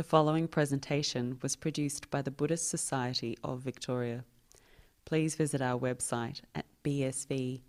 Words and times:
The 0.00 0.04
following 0.04 0.48
presentation 0.48 1.38
was 1.42 1.56
produced 1.56 2.10
by 2.10 2.22
the 2.22 2.30
Buddhist 2.30 2.70
Society 2.70 3.36
of 3.44 3.60
Victoria. 3.60 4.24
Please 5.04 5.34
visit 5.34 5.60
our 5.60 5.78
website 5.78 6.40
at 6.54 6.64
bsv.net.au. 6.82 7.60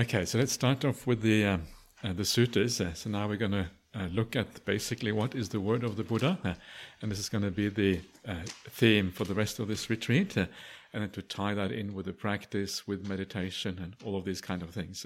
Okay, 0.00 0.24
so 0.24 0.38
let's 0.38 0.52
start 0.52 0.84
off 0.84 1.08
with 1.08 1.22
the 1.22 1.44
um, 1.44 1.62
uh, 2.04 2.12
the 2.12 2.22
suttas. 2.22 2.80
Uh, 2.80 2.94
so 2.94 3.10
now 3.10 3.26
we're 3.26 3.36
going 3.36 3.50
to 3.50 3.68
uh, 3.96 4.06
look 4.12 4.36
at 4.36 4.64
basically 4.64 5.10
what 5.10 5.34
is 5.34 5.48
the 5.48 5.58
word 5.58 5.82
of 5.82 5.96
the 5.96 6.04
Buddha, 6.04 6.38
uh, 6.44 6.54
and 7.02 7.10
this 7.10 7.18
is 7.18 7.28
going 7.28 7.42
to 7.42 7.50
be 7.50 7.68
the 7.68 8.00
uh, 8.28 8.44
theme 8.70 9.10
for 9.10 9.24
the 9.24 9.34
rest 9.34 9.58
of 9.58 9.66
this 9.66 9.90
retreat, 9.90 10.38
uh, 10.38 10.46
and 10.92 11.02
then 11.02 11.10
to 11.10 11.20
tie 11.20 11.54
that 11.54 11.72
in 11.72 11.94
with 11.94 12.06
the 12.06 12.12
practice, 12.12 12.86
with 12.86 13.08
meditation, 13.08 13.80
and 13.82 13.96
all 14.04 14.14
of 14.16 14.24
these 14.24 14.40
kind 14.40 14.62
of 14.62 14.70
things. 14.70 15.04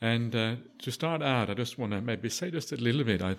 And 0.00 0.32
to 0.32 0.90
start 0.90 1.22
out, 1.22 1.50
I 1.50 1.54
just 1.54 1.78
want 1.78 1.92
to 1.92 2.00
maybe 2.00 2.28
say 2.28 2.50
just 2.50 2.72
a 2.72 2.76
little 2.76 3.04
bit. 3.04 3.22
I 3.22 3.36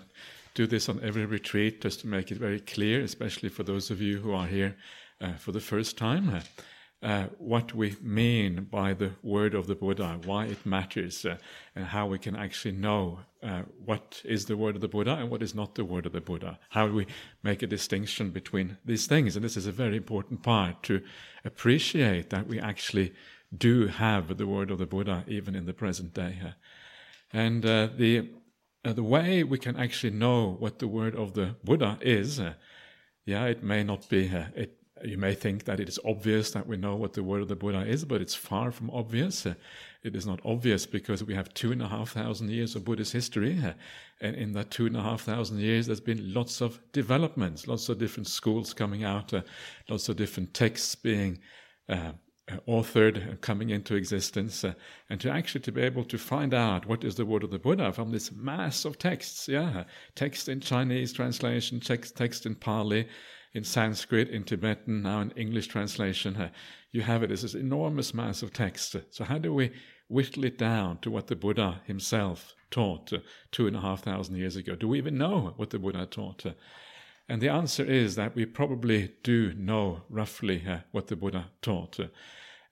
do 0.54 0.66
this 0.66 0.88
on 0.88 1.00
every 1.02 1.24
retreat 1.24 1.80
just 1.80 2.00
to 2.00 2.06
make 2.06 2.30
it 2.30 2.38
very 2.38 2.60
clear, 2.60 3.00
especially 3.00 3.48
for 3.48 3.62
those 3.62 3.90
of 3.90 4.00
you 4.00 4.18
who 4.18 4.32
are 4.32 4.46
here 4.46 4.76
for 5.38 5.52
the 5.52 5.60
first 5.60 5.96
time 5.96 6.42
uh, 7.02 7.24
what 7.38 7.74
we 7.74 7.96
mean 8.00 8.68
by 8.70 8.94
the 8.94 9.10
word 9.22 9.54
of 9.54 9.66
the 9.66 9.74
Buddha, 9.74 10.20
why 10.24 10.44
it 10.46 10.64
matters, 10.64 11.24
uh, 11.24 11.36
and 11.74 11.84
how 11.84 12.06
we 12.06 12.18
can 12.18 12.36
actually 12.36 12.72
know 12.72 13.18
uh, 13.42 13.62
what 13.84 14.22
is 14.24 14.44
the 14.44 14.56
word 14.56 14.76
of 14.76 14.80
the 14.80 14.88
Buddha 14.88 15.16
and 15.16 15.28
what 15.28 15.42
is 15.42 15.54
not 15.54 15.74
the 15.74 15.84
word 15.84 16.06
of 16.06 16.12
the 16.12 16.20
Buddha. 16.20 16.58
How 16.68 16.86
we 16.86 17.06
make 17.42 17.62
a 17.62 17.66
distinction 17.66 18.30
between 18.30 18.78
these 18.84 19.06
things? 19.06 19.34
And 19.34 19.44
this 19.44 19.56
is 19.56 19.66
a 19.66 19.72
very 19.72 19.96
important 19.96 20.44
part 20.44 20.84
to 20.84 21.02
appreciate 21.44 22.30
that 22.30 22.46
we 22.46 22.60
actually 22.60 23.12
do 23.56 23.86
have 23.86 24.36
the 24.36 24.46
word 24.46 24.70
of 24.70 24.78
the 24.78 24.86
Buddha 24.86 25.24
even 25.28 25.54
in 25.54 25.66
the 25.66 25.72
present 25.72 26.14
day. 26.14 26.38
and 27.32 27.64
uh, 27.64 27.88
the 27.96 28.30
uh, 28.84 28.92
the 28.92 29.02
way 29.02 29.44
we 29.44 29.58
can 29.58 29.76
actually 29.76 30.10
know 30.12 30.56
what 30.58 30.78
the 30.78 30.88
word 30.88 31.14
of 31.14 31.34
the 31.34 31.54
Buddha 31.62 31.98
is, 32.00 32.40
uh, 32.40 32.54
yeah, 33.24 33.44
it 33.46 33.62
may 33.62 33.84
not 33.84 34.08
be 34.08 34.26
it 34.56 34.82
you 35.04 35.18
may 35.18 35.34
think 35.34 35.64
that 35.64 35.80
it 35.80 35.88
is 35.88 35.98
obvious 36.04 36.50
that 36.52 36.66
we 36.66 36.76
know 36.76 36.94
what 36.94 37.12
the 37.12 37.22
word 37.22 37.42
of 37.42 37.48
the 37.48 37.56
Buddha 37.56 37.84
is, 37.86 38.04
but 38.04 38.20
it's 38.20 38.34
far 38.34 38.70
from 38.70 38.90
obvious. 38.90 39.46
Uh, 39.46 39.54
it 40.02 40.14
is 40.14 40.26
not 40.26 40.40
obvious 40.44 40.86
because 40.86 41.24
we 41.24 41.34
have 41.34 41.52
two 41.54 41.72
and 41.72 41.82
a 41.82 41.88
half 41.88 42.10
thousand 42.10 42.50
years 42.50 42.76
of 42.76 42.84
Buddhist 42.84 43.12
history. 43.12 43.58
Uh, 43.64 43.72
and 44.20 44.36
in 44.36 44.52
that 44.52 44.70
two 44.70 44.86
and 44.86 44.96
a 44.96 45.02
half 45.02 45.22
thousand 45.22 45.58
years, 45.58 45.86
there's 45.86 46.00
been 46.00 46.32
lots 46.32 46.60
of 46.60 46.80
developments, 46.92 47.66
lots 47.66 47.88
of 47.88 47.98
different 47.98 48.28
schools 48.28 48.72
coming 48.72 49.02
out, 49.04 49.32
uh, 49.34 49.42
lots 49.88 50.08
of 50.08 50.16
different 50.16 50.54
texts 50.54 50.94
being 50.94 51.38
uh, 51.88 52.12
authored 52.66 53.28
and 53.28 53.40
coming 53.40 53.70
into 53.70 53.94
existence. 53.94 54.64
Uh, 54.64 54.74
and 55.08 55.20
to 55.20 55.30
actually 55.30 55.60
to 55.60 55.72
be 55.72 55.82
able 55.82 56.04
to 56.04 56.18
find 56.18 56.52
out 56.52 56.86
what 56.86 57.04
is 57.04 57.14
the 57.14 57.24
word 57.24 57.44
of 57.44 57.50
the 57.50 57.58
Buddha 57.58 57.92
from 57.92 58.10
this 58.10 58.32
mass 58.32 58.84
of 58.84 58.98
texts, 58.98 59.48
yeah, 59.48 59.84
text 60.14 60.48
in 60.48 60.60
Chinese 60.60 61.12
translation, 61.12 61.80
text, 61.80 62.16
text 62.16 62.44
in 62.46 62.54
Pali, 62.54 63.08
in 63.54 63.64
Sanskrit, 63.64 64.28
in 64.28 64.44
Tibetan, 64.44 65.02
now 65.02 65.20
in 65.20 65.30
English 65.32 65.68
translation. 65.68 66.50
You 66.90 67.02
have 67.02 67.22
it 67.22 67.30
as 67.30 67.42
this 67.42 67.54
enormous 67.54 68.12
mass 68.12 68.42
of 68.42 68.52
text. 68.52 68.96
So, 69.10 69.24
how 69.24 69.38
do 69.38 69.54
we 69.54 69.72
whittle 70.08 70.44
it 70.44 70.58
down 70.58 70.98
to 70.98 71.10
what 71.10 71.28
the 71.28 71.36
Buddha 71.36 71.80
himself 71.86 72.54
taught 72.70 73.12
two 73.50 73.66
and 73.66 73.76
a 73.76 73.80
half 73.80 74.02
thousand 74.02 74.36
years 74.36 74.56
ago? 74.56 74.74
Do 74.74 74.88
we 74.88 74.98
even 74.98 75.16
know 75.16 75.54
what 75.56 75.70
the 75.70 75.78
Buddha 75.78 76.06
taught? 76.06 76.44
And 77.28 77.40
the 77.40 77.48
answer 77.48 77.84
is 77.84 78.14
that 78.16 78.34
we 78.34 78.44
probably 78.46 79.14
do 79.22 79.54
know 79.54 80.02
roughly 80.08 80.64
uh, 80.68 80.78
what 80.90 81.06
the 81.06 81.16
Buddha 81.16 81.50
taught. 81.62 81.98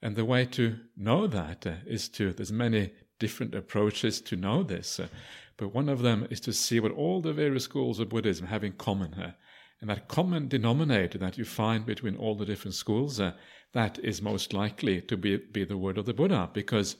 and 0.01 0.15
the 0.15 0.25
way 0.25 0.45
to 0.45 0.77
know 0.97 1.27
that 1.27 1.65
uh, 1.65 1.73
is 1.85 2.09
to, 2.09 2.33
there's 2.33 2.51
many 2.51 2.91
different 3.19 3.55
approaches 3.55 4.19
to 4.21 4.35
know 4.35 4.63
this, 4.63 4.99
uh, 4.99 5.07
but 5.57 5.73
one 5.73 5.89
of 5.89 6.01
them 6.01 6.27
is 6.29 6.39
to 6.41 6.53
see 6.53 6.79
what 6.79 6.91
all 6.91 7.21
the 7.21 7.33
various 7.33 7.65
schools 7.65 7.99
of 7.99 8.09
Buddhism 8.09 8.47
have 8.47 8.63
in 8.63 8.73
common. 8.73 9.33
And 9.79 9.89
that 9.89 10.07
common 10.07 10.47
denominator 10.47 11.17
that 11.17 11.37
you 11.37 11.45
find 11.45 11.85
between 11.85 12.15
all 12.15 12.35
the 12.35 12.45
different 12.45 12.75
schools, 12.75 13.19
uh, 13.19 13.33
that 13.73 13.99
is 13.99 14.21
most 14.21 14.53
likely 14.53 15.01
to 15.01 15.17
be, 15.17 15.37
be 15.37 15.63
the 15.63 15.77
word 15.77 15.97
of 15.97 16.05
the 16.05 16.13
Buddha, 16.13 16.49
because 16.53 16.97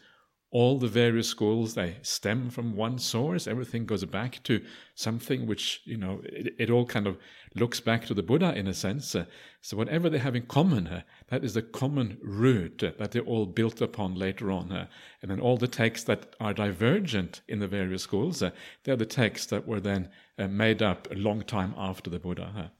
all 0.51 0.77
the 0.77 0.87
various 0.87 1.27
schools 1.27 1.73
they 1.73 1.95
stem 2.01 2.49
from 2.49 2.75
one 2.75 2.99
source. 2.99 3.47
Everything 3.47 3.85
goes 3.85 4.03
back 4.05 4.43
to 4.43 4.61
something 4.95 5.47
which 5.47 5.81
you 5.85 5.97
know 5.97 6.21
it, 6.23 6.53
it 6.59 6.69
all 6.69 6.85
kind 6.85 7.07
of 7.07 7.17
looks 7.55 7.79
back 7.79 8.05
to 8.05 8.13
the 8.13 8.23
buddha 8.23 8.53
in 8.53 8.67
a 8.67 8.73
sense. 8.73 9.15
Uh, 9.15 9.25
so 9.61 9.77
whatever 9.77 10.09
they 10.09 10.17
have 10.17 10.35
in 10.35 10.45
common 10.47 10.87
uh, 10.87 11.01
that 11.27 11.43
is 11.43 11.53
the 11.53 11.61
common 11.61 12.17
root 12.21 12.83
uh, 12.83 12.91
that 12.97 13.11
they're 13.11 13.21
all 13.21 13.45
built 13.45 13.79
upon 13.79 14.15
later 14.15 14.51
on 14.51 14.71
uh, 14.71 14.87
and 15.21 15.31
then 15.31 15.39
all 15.39 15.57
the 15.57 15.67
texts 15.67 16.05
that 16.05 16.35
are 16.39 16.53
divergent 16.53 17.41
in 17.47 17.59
the 17.59 17.67
various 17.67 18.03
schools 18.03 18.41
uh, 18.41 18.49
they're 18.83 18.95
the 18.95 19.05
texts 19.05 19.47
that 19.47 19.67
were 19.67 19.79
then 19.79 20.09
uh, 20.37 20.47
made 20.47 20.81
up 20.81 21.07
a 21.11 21.15
long 21.15 21.41
time 21.41 21.73
after 21.77 22.09
the 22.09 22.19
buddha 22.19 22.71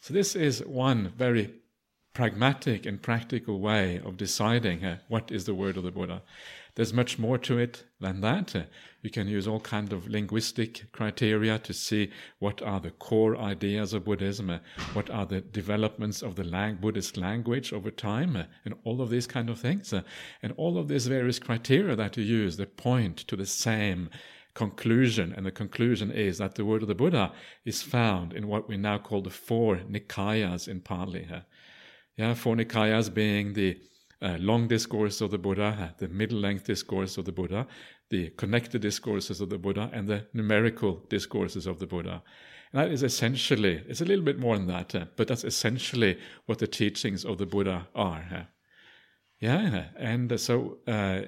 so 0.00 0.12
this 0.12 0.34
is 0.34 0.64
one 0.64 1.12
very 1.16 1.54
pragmatic 2.14 2.86
and 2.86 3.02
practical 3.02 3.60
way 3.60 4.00
of 4.04 4.16
deciding 4.16 4.98
what 5.08 5.30
is 5.30 5.44
the 5.44 5.54
word 5.54 5.76
of 5.76 5.82
the 5.82 5.90
buddha 5.90 6.22
there's 6.76 6.92
much 6.92 7.18
more 7.18 7.38
to 7.38 7.58
it 7.58 7.84
than 8.00 8.20
that. 8.20 8.56
Uh, 8.56 8.62
you 9.02 9.10
can 9.10 9.28
use 9.28 9.46
all 9.46 9.60
kind 9.60 9.92
of 9.92 10.08
linguistic 10.08 10.90
criteria 10.92 11.58
to 11.58 11.72
see 11.72 12.10
what 12.40 12.62
are 12.62 12.80
the 12.80 12.90
core 12.90 13.36
ideas 13.36 13.92
of 13.92 14.04
Buddhism, 14.04 14.50
uh, 14.50 14.58
what 14.92 15.08
are 15.10 15.26
the 15.26 15.40
developments 15.40 16.22
of 16.22 16.34
the 16.34 16.44
lang- 16.44 16.76
Buddhist 16.76 17.16
language 17.16 17.72
over 17.72 17.90
time, 17.90 18.36
uh, 18.36 18.44
and 18.64 18.74
all 18.82 19.00
of 19.00 19.10
these 19.10 19.26
kind 19.26 19.48
of 19.50 19.60
things. 19.60 19.92
And 20.42 20.52
all 20.56 20.76
of 20.78 20.88
these 20.88 21.06
various 21.06 21.38
criteria 21.38 21.94
that 21.94 22.16
you 22.16 22.24
use, 22.24 22.56
they 22.56 22.66
point 22.66 23.18
to 23.18 23.36
the 23.36 23.46
same 23.46 24.10
conclusion, 24.54 25.32
and 25.36 25.44
the 25.44 25.50
conclusion 25.50 26.10
is 26.10 26.38
that 26.38 26.54
the 26.54 26.64
word 26.64 26.82
of 26.82 26.88
the 26.88 26.94
Buddha 26.94 27.32
is 27.64 27.82
found 27.82 28.32
in 28.32 28.46
what 28.46 28.68
we 28.68 28.76
now 28.76 28.98
call 28.98 29.20
the 29.20 29.30
four 29.30 29.76
Nikayas 29.76 30.68
in 30.68 30.80
Pali. 30.80 31.28
Yeah, 32.16 32.34
four 32.34 32.54
Nikayas 32.54 33.12
being 33.12 33.54
the 33.54 33.78
uh, 34.24 34.38
long 34.40 34.66
discourse 34.66 35.20
of 35.20 35.30
the 35.30 35.38
Buddha, 35.38 35.94
the 35.98 36.08
middle 36.08 36.38
length 36.38 36.64
discourse 36.64 37.18
of 37.18 37.26
the 37.26 37.32
Buddha, 37.32 37.66
the 38.08 38.30
connected 38.30 38.80
discourses 38.80 39.40
of 39.40 39.50
the 39.50 39.58
Buddha, 39.58 39.90
and 39.92 40.08
the 40.08 40.26
numerical 40.32 41.04
discourses 41.10 41.66
of 41.66 41.78
the 41.78 41.86
Buddha. 41.86 42.22
And 42.72 42.82
that 42.82 42.90
is 42.90 43.02
essentially, 43.02 43.84
it's 43.86 44.00
a 44.00 44.04
little 44.06 44.24
bit 44.24 44.38
more 44.38 44.56
than 44.56 44.66
that, 44.68 44.94
uh, 44.94 45.04
but 45.16 45.28
that's 45.28 45.44
essentially 45.44 46.18
what 46.46 46.58
the 46.58 46.66
teachings 46.66 47.24
of 47.24 47.36
the 47.36 47.46
Buddha 47.46 47.86
are. 47.94 48.26
Uh. 48.34 48.42
Yeah, 49.40 49.88
and 49.98 50.40
so 50.40 50.78
uh, 50.86 51.22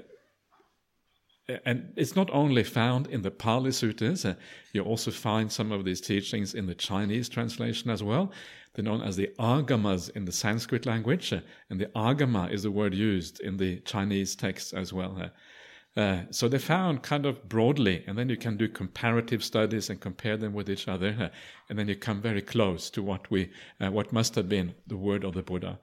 and 1.64 1.92
it's 1.96 2.16
not 2.16 2.28
only 2.30 2.64
found 2.64 3.06
in 3.06 3.22
the 3.22 3.30
Pali 3.30 3.70
Suttas, 3.70 4.28
uh, 4.28 4.34
you 4.72 4.82
also 4.82 5.10
find 5.10 5.50
some 5.50 5.70
of 5.70 5.84
these 5.84 6.00
teachings 6.00 6.54
in 6.54 6.66
the 6.66 6.74
Chinese 6.74 7.28
translation 7.28 7.90
as 7.90 8.02
well. 8.02 8.32
They're 8.74 8.84
known 8.84 9.02
as 9.02 9.16
the 9.16 9.30
agamas 9.38 10.10
in 10.10 10.24
the 10.24 10.32
Sanskrit 10.32 10.86
language, 10.86 11.32
uh, 11.32 11.40
and 11.70 11.80
the 11.80 11.86
agama 11.86 12.50
is 12.52 12.64
the 12.64 12.70
word 12.70 12.94
used 12.94 13.40
in 13.40 13.56
the 13.56 13.78
Chinese 13.80 14.34
texts 14.34 14.72
as 14.72 14.92
well. 14.92 15.16
Uh, 15.20 16.00
uh, 16.00 16.24
so 16.30 16.46
they're 16.48 16.58
found 16.58 17.02
kind 17.02 17.24
of 17.24 17.48
broadly, 17.48 18.04
and 18.06 18.18
then 18.18 18.28
you 18.28 18.36
can 18.36 18.56
do 18.56 18.68
comparative 18.68 19.42
studies 19.42 19.88
and 19.88 20.00
compare 20.00 20.36
them 20.36 20.52
with 20.52 20.68
each 20.68 20.88
other, 20.88 21.16
uh, 21.18 21.28
and 21.70 21.78
then 21.78 21.88
you 21.88 21.96
come 21.96 22.20
very 22.20 22.42
close 22.42 22.90
to 22.90 23.02
what 23.02 23.30
we, 23.30 23.50
uh, 23.80 23.90
what 23.90 24.12
must 24.12 24.34
have 24.34 24.48
been 24.48 24.74
the 24.86 24.96
word 24.96 25.24
of 25.24 25.32
the 25.32 25.42
Buddha. 25.42 25.78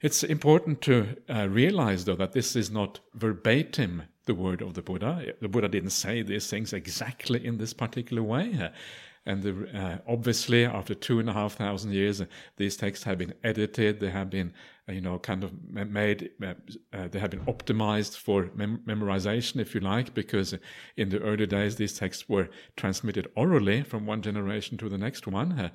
It's 0.00 0.22
important 0.22 0.80
to 0.82 1.16
realize, 1.48 2.04
though, 2.04 2.14
that 2.14 2.32
this 2.32 2.54
is 2.54 2.70
not 2.70 3.00
verbatim 3.14 4.02
the 4.28 4.34
word 4.34 4.62
of 4.62 4.74
the 4.74 4.82
Buddha. 4.82 5.12
The 5.40 5.48
Buddha 5.48 5.68
didn't 5.68 5.90
say 6.04 6.22
these 6.22 6.46
things 6.48 6.72
exactly 6.72 7.44
in 7.44 7.58
this 7.58 7.72
particular 7.72 8.22
way. 8.22 8.70
And 9.26 9.42
the, 9.42 9.52
uh, 9.78 9.98
obviously, 10.06 10.64
after 10.64 10.94
two 10.94 11.20
and 11.20 11.28
a 11.28 11.32
half 11.32 11.54
thousand 11.54 11.92
years, 11.92 12.22
these 12.56 12.76
texts 12.76 13.04
have 13.04 13.18
been 13.18 13.34
edited. 13.44 14.00
They 14.00 14.10
have 14.10 14.30
been, 14.30 14.54
uh, 14.88 14.92
you 14.92 15.02
know, 15.02 15.18
kind 15.18 15.44
of 15.44 15.52
made. 15.70 16.30
Uh, 16.42 16.54
uh, 16.92 17.08
they 17.08 17.18
have 17.18 17.30
been 17.30 17.44
optimized 17.44 18.16
for 18.16 18.50
mem- 18.54 18.82
memorization, 18.86 19.60
if 19.60 19.74
you 19.74 19.80
like, 19.80 20.14
because 20.14 20.54
in 20.96 21.10
the 21.10 21.20
early 21.20 21.46
days 21.46 21.76
these 21.76 21.98
texts 21.98 22.28
were 22.28 22.48
transmitted 22.76 23.26
orally 23.34 23.82
from 23.82 24.06
one 24.06 24.22
generation 24.22 24.78
to 24.78 24.88
the 24.88 24.98
next 24.98 25.26
one. 25.26 25.70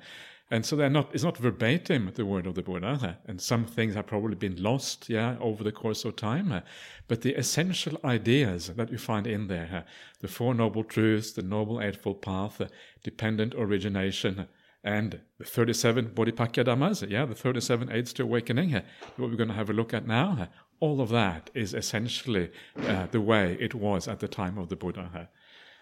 Uh, 0.50 0.54
and 0.54 0.66
so 0.66 0.76
they're 0.76 0.90
not, 0.90 1.10
it's 1.14 1.24
not 1.24 1.36
verbatim 1.36 2.10
the 2.14 2.24
word 2.24 2.46
of 2.46 2.54
the 2.54 2.62
Buddha, 2.62 2.98
uh, 3.02 3.14
and 3.26 3.40
some 3.40 3.64
things 3.64 3.94
have 3.94 4.06
probably 4.06 4.36
been 4.36 4.62
lost, 4.62 5.08
yeah, 5.08 5.36
over 5.40 5.64
the 5.64 5.72
course 5.72 6.04
of 6.04 6.16
time. 6.16 6.52
Uh, 6.52 6.60
but 7.08 7.22
the 7.22 7.34
essential 7.34 7.98
ideas 8.04 8.68
that 8.68 8.90
you 8.90 8.98
find 8.98 9.26
in 9.26 9.48
there, 9.48 9.84
uh, 9.86 9.90
the 10.20 10.28
Four 10.28 10.54
Noble 10.54 10.84
Truths, 10.84 11.32
the 11.32 11.42
Noble 11.42 11.80
Eightfold 11.80 12.22
Path, 12.22 12.60
dependent 13.02 13.54
origination, 13.54 14.46
and 14.82 15.20
the 15.38 15.44
37 15.44 16.10
Bodhipakkhiya 16.10 16.66
Dhammas, 16.66 17.08
yeah, 17.10 17.24
the 17.24 17.34
37 17.34 17.90
aids 17.90 18.12
to 18.12 18.22
awakening, 18.22 18.72
what 18.72 19.30
we're 19.30 19.36
going 19.36 19.48
to 19.48 19.54
have 19.54 19.70
a 19.70 19.72
look 19.72 19.94
at 19.94 20.06
now, 20.06 20.48
all 20.78 21.00
of 21.00 21.08
that 21.08 21.50
is 21.54 21.72
essentially 21.72 22.50
uh, 22.86 23.06
the 23.10 23.20
way 23.20 23.56
it 23.58 23.74
was 23.74 24.06
at 24.06 24.20
the 24.20 24.28
time 24.28 24.58
of 24.58 24.68
the 24.68 24.76
Buddha. 24.76 25.30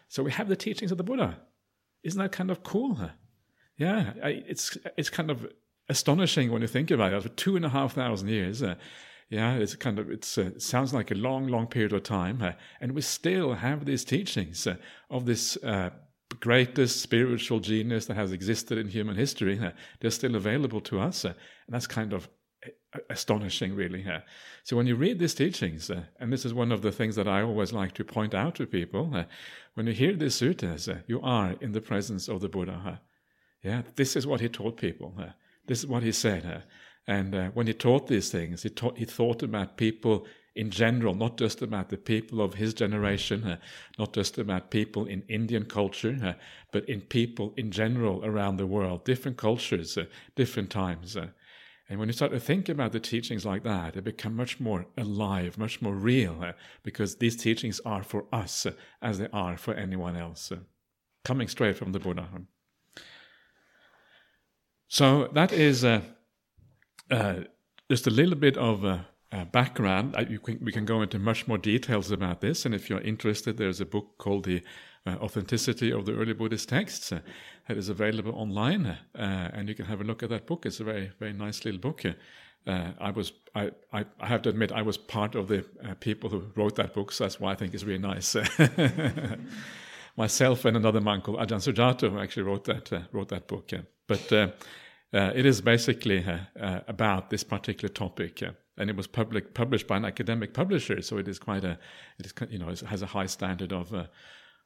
So 0.06 0.22
we 0.22 0.30
have 0.30 0.48
the 0.48 0.54
teachings 0.54 0.92
of 0.92 0.98
the 0.98 1.04
Buddha. 1.04 1.40
Isn't 2.04 2.20
that 2.20 2.30
kind 2.30 2.50
of 2.50 2.62
cool? 2.62 3.10
Yeah, 3.76 4.12
I, 4.22 4.42
it's 4.46 4.76
it's 4.96 5.10
kind 5.10 5.30
of 5.30 5.46
astonishing 5.88 6.50
when 6.52 6.62
you 6.62 6.68
think 6.68 6.90
about 6.90 7.12
it. 7.12 7.22
For 7.22 7.28
two 7.30 7.56
and 7.56 7.64
a 7.64 7.68
half 7.68 7.94
thousand 7.94 8.28
years, 8.28 8.62
uh, 8.62 8.74
Yeah, 9.32 9.54
it's 9.54 9.76
kind 9.76 9.98
of 9.98 10.08
uh, 10.08 10.12
it 10.12 10.62
sounds 10.62 10.92
like 10.92 11.10
a 11.10 11.14
long, 11.14 11.48
long 11.48 11.66
period 11.66 11.94
of 11.94 12.02
time, 12.02 12.42
uh, 12.42 12.52
and 12.82 12.92
we 12.92 13.00
still 13.00 13.54
have 13.54 13.86
these 13.86 14.04
teachings 14.04 14.66
uh, 14.66 14.76
of 15.08 15.24
this 15.24 15.56
uh, 15.64 15.88
greatest 16.40 17.00
spiritual 17.00 17.58
genius 17.60 18.04
that 18.06 18.16
has 18.16 18.32
existed 18.32 18.76
in 18.76 18.88
human 18.88 19.16
history. 19.16 19.58
Uh, 19.58 19.70
they're 20.00 20.10
still 20.10 20.36
available 20.36 20.82
to 20.82 21.00
us, 21.00 21.24
and 21.24 21.34
that's 21.68 21.86
kind 21.86 22.12
of 22.12 22.28
astonishing, 23.08 23.74
really. 23.74 24.04
So 24.64 24.76
when 24.76 24.86
you 24.86 24.96
read 24.96 25.18
these 25.18 25.34
teachings, 25.34 25.90
and 26.20 26.30
this 26.30 26.44
is 26.44 26.52
one 26.52 26.70
of 26.70 26.82
the 26.82 26.92
things 26.92 27.16
that 27.16 27.26
I 27.26 27.40
always 27.42 27.72
like 27.72 27.92
to 27.94 28.04
point 28.04 28.34
out 28.34 28.54
to 28.56 28.66
people, 28.66 29.24
when 29.74 29.86
you 29.86 29.94
hear 29.94 30.14
these 30.14 30.38
suttas, 30.40 30.88
you 31.06 31.20
are 31.22 31.56
in 31.60 31.72
the 31.72 31.80
presence 31.80 32.28
of 32.28 32.40
the 32.40 32.48
Buddha. 32.48 33.00
Yeah, 33.62 33.82
this 33.96 34.16
is 34.16 34.26
what 34.26 34.40
he 34.40 34.48
taught 34.48 34.76
people. 34.76 35.14
this 35.66 35.78
is 35.80 35.86
what 35.86 36.02
he 36.02 36.12
said. 36.12 36.64
And 37.06 37.34
uh, 37.34 37.50
when 37.50 37.66
he 37.66 37.74
taught 37.74 38.06
these 38.06 38.30
things, 38.30 38.62
he, 38.62 38.70
taught, 38.70 38.96
he 38.96 39.04
thought 39.04 39.42
about 39.42 39.76
people 39.76 40.26
in 40.54 40.70
general, 40.70 41.14
not 41.14 41.38
just 41.38 41.62
about 41.62 41.88
the 41.88 41.96
people 41.96 42.40
of 42.40 42.54
his 42.54 42.74
generation, 42.74 43.44
uh, 43.44 43.56
not 43.98 44.12
just 44.12 44.38
about 44.38 44.70
people 44.70 45.06
in 45.06 45.22
Indian 45.28 45.64
culture, 45.64 46.16
uh, 46.22 46.34
but 46.72 46.88
in 46.88 47.00
people 47.00 47.54
in 47.56 47.70
general 47.70 48.24
around 48.24 48.56
the 48.56 48.66
world, 48.66 49.04
different 49.04 49.36
cultures, 49.36 49.96
uh, 49.96 50.04
different 50.36 50.70
times. 50.70 51.16
Uh. 51.16 51.28
and 51.88 51.98
when 51.98 52.08
you 52.08 52.12
start 52.12 52.32
to 52.32 52.40
think 52.40 52.68
about 52.68 52.92
the 52.92 53.00
teachings 53.00 53.46
like 53.46 53.64
that, 53.64 53.94
they 53.94 54.00
become 54.00 54.36
much 54.36 54.60
more 54.60 54.86
alive, 54.98 55.56
much 55.56 55.80
more 55.80 55.94
real, 55.94 56.36
uh, 56.42 56.52
because 56.82 57.16
these 57.16 57.36
teachings 57.36 57.80
are 57.86 58.02
for 58.02 58.26
us 58.32 58.66
as 59.00 59.18
they 59.18 59.28
are 59.32 59.56
for 59.56 59.74
anyone 59.74 60.16
else, 60.16 60.52
coming 61.24 61.48
straight 61.48 61.76
from 61.76 61.92
the 61.92 61.98
Buddha. 61.98 62.28
So 64.92 65.30
that 65.32 65.52
is 65.52 65.86
uh, 65.86 66.02
just 67.90 68.06
a 68.06 68.10
little 68.10 68.34
bit 68.34 68.58
of 68.58 68.84
uh, 68.84 68.98
uh, 69.32 69.46
background. 69.46 70.12
Can, 70.44 70.58
we 70.62 70.70
can 70.70 70.84
go 70.84 71.00
into 71.00 71.18
much 71.18 71.48
more 71.48 71.56
details 71.56 72.10
about 72.10 72.42
this, 72.42 72.66
and 72.66 72.74
if 72.74 72.90
you're 72.90 73.00
interested, 73.00 73.56
there's 73.56 73.80
a 73.80 73.86
book 73.86 74.18
called 74.18 74.44
The 74.44 74.60
uh, 75.06 75.12
Authenticity 75.12 75.90
of 75.90 76.04
the 76.04 76.12
Early 76.12 76.34
Buddhist 76.34 76.68
Texts 76.68 77.08
that 77.08 77.76
is 77.78 77.88
available 77.88 78.34
online, 78.34 78.98
and 79.14 79.66
you 79.66 79.74
can 79.74 79.86
have 79.86 80.02
a 80.02 80.04
look 80.04 80.22
at 80.22 80.28
that 80.28 80.46
book. 80.46 80.66
It's 80.66 80.80
a 80.80 80.84
very, 80.84 81.10
very 81.18 81.32
nice 81.32 81.64
little 81.64 81.80
book. 81.80 82.04
Uh, 82.04 82.90
I 83.00 83.12
was 83.12 83.32
I, 83.54 83.70
I, 83.94 84.04
I, 84.20 84.26
have 84.26 84.42
to 84.42 84.50
admit 84.50 84.72
I 84.72 84.82
was 84.82 84.98
part 84.98 85.34
of 85.34 85.48
the 85.48 85.64
uh, 85.82 85.94
people 86.00 86.28
who 86.28 86.44
wrote 86.54 86.76
that 86.76 86.92
book, 86.92 87.12
so 87.12 87.24
that's 87.24 87.40
why 87.40 87.52
I 87.52 87.54
think 87.54 87.72
it's 87.72 87.84
really 87.84 87.98
nice. 87.98 88.36
Myself 90.18 90.66
and 90.66 90.76
another 90.76 91.00
monk 91.00 91.24
called 91.24 91.38
Ajahn 91.38 91.62
Sujato 91.62 92.22
actually 92.22 92.42
wrote 92.42 92.64
that 92.64 92.92
uh, 92.92 93.00
wrote 93.10 93.30
that 93.30 93.48
book. 93.48 93.72
But 94.12 94.32
uh, 95.14 95.32
it 95.34 95.46
is 95.46 95.60
basically 95.60 96.24
uh, 96.24 96.38
uh, 96.60 96.80
about 96.88 97.30
this 97.30 97.44
particular 97.44 97.92
topic, 97.92 98.42
and 98.76 98.90
it 98.90 98.96
was 98.96 99.06
public, 99.06 99.54
published 99.54 99.86
by 99.86 99.96
an 99.96 100.04
academic 100.04 100.54
publisher, 100.54 101.02
so 101.02 101.18
it 101.18 101.28
is 101.28 101.38
quite 101.38 101.64
a, 101.64 101.78
it 102.18 102.26
is 102.26 102.34
you 102.50 102.58
know 102.58 102.68
it 102.68 102.80
has 102.80 103.02
a 103.02 103.06
high 103.06 103.26
standard 103.26 103.72
of 103.72 103.92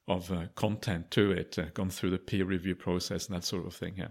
of 0.09 0.33
content 0.55 1.11
to 1.11 1.33
it, 1.33 1.59
gone 1.75 1.91
through 1.91 2.11
the 2.11 2.19
peer 2.19 2.45
review 2.45 2.77
process 2.77 3.27
and 3.27 3.37
that 3.37 3.45
sort 3.45 3.67
of 3.67 3.75
thing. 3.75 3.95
Yeah. 3.97 4.09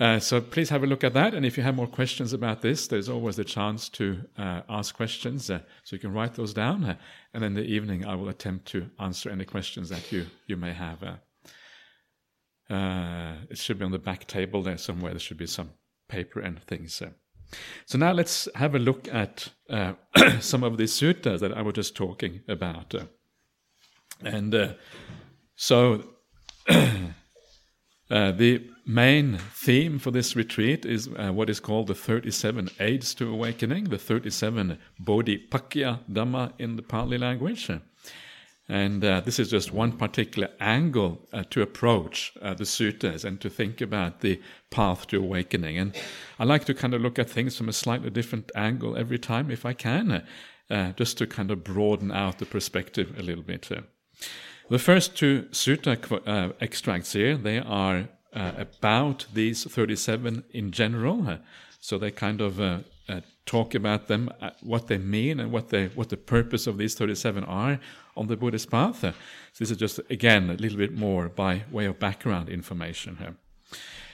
Uh, 0.00 0.18
so 0.18 0.40
please 0.40 0.70
have 0.70 0.82
a 0.82 0.86
look 0.86 1.04
at 1.04 1.12
that. 1.12 1.34
And 1.34 1.44
if 1.44 1.56
you 1.56 1.62
have 1.62 1.76
more 1.76 1.86
questions 1.86 2.32
about 2.32 2.62
this, 2.62 2.88
there's 2.88 3.08
always 3.08 3.36
the 3.36 3.44
chance 3.44 3.88
to 3.90 4.22
uh, 4.38 4.62
ask 4.68 4.96
questions. 4.96 5.50
Uh, 5.50 5.60
so 5.84 5.94
you 5.94 6.00
can 6.00 6.12
write 6.12 6.34
those 6.34 6.54
down. 6.54 6.96
and 7.34 7.44
in 7.44 7.54
the 7.54 7.62
evening, 7.64 8.06
I 8.06 8.14
will 8.14 8.30
attempt 8.30 8.64
to 8.68 8.90
answer 8.98 9.30
any 9.30 9.44
questions 9.44 9.90
that 9.90 10.10
you, 10.10 10.26
you 10.46 10.56
may 10.56 10.72
have. 10.72 11.04
Uh, 12.70 13.34
it 13.50 13.58
should 13.58 13.78
be 13.78 13.84
on 13.84 13.90
the 13.90 13.98
back 13.98 14.26
table 14.26 14.62
there 14.62 14.78
somewhere. 14.78 15.12
There 15.12 15.20
should 15.20 15.38
be 15.38 15.46
some 15.46 15.70
paper 16.08 16.40
and 16.40 16.62
things. 16.62 17.02
Uh. 17.02 17.10
So 17.86 17.98
now 17.98 18.12
let's 18.12 18.48
have 18.54 18.74
a 18.74 18.78
look 18.78 19.08
at 19.12 19.48
uh, 19.68 19.94
some 20.40 20.62
of 20.62 20.76
the 20.76 20.84
suttas 20.84 21.40
that 21.40 21.52
I 21.52 21.62
was 21.62 21.74
just 21.74 21.96
talking 21.96 22.42
about. 22.46 22.94
Uh. 22.94 23.06
and 24.22 24.54
uh, 24.54 24.72
so 25.56 26.04
uh, 26.68 27.10
the 28.08 28.68
main 28.86 29.38
theme 29.38 29.98
for 29.98 30.12
this 30.12 30.36
retreat 30.36 30.86
is 30.86 31.08
what 31.08 31.50
is 31.50 31.58
called 31.58 31.88
the 31.88 31.94
37 31.94 32.70
aids 32.78 33.14
to 33.14 33.30
awakening, 33.30 33.84
the 33.84 33.98
37 33.98 34.78
Bodhipakkhiya 35.04 36.00
Dhamma 36.08 36.52
in 36.58 36.76
the 36.76 36.82
Pali 36.82 37.18
language. 37.18 37.68
And 38.70 39.04
uh, 39.04 39.18
this 39.18 39.40
is 39.40 39.50
just 39.50 39.72
one 39.72 39.90
particular 39.90 40.48
angle 40.60 41.26
uh, 41.32 41.42
to 41.50 41.60
approach 41.60 42.32
uh, 42.40 42.54
the 42.54 42.62
suttas 42.62 43.24
and 43.24 43.40
to 43.40 43.50
think 43.50 43.80
about 43.80 44.20
the 44.20 44.40
path 44.70 45.08
to 45.08 45.18
awakening. 45.18 45.76
And 45.76 45.92
I 46.38 46.44
like 46.44 46.66
to 46.66 46.74
kind 46.74 46.94
of 46.94 47.00
look 47.02 47.18
at 47.18 47.28
things 47.28 47.56
from 47.56 47.68
a 47.68 47.72
slightly 47.72 48.10
different 48.10 48.52
angle 48.54 48.96
every 48.96 49.18
time, 49.18 49.50
if 49.50 49.66
I 49.66 49.72
can, 49.72 50.24
uh, 50.70 50.92
just 50.92 51.18
to 51.18 51.26
kind 51.26 51.50
of 51.50 51.64
broaden 51.64 52.12
out 52.12 52.38
the 52.38 52.46
perspective 52.46 53.18
a 53.18 53.22
little 53.24 53.42
bit. 53.42 53.68
The 54.68 54.78
first 54.78 55.16
two 55.16 55.48
sutta 55.50 56.22
uh, 56.24 56.52
extracts 56.60 57.12
here, 57.12 57.36
they 57.36 57.58
are 57.58 58.08
uh, 58.32 58.52
about 58.56 59.26
these 59.34 59.64
37 59.64 60.44
in 60.50 60.70
general. 60.70 61.40
so 61.80 61.98
they 61.98 62.12
kind 62.12 62.40
of 62.40 62.84
talk 63.46 63.74
about 63.74 64.06
them, 64.06 64.30
what 64.60 64.86
they 64.86 64.98
mean, 64.98 65.40
and 65.40 65.50
what 65.50 65.70
they 65.70 65.86
what 65.86 66.08
the 66.08 66.16
purpose 66.16 66.68
of 66.68 66.78
these 66.78 66.94
37 66.94 67.42
are 67.42 67.80
on 68.20 68.26
the 68.26 68.36
Buddhist 68.36 68.70
path. 68.70 69.00
So 69.00 69.12
this 69.58 69.70
is 69.70 69.78
just, 69.78 69.98
again, 70.10 70.50
a 70.50 70.54
little 70.54 70.78
bit 70.78 70.96
more 70.96 71.28
by 71.28 71.62
way 71.72 71.86
of 71.86 71.98
background 71.98 72.48
information 72.48 73.16
here. 73.16 73.34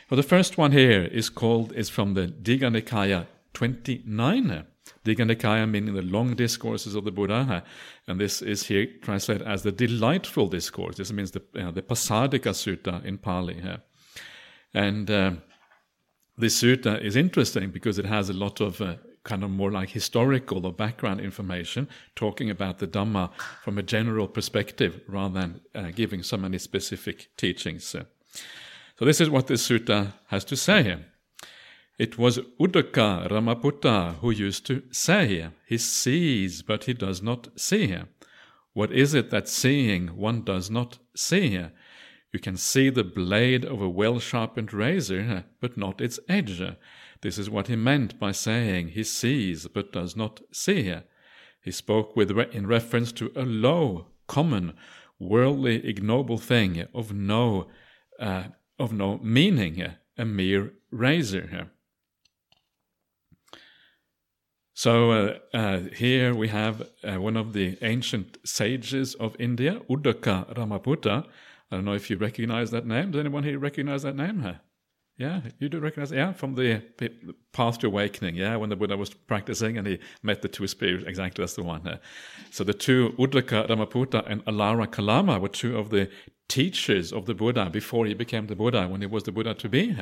Well, 0.09 0.17
the 0.17 0.23
first 0.23 0.57
one 0.57 0.71
here 0.71 1.03
is 1.03 1.29
called, 1.29 1.73
is 1.73 1.91
from 1.91 2.15
the 2.15 2.29
Digha 2.29 2.71
Nikaya 2.71 3.27
29. 3.53 4.65
Digha 5.05 5.25
Nikaya 5.31 5.69
meaning 5.69 5.95
the 5.95 6.03
long 6.03 6.37
discourses 6.37 6.95
of 6.95 7.05
the 7.05 7.11
Buddha, 7.11 7.65
and 8.07 8.21
this 8.21 8.41
is 8.41 8.67
here 8.67 8.87
translated 9.03 9.47
as 9.47 9.65
the 9.65 9.73
delightful 9.73 10.47
discourse. 10.47 10.97
This 10.97 11.13
means 11.13 11.33
the, 11.33 11.43
uh, 11.59 11.73
the 11.73 11.83
Pasadika 11.83 12.53
Sutta 12.53 13.05
in 13.05 13.19
Pali. 13.19 13.61
Here. 13.61 13.83
And 14.73 15.11
uh, 15.11 15.33
this 16.39 16.63
sutta 16.63 17.03
is 17.03 17.17
interesting 17.17 17.71
because 17.71 17.99
it 17.99 18.05
has 18.05 18.29
a 18.29 18.35
lot 18.35 18.61
of 18.61 18.81
uh, 18.81 18.97
kind 19.27 19.45
of 19.45 19.51
more 19.51 19.71
like 19.71 19.91
historical 19.91 20.65
or 20.65 20.73
background 20.73 21.21
information, 21.21 21.89
talking 22.15 22.49
about 22.49 22.79
the 22.79 22.87
Dhamma 22.87 23.31
from 23.63 23.77
a 23.77 23.83
general 23.83 24.29
perspective 24.29 25.01
rather 25.09 25.41
than 25.41 25.61
uh, 25.75 25.91
giving 25.95 26.23
so 26.23 26.37
many 26.37 26.59
specific 26.59 27.29
teachings. 27.37 27.85
So, 27.85 28.07
this 29.01 29.21
is 29.21 29.29
what 29.29 29.49
this 29.49 29.69
sutta 29.69 30.15
has 30.29 30.45
to 30.47 30.57
say. 30.57 30.97
It 31.99 32.17
was 32.17 32.39
Uddaka 32.61 33.29
Ramaputta 33.29 34.19
who 34.21 34.31
used 34.31 34.65
to 34.67 34.83
say, 34.91 35.27
here, 35.27 35.53
He 35.67 35.79
sees, 35.79 36.63
but 36.63 36.85
he 36.85 36.95
does 36.95 37.21
not 37.21 37.49
see. 37.59 37.89
Here. 37.89 38.07
What 38.75 38.93
is 38.93 39.15
it 39.15 39.31
that 39.31 39.49
seeing 39.49 40.09
one 40.17 40.45
does 40.45 40.71
not 40.71 40.99
see? 41.15 41.59
You 42.33 42.41
can 42.41 42.59
see 42.59 42.91
the 42.91 43.05
blade 43.05 43.65
of 43.65 43.81
a 43.81 43.89
well 43.89 44.19
sharpened 44.19 44.75
razor, 44.75 45.45
but 45.61 45.79
not 45.79 46.03
its 46.03 46.21
edge. 46.29 46.61
This 47.23 47.39
is 47.39 47.51
what 47.51 47.69
he 47.69 47.77
meant 47.77 48.19
by 48.19 48.33
saying 48.33 48.89
he 48.89 49.05
sees 49.05 49.67
but 49.69 49.93
does 49.93 50.17
not 50.17 50.41
see. 50.53 50.95
He 51.63 51.71
spoke 51.71 52.15
with 52.15 52.31
re- 52.31 52.49
in 52.53 52.67
reference 52.67 53.13
to 53.13 53.33
a 53.35 53.43
low, 53.43 54.07
common, 54.27 54.75
worldly, 55.19 55.87
ignoble 55.87 56.39
thing 56.39 56.87
of 56.95 57.13
no, 57.13 57.69
uh, 58.21 58.45
of 58.79 58.93
no 58.93 59.19
meaning, 59.19 59.85
a 60.17 60.25
mere 60.25 60.75
razor. 60.91 61.71
So 64.75 65.11
uh, 65.11 65.39
uh, 65.55 65.81
here 65.95 66.35
we 66.35 66.49
have 66.49 66.87
uh, 67.03 67.19
one 67.19 67.37
of 67.37 67.55
the 67.55 67.79
ancient 67.81 68.37
sages 68.45 69.15
of 69.15 69.35
India, 69.39 69.81
Uddaka 69.89 70.55
Ramaputta. 70.55 71.27
I 71.71 71.77
don't 71.77 71.87
know 71.87 71.95
if 71.95 72.11
you 72.11 72.19
recognize 72.19 72.71
that 72.73 72.87
name. 72.87 73.11
Does 73.11 73.21
anyone 73.21 73.43
here 73.43 73.59
recognize 73.59 74.03
that 74.03 74.17
name? 74.17 74.59
Yeah, 75.19 75.41
you 75.59 75.71
do 75.71 75.81
recognize 75.81 76.13
Yeah, 76.13 76.33
from 76.33 76.55
the 76.55 76.83
path 77.53 77.79
to 77.79 77.87
awakening. 77.87 78.37
Yeah, 78.37 78.57
when 78.57 78.69
the 78.69 78.77
Buddha 78.77 78.97
was 78.97 79.11
practicing 79.11 79.79
and 79.79 79.87
he 79.87 79.99
met 80.23 80.43
the 80.43 80.49
two 80.49 80.67
spirits. 80.67 81.05
Exactly, 81.07 81.43
that's 81.43 81.55
the 81.55 81.63
one. 81.63 81.89
Uh, 81.89 81.99
so 82.51 82.65
the 82.65 82.75
two 82.75 83.15
Uddaka 83.19 83.67
Ramaputta 83.69 84.25
and 84.27 84.45
Alara 84.45 84.91
Kalama 84.91 85.39
were 85.39 85.49
two 85.49 85.79
of 85.79 85.89
the 85.89 86.11
teachers 86.49 87.13
of 87.13 87.25
the 87.27 87.35
Buddha 87.35 87.71
before 87.71 88.05
he 88.07 88.15
became 88.15 88.47
the 88.47 88.55
Buddha, 88.55 88.87
when 88.89 89.01
he 89.01 89.07
was 89.07 89.25
the 89.25 89.33
Buddha 89.33 89.55
to 89.55 89.69
be. 89.69 89.97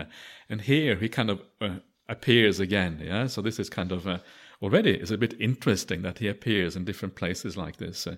And 0.48 0.60
here 0.62 0.96
he 0.96 1.08
kind 1.08 1.30
of 1.30 1.42
uh, 1.60 1.76
appears 2.08 2.58
again. 2.58 3.00
Yeah, 3.02 3.28
so 3.28 3.40
this 3.40 3.60
is 3.60 3.70
kind 3.70 3.92
of 3.92 4.08
uh, 4.08 4.18
already 4.60 4.94
is 4.94 5.12
a 5.12 5.18
bit 5.18 5.34
interesting 5.40 6.02
that 6.02 6.18
he 6.18 6.26
appears 6.26 6.74
in 6.74 6.84
different 6.84 7.14
places 7.14 7.56
like 7.56 7.76
this. 7.76 8.06
Uh, 8.06 8.16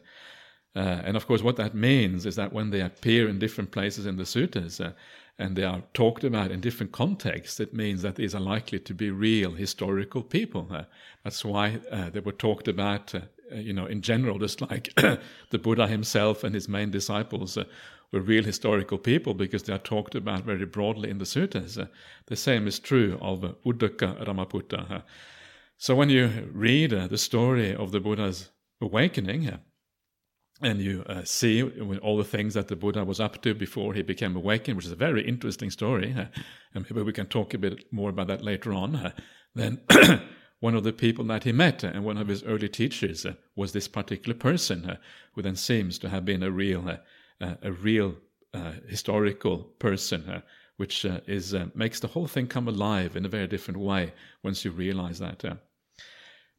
uh, 0.75 1.03
and 1.05 1.17
of 1.17 1.27
course, 1.27 1.43
what 1.43 1.57
that 1.57 1.75
means 1.75 2.27
is 2.27 2.37
that 2.37 2.53
when 2.53 2.71
they 2.71 2.81
appear 2.81 3.29
in 3.29 3.39
different 3.39 3.71
places 3.71 4.07
in 4.07 4.17
the 4.17 4.25
suttas, 4.25 4.85
uh, 4.85 4.93
and 5.39 5.57
they 5.57 5.65
are 5.65 5.83
talked 5.93 6.25
about 6.25 6.51
in 6.51 6.61
different 6.61 6.93
contexts, 6.93 7.61
it 7.61 7.75
means 7.75 8.03
that 8.03 8.17
these 8.17 8.35
are 8.35 8.41
likely 8.41 8.79
to 8.79 8.95
be 8.95 9.11
real 9.11 9.53
historical 9.53 10.23
people. 10.23 10.69
Uh, 10.71 10.85
that's 11.25 11.45
why 11.45 11.79
uh, 11.91 12.11
they 12.11 12.21
were 12.21 12.33
talked 12.33 12.69
about, 12.69 13.15
uh, 13.15 13.21
you 13.55 13.73
know, 13.73 13.87
in 13.87 14.01
general, 14.01 14.39
just 14.39 14.61
like 14.63 14.95
the 15.51 15.59
Buddha 15.59 15.87
himself 15.87 16.43
and 16.43 16.55
his 16.55 16.69
main 16.69 16.91
disciples 16.91 17.59
uh, 17.59 17.65
were 18.13 18.21
real 18.21 18.45
historical 18.45 18.99
people 18.99 19.35
because 19.35 19.65
they 19.65 19.73
are 19.73 19.79
talked 19.79 20.15
about 20.15 20.45
very 20.45 20.65
broadly 20.65 21.11
in 21.11 21.19
the 21.19 21.25
suttas. 21.25 21.79
Uh, 21.79 21.87
the 22.27 22.37
same 22.37 22.67
is 22.67 22.79
true 22.79 23.19
of 23.21 23.41
Uddaka 23.65 24.25
Ramaputta. 24.27 25.03
So 25.77 25.95
when 25.95 26.09
you 26.09 26.49
read 26.53 26.95
uh, 26.95 27.07
the 27.09 27.19
story 27.19 27.75
of 27.75 27.93
the 27.93 28.01
Buddha's 28.01 28.51
awakening, 28.81 29.49
uh, 29.49 29.59
and 30.63 30.81
you 30.81 31.05
uh, 31.07 31.23
see 31.25 31.63
all 31.99 32.17
the 32.17 32.25
things 32.25 32.55
that 32.55 32.69
the 32.69 32.77
Buddha 32.77 33.05
was 33.05 33.21
up 33.21 33.43
to 33.43 33.55
before 33.55 33.93
he 33.93 34.03
became 34.03 34.37
awakened, 34.37 34.77
which 34.77 34.87
is 34.87 34.93
a 34.93 34.97
very 34.97 35.27
interesting 35.27 35.71
story, 35.71 36.15
uh, 36.17 36.27
and 36.75 36.85
maybe 36.91 37.03
we 37.03 37.13
can 37.13 37.27
talk 37.27 37.53
a 37.55 37.59
bit 37.59 37.93
more 37.93 38.11
about 38.11 38.29
that 38.29 38.43
later 38.43 38.73
on. 38.73 38.97
Uh, 38.97 39.11
then 39.55 39.81
one 40.61 40.75
of 40.75 40.85
the 40.85 40.93
people 40.93 41.25
that 41.25 41.45
he 41.45 41.53
met 41.53 41.85
and 41.85 42.05
one 42.05 42.17
of 42.17 42.29
his 42.29 42.43
early 42.45 42.69
teachers 42.69 43.27
was 43.55 43.73
this 43.73 43.89
particular 43.89 44.37
person, 44.37 44.99
who 45.35 45.43
then 45.43 45.57
seems 45.57 45.99
to 45.99 46.09
have 46.09 46.25
been 46.25 46.43
a 46.43 46.51
real, 46.51 46.99
a 47.41 47.73
real 47.73 48.17
historical 48.89 49.59
person 49.79 50.43
which 50.77 51.07
uh, 51.07 51.21
is 51.27 51.55
uh, 51.55 51.67
makes 51.75 52.01
the 52.01 52.09
whole 52.09 52.27
thing 52.27 52.47
come 52.47 52.69
alive 52.69 53.17
in 53.17 53.25
a 53.25 53.29
very 53.29 53.47
different 53.47 53.81
way 53.81 54.13
once 54.43 54.65
you 54.65 54.71
realize 54.71 55.19
that. 55.19 55.43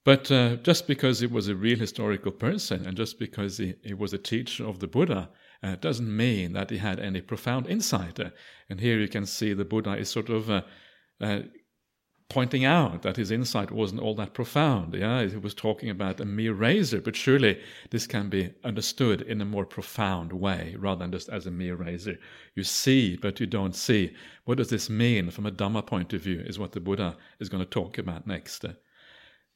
Uh. 0.07 0.15
But 0.15 0.31
uh, 0.31 0.55
just 0.57 0.87
because 0.87 1.19
he 1.19 1.27
was 1.27 1.47
a 1.47 1.55
real 1.55 1.77
historical 1.79 2.31
person 2.31 2.85
and 2.85 2.95
just 2.95 3.19
because 3.19 3.57
he, 3.57 3.75
he 3.83 3.93
was 3.93 4.13
a 4.13 4.17
teacher 4.17 4.65
of 4.65 4.79
the 4.79 4.87
Buddha 4.87 5.29
uh, 5.61 5.75
doesn't 5.75 6.15
mean 6.15 6.53
that 6.53 6.69
he 6.69 6.77
had 6.77 6.99
any 6.99 7.21
profound 7.21 7.67
insight. 7.67 8.19
Uh. 8.19 8.29
and 8.69 8.79
here 8.79 8.99
you 8.99 9.07
can 9.07 9.25
see 9.25 9.53
the 9.53 9.65
Buddha 9.65 9.97
is 9.97 10.09
sort 10.09 10.29
of 10.29 10.49
pointing 12.29 12.65
out 12.65 13.03
that 13.03 13.15
his 13.15 13.31
insight 13.31 13.71
wasn't 13.71 14.01
all 14.01 14.15
that 14.15 14.33
profound. 14.33 14.93
Yeah, 14.93 15.25
he 15.25 15.37
was 15.37 15.53
talking 15.53 15.89
about 15.89 16.19
a 16.19 16.25
mere 16.25 16.53
razor, 16.53 17.01
but 17.01 17.15
surely 17.15 17.59
this 17.89 18.05
can 18.05 18.29
be 18.29 18.53
understood 18.63 19.21
in 19.21 19.41
a 19.41 19.45
more 19.45 19.65
profound 19.65 20.33
way 20.33 20.75
rather 20.77 20.99
than 20.99 21.11
just 21.11 21.29
as 21.29 21.45
a 21.45 21.51
mere 21.51 21.75
razor. 21.75 22.17
You 22.55 22.63
see, 22.63 23.15
but 23.15 23.39
you 23.39 23.45
don't 23.45 23.75
see. 23.75 24.13
What 24.45 24.57
does 24.57 24.69
this 24.69 24.89
mean 24.89 25.31
from 25.31 25.45
a 25.45 25.51
Dhamma 25.51 25.85
point 25.85 26.13
of 26.13 26.21
view? 26.21 26.43
Is 26.45 26.59
what 26.59 26.73
the 26.73 26.81
Buddha 26.81 27.17
is 27.39 27.49
going 27.49 27.63
to 27.63 27.69
talk 27.69 27.97
about 27.97 28.27
next. 28.27 28.65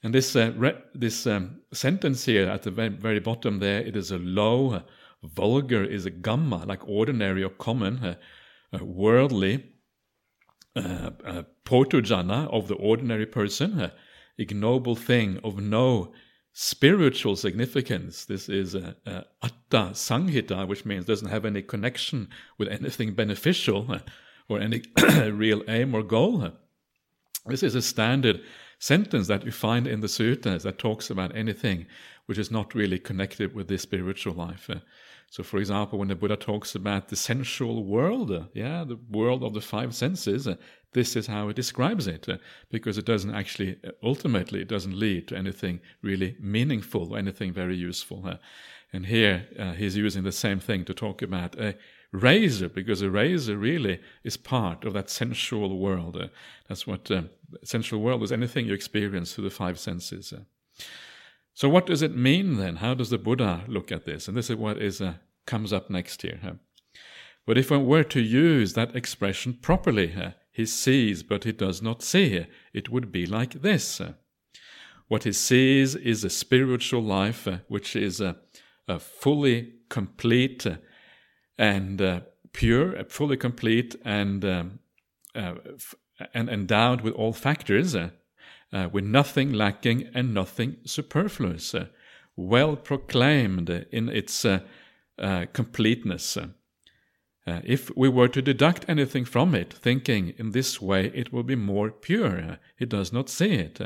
And 0.03 0.13
this 0.13 0.35
uh, 0.35 0.51
re- 0.55 0.81
this 0.95 1.27
um, 1.27 1.61
sentence 1.71 2.25
here 2.25 2.47
at 2.49 2.63
the 2.63 2.71
very, 2.71 2.89
very, 2.89 3.19
bottom 3.19 3.59
there, 3.59 3.81
it 3.81 3.95
is 3.95 4.11
a 4.11 4.17
low, 4.17 4.71
uh, 4.71 4.81
vulgar 5.23 5.83
is 5.83 6.05
a 6.05 6.09
gamma, 6.09 6.65
like 6.65 6.87
ordinary 6.87 7.43
or 7.43 7.49
common, 7.49 8.03
uh, 8.03 8.15
uh 8.73 8.83
worldly, 8.83 9.63
uh, 10.75 11.11
uh, 11.25 11.43
potujana 11.65 12.49
of 12.51 12.67
the 12.67 12.75
ordinary 12.75 13.25
person, 13.25 13.79
uh, 13.79 13.89
ignoble 14.37 14.95
thing 14.95 15.39
of 15.43 15.59
no 15.59 16.11
spiritual 16.53 17.35
significance. 17.35 18.25
This 18.25 18.49
is 18.49 18.75
uh, 18.75 18.93
uh, 19.05 19.21
atta 19.43 19.91
sanghita, 19.93 20.67
which 20.67 20.85
means 20.85 21.05
doesn't 21.05 21.29
have 21.29 21.45
any 21.45 21.61
connection 21.61 22.29
with 22.57 22.69
anything 22.69 23.13
beneficial 23.13 24.01
or 24.49 24.59
any 24.59 24.81
real 25.29 25.61
aim 25.67 25.93
or 25.93 26.03
goal. 26.03 26.51
This 27.45 27.63
is 27.63 27.75
a 27.75 27.81
standard 27.81 28.41
sentence 28.81 29.27
that 29.27 29.45
you 29.45 29.51
find 29.51 29.85
in 29.85 30.01
the 30.01 30.07
suttas 30.07 30.63
that 30.63 30.79
talks 30.79 31.11
about 31.11 31.35
anything 31.35 31.85
which 32.25 32.39
is 32.39 32.49
not 32.49 32.73
really 32.73 32.97
connected 32.97 33.53
with 33.53 33.67
the 33.67 33.77
spiritual 33.77 34.33
life. 34.33 34.69
Uh, 34.69 34.79
so, 35.29 35.43
for 35.43 35.59
example, 35.59 35.99
when 35.99 36.07
the 36.07 36.15
Buddha 36.15 36.35
talks 36.35 36.73
about 36.73 37.07
the 37.07 37.15
sensual 37.15 37.85
world, 37.85 38.31
uh, 38.31 38.45
yeah, 38.53 38.83
the 38.83 38.99
world 39.09 39.43
of 39.43 39.53
the 39.53 39.61
five 39.61 39.93
senses, 39.93 40.47
uh, 40.47 40.55
this 40.93 41.15
is 41.15 41.27
how 41.27 41.47
he 41.47 41.53
describes 41.53 42.07
it, 42.07 42.27
because 42.71 42.97
it 42.97 43.05
doesn't 43.05 43.35
actually, 43.35 43.79
ultimately, 44.01 44.61
it 44.61 44.67
doesn't 44.67 44.99
lead 44.99 45.27
to 45.27 45.37
anything 45.37 45.79
really 46.01 46.35
meaningful 46.39 47.13
or 47.13 47.19
anything 47.19 47.53
very 47.53 47.77
useful. 47.77 48.39
And 48.91 49.05
here 49.05 49.47
uh, 49.57 49.73
he's 49.73 49.95
using 49.95 50.23
the 50.23 50.31
same 50.31 50.59
thing 50.59 50.85
to 50.85 50.93
talk 50.93 51.21
about 51.21 51.55
a 51.59 51.75
razor, 52.11 52.69
because 52.69 53.01
a 53.01 53.09
razor 53.09 53.57
really 53.57 53.99
is 54.23 54.37
part 54.37 54.83
of 54.85 54.93
that 54.93 55.09
sensual 55.09 55.77
world. 55.79 56.29
that's 56.67 56.85
what 56.85 57.09
sensual 57.63 58.01
world 58.01 58.23
is 58.23 58.31
anything 58.31 58.65
you 58.65 58.73
experience 58.73 59.33
through 59.33 59.45
the 59.45 59.49
five 59.49 59.79
senses. 59.79 60.33
So, 61.53 61.69
what 61.69 61.85
does 61.85 62.01
it 62.01 62.15
mean 62.15 62.57
then? 62.57 62.77
How 62.77 62.93
does 62.93 63.09
the 63.09 63.17
Buddha 63.17 63.63
look 63.67 63.91
at 63.91 64.05
this? 64.05 64.27
And 64.27 64.37
this 64.37 64.49
is 64.49 64.55
what 64.55 64.77
is 64.77 65.01
uh, 65.01 65.15
comes 65.45 65.73
up 65.73 65.89
next 65.89 66.21
here. 66.21 66.59
But 67.45 67.57
if 67.57 67.71
one 67.71 67.85
were 67.85 68.03
to 68.03 68.21
use 68.21 68.73
that 68.73 68.95
expression 68.95 69.53
properly, 69.61 70.15
he 70.51 70.65
sees 70.65 71.23
but 71.23 71.43
he 71.43 71.51
does 71.51 71.81
not 71.81 72.03
see, 72.03 72.45
it 72.73 72.89
would 72.89 73.11
be 73.11 73.25
like 73.25 73.61
this. 73.61 74.01
What 75.07 75.23
he 75.23 75.33
sees 75.33 75.95
is 75.95 76.23
a 76.23 76.29
spiritual 76.29 77.03
life 77.03 77.47
uh, 77.47 77.57
which 77.67 77.95
is 77.95 78.21
uh, 78.21 78.33
fully 78.97 79.73
complete 79.89 80.65
uh, 80.65 80.77
and 81.61 82.01
uh, 82.01 82.21
pure, 82.53 82.97
uh, 82.97 83.03
fully 83.07 83.37
complete 83.37 83.95
and, 84.03 84.43
um, 84.43 84.79
f- 85.35 85.93
and 86.33 86.49
endowed 86.49 87.01
with 87.01 87.13
all 87.13 87.33
factors 87.33 87.95
uh, 87.95 88.09
with 88.91 89.03
nothing 89.03 89.53
lacking 89.53 90.09
and 90.13 90.33
nothing 90.33 90.77
superfluous, 90.85 91.75
uh, 91.75 91.85
well 92.35 92.75
proclaimed 92.75 93.69
in 93.91 94.09
its 94.09 94.43
uh, 94.43 94.59
uh 95.19 95.45
completeness. 95.53 96.35
Uh, 96.35 97.59
if 97.63 97.95
we 97.95 98.09
were 98.09 98.29
to 98.29 98.41
deduct 98.41 98.85
anything 98.87 99.25
from 99.25 99.53
it, 99.53 99.71
thinking 99.71 100.33
in 100.37 100.51
this 100.51 100.81
way 100.81 101.11
it 101.13 101.31
will 101.31 101.43
be 101.43 101.55
more 101.55 101.91
pure, 101.91 102.57
he 102.77 102.85
does 102.85 103.13
not 103.13 103.29
see 103.29 103.53
it. 103.53 103.79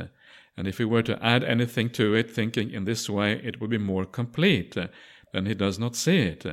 and 0.57 0.67
if 0.67 0.79
we 0.79 0.85
were 0.85 1.03
to 1.03 1.21
add 1.21 1.43
anything 1.43 1.89
to 1.89 2.13
it, 2.13 2.31
thinking 2.31 2.71
in 2.71 2.85
this 2.85 3.09
way 3.09 3.33
it 3.43 3.59
will 3.59 3.67
be 3.67 3.77
more 3.77 4.05
complete, 4.05 4.77
then 5.33 5.45
he 5.45 5.53
does 5.53 5.77
not 5.77 5.95
see 5.95 6.19
it. 6.19 6.45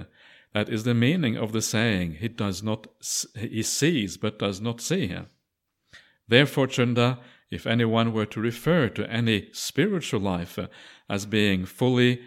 That 0.54 0.68
is 0.68 0.84
the 0.84 0.94
meaning 0.94 1.36
of 1.36 1.52
the 1.52 1.62
saying, 1.62 2.16
he 2.20 2.28
does 2.28 2.62
not, 2.62 2.86
he 3.34 3.62
sees 3.62 4.16
but 4.16 4.38
does 4.38 4.60
not 4.60 4.80
see. 4.80 5.06
him. 5.06 5.26
Therefore, 6.28 6.66
Chunda, 6.66 7.18
if 7.50 7.66
anyone 7.66 8.12
were 8.12 8.26
to 8.26 8.40
refer 8.40 8.88
to 8.90 9.10
any 9.10 9.48
spiritual 9.52 10.20
life 10.20 10.58
uh, 10.58 10.68
as 11.08 11.26
being 11.26 11.64
fully, 11.64 12.22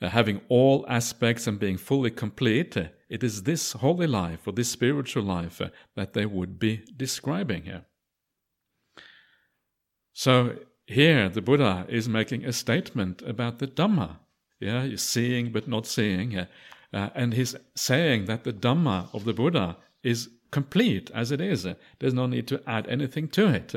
uh, 0.00 0.08
having 0.08 0.40
all 0.48 0.84
aspects 0.88 1.46
and 1.46 1.58
being 1.58 1.76
fully 1.76 2.10
complete, 2.10 2.76
uh, 2.76 2.84
it 3.08 3.24
is 3.24 3.42
this 3.42 3.72
holy 3.72 4.06
life 4.06 4.46
or 4.46 4.52
this 4.52 4.70
spiritual 4.70 5.22
life 5.22 5.60
that 5.96 6.12
they 6.12 6.26
would 6.26 6.58
be 6.58 6.84
describing 6.96 7.64
here. 7.64 7.84
So 10.12 10.56
here 10.86 11.28
the 11.28 11.42
Buddha 11.42 11.86
is 11.88 12.08
making 12.08 12.44
a 12.44 12.52
statement 12.52 13.22
about 13.22 13.58
the 13.58 13.66
Dhamma. 13.66 14.18
Yeah, 14.60 14.88
seeing 14.96 15.52
but 15.52 15.68
not 15.68 15.86
seeing. 15.86 16.46
Uh, 16.92 17.10
and 17.14 17.34
he's 17.34 17.54
saying 17.74 18.24
that 18.26 18.44
the 18.44 18.52
Dhamma 18.52 19.14
of 19.14 19.24
the 19.24 19.34
Buddha 19.34 19.76
is 20.02 20.30
complete 20.50 21.10
as 21.14 21.30
it 21.30 21.40
is. 21.40 21.66
There's 21.98 22.14
no 22.14 22.26
need 22.26 22.48
to 22.48 22.62
add 22.66 22.86
anything 22.88 23.28
to 23.28 23.48
it. 23.48 23.74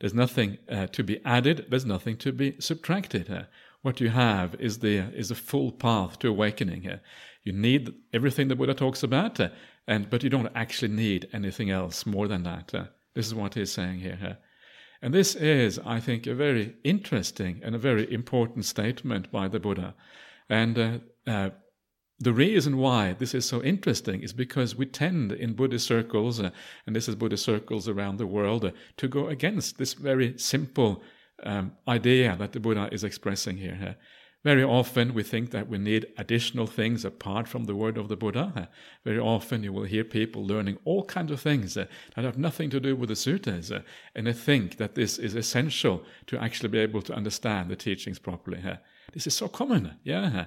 There's 0.00 0.14
nothing 0.14 0.58
uh, 0.68 0.86
to 0.88 1.02
be 1.02 1.24
added. 1.24 1.66
There's 1.68 1.84
nothing 1.84 2.16
to 2.18 2.32
be 2.32 2.56
subtracted. 2.58 3.30
Uh, 3.30 3.44
what 3.82 4.00
you 4.00 4.10
have 4.10 4.54
is 4.56 4.78
the 4.78 4.98
is 5.14 5.30
a 5.30 5.34
full 5.34 5.72
path 5.72 6.18
to 6.20 6.28
awakening. 6.28 6.88
Uh, 6.88 6.98
you 7.44 7.52
need 7.52 7.94
everything 8.12 8.48
the 8.48 8.56
Buddha 8.56 8.74
talks 8.74 9.02
about, 9.02 9.38
uh, 9.40 9.48
and 9.86 10.10
but 10.10 10.22
you 10.22 10.30
don't 10.30 10.52
actually 10.54 10.92
need 10.92 11.28
anything 11.32 11.70
else 11.70 12.04
more 12.04 12.28
than 12.28 12.42
that. 12.42 12.74
Uh, 12.74 12.84
this 13.14 13.26
is 13.26 13.34
what 13.34 13.54
he's 13.54 13.72
saying 13.72 14.00
here. 14.00 14.18
Uh. 14.22 14.34
and 15.00 15.14
this 15.14 15.34
is, 15.34 15.78
I 15.84 16.00
think, 16.00 16.26
a 16.26 16.34
very 16.34 16.74
interesting 16.84 17.60
and 17.62 17.74
a 17.74 17.78
very 17.78 18.12
important 18.12 18.64
statement 18.64 19.30
by 19.30 19.48
the 19.48 19.60
Buddha. 19.60 19.94
And 20.48 21.00
the 22.18 22.32
reason 22.32 22.78
why 22.78 23.12
this 23.12 23.34
is 23.34 23.44
so 23.44 23.62
interesting 23.62 24.22
is 24.22 24.32
because 24.32 24.74
we 24.74 24.86
tend 24.86 25.32
in 25.32 25.52
Buddhist 25.52 25.86
circles, 25.86 26.40
uh, 26.40 26.50
and 26.86 26.96
this 26.96 27.08
is 27.08 27.14
Buddhist 27.14 27.44
circles 27.44 27.88
around 27.88 28.16
the 28.16 28.26
world, 28.26 28.64
uh, 28.64 28.70
to 28.96 29.08
go 29.08 29.28
against 29.28 29.76
this 29.76 29.92
very 29.92 30.38
simple 30.38 31.02
um, 31.42 31.72
idea 31.86 32.34
that 32.36 32.52
the 32.52 32.60
Buddha 32.60 32.88
is 32.90 33.04
expressing 33.04 33.58
here. 33.58 33.78
Uh, 33.82 34.02
very 34.44 34.62
often 34.62 35.12
we 35.12 35.24
think 35.24 35.50
that 35.50 35.68
we 35.68 35.76
need 35.76 36.06
additional 36.16 36.66
things 36.66 37.04
apart 37.04 37.48
from 37.48 37.64
the 37.64 37.74
word 37.74 37.98
of 37.98 38.08
the 38.08 38.16
Buddha. 38.16 38.68
Very 39.04 39.18
often 39.18 39.64
you 39.64 39.72
will 39.72 39.84
hear 39.84 40.04
people 40.04 40.46
learning 40.46 40.78
all 40.84 41.04
kinds 41.04 41.32
of 41.32 41.40
things 41.40 41.76
uh, 41.76 41.86
that 42.14 42.24
have 42.24 42.38
nothing 42.38 42.70
to 42.70 42.80
do 42.80 42.96
with 42.96 43.08
the 43.08 43.16
suttas, 43.16 43.70
uh, 43.70 43.80
and 44.14 44.26
they 44.26 44.32
think 44.32 44.78
that 44.78 44.94
this 44.94 45.18
is 45.18 45.34
essential 45.34 46.02
to 46.28 46.38
actually 46.38 46.70
be 46.70 46.78
able 46.78 47.02
to 47.02 47.12
understand 47.12 47.68
the 47.68 47.76
teachings 47.76 48.18
properly. 48.18 48.62
This 49.12 49.26
is 49.26 49.34
so 49.34 49.48
common, 49.48 49.96
yeah. 50.04 50.46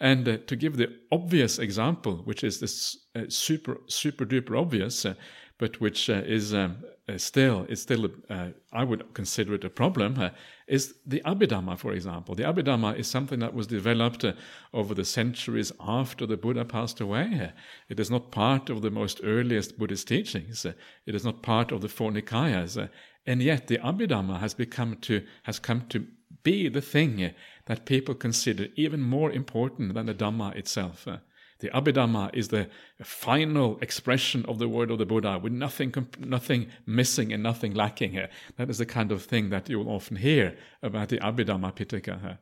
And 0.00 0.28
uh, 0.28 0.38
to 0.46 0.56
give 0.56 0.76
the 0.76 0.92
obvious 1.12 1.58
example, 1.58 2.22
which 2.24 2.42
is 2.42 2.60
this 2.60 2.96
uh, 3.14 3.24
super 3.28 3.78
super 3.86 4.24
duper 4.24 4.58
obvious, 4.58 5.04
uh, 5.04 5.14
but 5.58 5.80
which 5.80 6.08
uh, 6.08 6.22
is 6.24 6.54
um, 6.54 6.78
uh, 7.06 7.18
still 7.18 7.66
is 7.68 7.82
still 7.82 8.08
uh, 8.30 8.48
I 8.72 8.84
would 8.84 9.12
consider 9.14 9.54
it 9.54 9.64
a 9.64 9.70
problem, 9.70 10.30
is 10.66 10.94
the 11.06 11.20
Abhidhamma, 11.26 11.78
for 11.78 11.92
example. 11.92 12.34
The 12.34 12.44
Abhidhamma 12.44 12.98
is 12.98 13.08
something 13.08 13.40
that 13.40 13.54
was 13.54 13.66
developed 13.66 14.24
over 14.72 14.94
the 14.94 15.04
centuries 15.04 15.70
after 15.80 16.24
the 16.24 16.38
Buddha 16.38 16.64
passed 16.64 17.00
away. 17.00 17.52
it 17.90 18.00
is 18.00 18.10
not 18.10 18.30
part 18.30 18.70
of 18.70 18.80
the 18.80 18.90
most 18.90 19.20
earliest 19.22 19.78
Buddhist 19.78 20.08
teachings. 20.08 20.64
it 20.64 21.14
is 21.14 21.24
not 21.24 21.42
part 21.42 21.72
of 21.72 21.82
the 21.82 21.88
four 21.88 22.10
Nikayas, 22.10 22.88
and 23.26 23.42
yet 23.42 23.66
the 23.66 23.78
Abhidhamma 23.78 24.40
has 24.40 24.54
become 24.54 24.96
to 25.02 25.22
has 25.42 25.58
come 25.58 25.86
to 25.90 26.06
be 26.42 26.68
the 26.68 26.80
thing 26.80 27.34
that 27.70 27.84
people 27.84 28.16
consider 28.16 28.66
even 28.74 29.00
more 29.00 29.30
important 29.30 29.94
than 29.94 30.06
the 30.06 30.14
Dhamma 30.22 30.56
itself. 30.56 31.06
Uh, 31.06 31.18
The 31.60 31.68
Abhidhamma 31.68 32.34
is 32.34 32.48
the 32.48 32.68
final 33.04 33.78
expression 33.80 34.44
of 34.46 34.58
the 34.58 34.68
word 34.68 34.90
of 34.90 34.98
the 34.98 35.06
Buddha 35.06 35.38
with 35.38 35.52
nothing, 35.52 35.94
nothing 36.18 36.66
missing 36.86 37.32
and 37.32 37.44
nothing 37.44 37.72
lacking. 37.74 38.14
That 38.56 38.70
is 38.70 38.78
the 38.78 38.86
kind 38.86 39.12
of 39.12 39.22
thing 39.22 39.50
that 39.50 39.68
you 39.68 39.78
will 39.78 39.94
often 39.94 40.16
hear 40.16 40.56
about 40.82 41.10
the 41.10 41.18
Abhidhamma 41.18 41.76
Pitaka. 41.76 42.38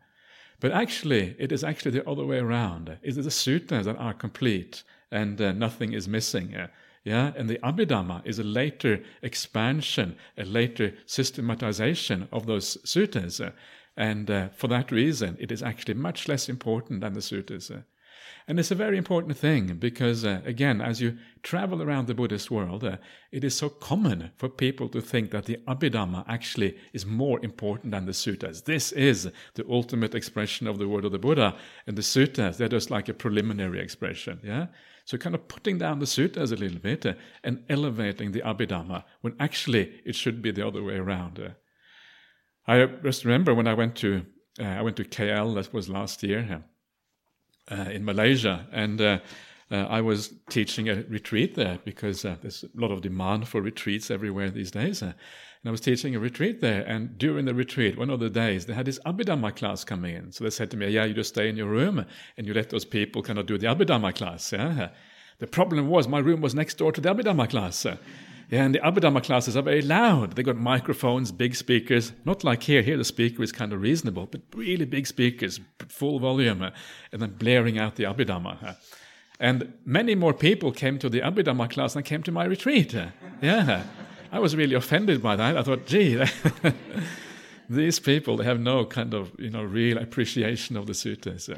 But 0.61 0.73
actually, 0.73 1.37
it 1.39 1.53
is 1.53 1.63
actually 1.63 1.93
the 1.99 2.09
other 2.09 2.25
way 2.25 2.39
around. 2.39 2.89
It 2.89 2.99
is 3.03 3.17
the 3.17 3.31
suttas 3.31 3.85
that 3.85 3.99
are 3.99 4.15
complete 4.15 4.83
and 5.11 5.39
uh, 5.41 5.53
nothing 5.53 5.93
is 5.93 6.09
missing. 6.09 6.55
Uh, 6.55 6.69
yeah, 7.05 7.33
and 7.37 7.51
the 7.51 7.59
Abhidhamma 7.59 8.23
is 8.25 8.39
a 8.39 8.45
later 8.45 9.03
expansion, 9.23 10.17
a 10.39 10.45
later 10.45 10.95
systematization 11.07 12.29
of 12.33 12.47
those 12.47 12.79
suttas. 12.85 13.45
Uh, 13.45 13.51
and 13.99 14.31
uh, 14.31 14.49
for 14.51 14.69
that 14.69 14.93
reason, 14.93 15.37
it 15.41 15.51
is 15.51 15.61
actually 15.61 15.95
much 15.95 16.29
less 16.29 16.49
important 16.49 17.01
than 17.01 17.15
the 17.15 17.21
suttas. 17.21 17.69
Uh. 17.69 17.81
And 18.47 18.61
it's 18.61 18.71
a 18.71 18.77
very 18.77 18.97
important 18.97 19.37
thing 19.37 19.75
because, 19.75 20.25
uh, 20.25 20.41
again, 20.45 20.81
as 20.81 21.01
you 21.01 21.19
travel 21.43 21.83
around 21.83 22.07
the 22.07 22.15
Buddhist 22.15 22.49
world, 22.49 22.85
uh, 22.85 22.99
it 23.33 23.43
is 23.43 23.57
so 23.57 23.69
common 23.69 24.31
for 24.37 24.49
people 24.49 24.89
to 24.91 25.01
think 25.01 25.33
that 25.33 25.47
the 25.47 25.57
Abhidhamma 25.67 26.25
actually 26.29 26.79
is 26.93 27.05
more 27.05 27.41
important 27.45 27.91
than 27.91 28.07
the 28.07 28.13
suttas. 28.13 28.65
This 28.65 28.93
is 28.93 29.29
the 29.55 29.67
ultimate 29.69 30.15
expression 30.15 30.69
of 30.69 30.79
the 30.79 30.89
word 30.89 31.05
of 31.05 31.11
the 31.11 31.19
Buddha, 31.19 31.57
and 31.89 31.99
the 31.99 32.03
suttas, 32.03 32.57
they're 32.57 32.69
just 32.69 32.93
like 32.93 33.09
a 33.09 33.15
preliminary 33.15 33.81
expression. 33.81 34.39
Yeah? 34.45 34.67
So, 35.07 35.19
kind 35.19 35.35
of 35.35 35.49
putting 35.49 35.77
down 35.77 35.99
the 35.99 36.07
suttas 36.07 36.53
a 36.53 36.57
little 36.57 36.79
bit 36.79 37.05
uh, 37.05 37.15
and 37.43 37.65
elevating 37.69 38.31
the 38.31 38.43
Abhidhamma 38.43 39.03
when 39.23 39.35
actually 39.41 40.01
it 40.05 40.15
should 40.15 40.41
be 40.41 40.53
the 40.53 40.67
other 40.67 40.85
way 40.85 40.97
around. 40.97 41.55
Uh. 42.69 42.73
I 42.73 42.87
just 43.03 43.25
remember 43.25 43.55
when 43.55 43.67
I 43.67 43.75
went 43.75 43.97
to 43.97 44.23
uh, 44.61 44.65
I 44.65 44.83
went 44.83 44.97
to 44.97 45.05
KL. 45.05 45.55
That 45.55 45.73
was 45.73 45.89
last 45.89 46.23
year 46.23 46.63
uh, 47.71 47.75
in 47.91 48.05
Malaysia, 48.05 48.67
and 48.73 49.01
uh, 49.01 49.19
uh, 49.71 49.87
I 49.89 50.01
was 50.01 50.35
teaching 50.51 50.89
a 50.89 51.05
retreat 51.09 51.55
there 51.55 51.79
because 51.85 52.25
uh, 52.25 52.37
there's 52.43 52.65
a 52.65 52.81
lot 52.81 52.91
of 52.91 53.03
demand 53.03 53.47
for 53.49 53.61
retreats 53.61 54.11
everywhere 54.11 54.51
these 54.51 54.71
days. 54.71 55.03
and 55.03 55.15
I 55.65 55.71
was 55.71 55.81
teaching 55.81 56.15
a 56.15 56.21
retreat 56.21 56.61
there, 56.61 56.83
and 56.87 57.19
during 57.19 57.45
the 57.45 57.55
retreat, 57.55 57.99
one 57.99 58.11
of 58.11 58.21
the 58.21 58.31
days, 58.31 58.67
they 58.67 58.75
had 58.75 58.87
this 58.87 59.01
Abhidhamma 59.05 59.55
class 59.55 59.85
coming 59.85 60.15
in. 60.15 60.33
So 60.33 60.45
they 60.45 60.51
said 60.51 60.71
to 60.71 60.77
me, 60.77 60.89
"Yeah, 60.89 61.05
you 61.05 61.15
just 61.15 61.31
stay 61.31 61.49
in 61.49 61.57
your 61.57 61.69
room 61.69 62.05
and 62.37 62.47
you 62.47 62.55
let 62.55 62.71
those 62.71 62.85
people 62.85 63.23
kind 63.23 63.39
of 63.39 63.47
do 63.47 63.59
the 63.59 63.67
Abhidhamma 63.67 64.15
class." 64.15 64.53
Yeah. 64.53 64.91
The 65.39 65.47
problem 65.47 65.89
was 65.89 66.09
my 66.09 66.19
room 66.19 66.41
was 66.41 66.55
next 66.55 66.79
door 66.79 66.91
to 66.93 67.01
the 67.01 67.11
Abhidhamma 67.15 67.49
class. 67.49 67.87
Yeah, 68.51 68.65
and 68.65 68.75
the 68.75 68.79
Abhidhamma 68.79 69.23
classes 69.23 69.57
are 69.59 69.63
very 69.63 69.83
loud. 69.83 70.33
They've 70.33 70.45
got 70.45 70.57
microphones, 70.57 71.33
big 71.33 71.55
speakers. 71.55 72.13
Not 72.25 72.45
like 72.45 72.63
here. 72.63 72.81
Here 72.81 72.97
the 72.97 73.05
speaker 73.05 73.43
is 73.43 73.53
kind 73.53 73.75
of 73.75 73.83
reasonable, 73.83 74.27
but 74.27 74.41
really 74.55 74.87
big 74.87 75.07
speakers, 75.07 75.61
full 75.89 76.19
volume, 76.19 76.63
uh, 76.63 76.71
and 77.13 77.21
then 77.21 77.33
blaring 77.33 77.79
out 77.79 77.97
the 77.97 78.05
Abhidhamma. 78.05 78.63
Uh. 78.63 78.75
And 79.39 79.75
many 79.85 80.15
more 80.15 80.33
people 80.33 80.73
came 80.73 80.99
to 80.99 81.11
the 81.11 81.21
Abhidhamma 81.21 81.69
class 81.69 81.93
than 81.93 82.05
came 82.05 82.23
to 82.23 82.33
my 82.33 82.45
retreat. 82.45 82.95
Uh. 82.95 83.09
Yeah, 83.43 83.85
I 84.33 84.39
was 84.39 84.57
really 84.57 84.75
offended 84.75 85.23
by 85.23 85.37
that. 85.37 85.59
I 85.59 85.63
thought, 85.63 85.87
gee, 85.87 86.25
these 87.69 87.99
people 88.01 88.39
they 88.39 88.45
have 88.45 88.61
no 88.61 88.87
kind 88.87 89.13
of 89.13 89.31
you 89.39 89.51
know 89.51 89.63
real 89.63 89.99
appreciation 89.99 90.77
of 90.79 90.87
the 90.87 90.95
suttas. 90.95 91.55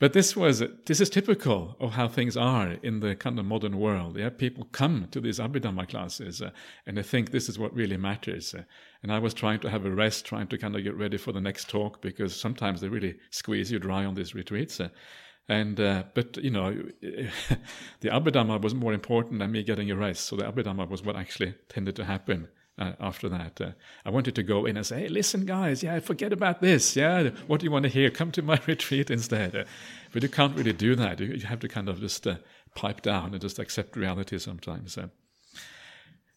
But 0.00 0.14
this 0.14 0.34
was 0.34 0.62
this 0.86 0.98
is 0.98 1.10
typical 1.10 1.76
of 1.78 1.92
how 1.92 2.08
things 2.08 2.34
are 2.34 2.70
in 2.82 3.00
the 3.00 3.14
kind 3.14 3.38
of 3.38 3.44
modern 3.44 3.78
world. 3.78 4.16
Yeah, 4.16 4.30
people 4.30 4.64
come 4.72 5.08
to 5.10 5.20
these 5.20 5.38
Abhidhamma 5.38 5.90
classes 5.90 6.40
uh, 6.40 6.52
and 6.86 6.96
they 6.96 7.02
think 7.02 7.30
this 7.30 7.50
is 7.50 7.58
what 7.58 7.74
really 7.74 7.98
matters. 7.98 8.54
Uh, 8.54 8.62
and 9.02 9.12
I 9.12 9.18
was 9.18 9.34
trying 9.34 9.60
to 9.60 9.68
have 9.68 9.84
a 9.84 9.90
rest, 9.90 10.24
trying 10.24 10.46
to 10.48 10.56
kind 10.56 10.74
of 10.74 10.82
get 10.82 10.96
ready 10.96 11.18
for 11.18 11.32
the 11.32 11.40
next 11.40 11.68
talk 11.68 12.00
because 12.00 12.34
sometimes 12.34 12.80
they 12.80 12.88
really 12.88 13.18
squeeze 13.28 13.70
you 13.70 13.78
dry 13.78 14.06
on 14.06 14.14
these 14.14 14.34
retreats. 14.34 14.80
Uh, 14.80 14.88
and 15.50 15.78
uh, 15.78 16.04
but 16.14 16.38
you 16.38 16.50
know, 16.50 16.70
the 18.00 18.08
Abhidhamma 18.08 18.62
was 18.62 18.74
more 18.74 18.94
important 18.94 19.38
than 19.38 19.52
me 19.52 19.62
getting 19.62 19.90
a 19.90 19.96
rest. 19.96 20.24
So 20.24 20.36
the 20.36 20.44
Abhidhamma 20.44 20.88
was 20.88 21.02
what 21.02 21.16
actually 21.16 21.56
tended 21.68 21.94
to 21.96 22.06
happen 22.06 22.48
uh, 22.80 22.92
after 22.98 23.28
that. 23.28 23.60
Uh, 23.60 23.70
I 24.04 24.10
wanted 24.10 24.34
to 24.34 24.42
go 24.42 24.64
in 24.64 24.76
and 24.76 24.86
say, 24.86 25.02
hey, 25.02 25.08
listen, 25.08 25.44
guys, 25.44 25.82
yeah, 25.82 26.00
forget 26.00 26.32
about 26.32 26.60
this. 26.60 26.96
Yeah, 26.96 27.30
what 27.46 27.60
do 27.60 27.64
you 27.64 27.70
want 27.70 27.84
to 27.84 27.88
hear? 27.88 28.10
Come 28.10 28.32
to 28.32 28.42
my 28.42 28.58
retreat 28.66 29.10
instead. 29.10 29.54
Uh, 29.54 29.64
but 30.12 30.22
you 30.22 30.28
can't 30.28 30.56
really 30.56 30.72
do 30.72 30.96
that. 30.96 31.20
You, 31.20 31.26
you 31.26 31.46
have 31.46 31.60
to 31.60 31.68
kind 31.68 31.88
of 31.88 32.00
just 32.00 32.26
uh, 32.26 32.36
pipe 32.74 33.02
down 33.02 33.32
and 33.32 33.40
just 33.40 33.58
accept 33.58 33.96
reality 33.96 34.38
sometimes. 34.38 34.96
Uh. 34.96 35.08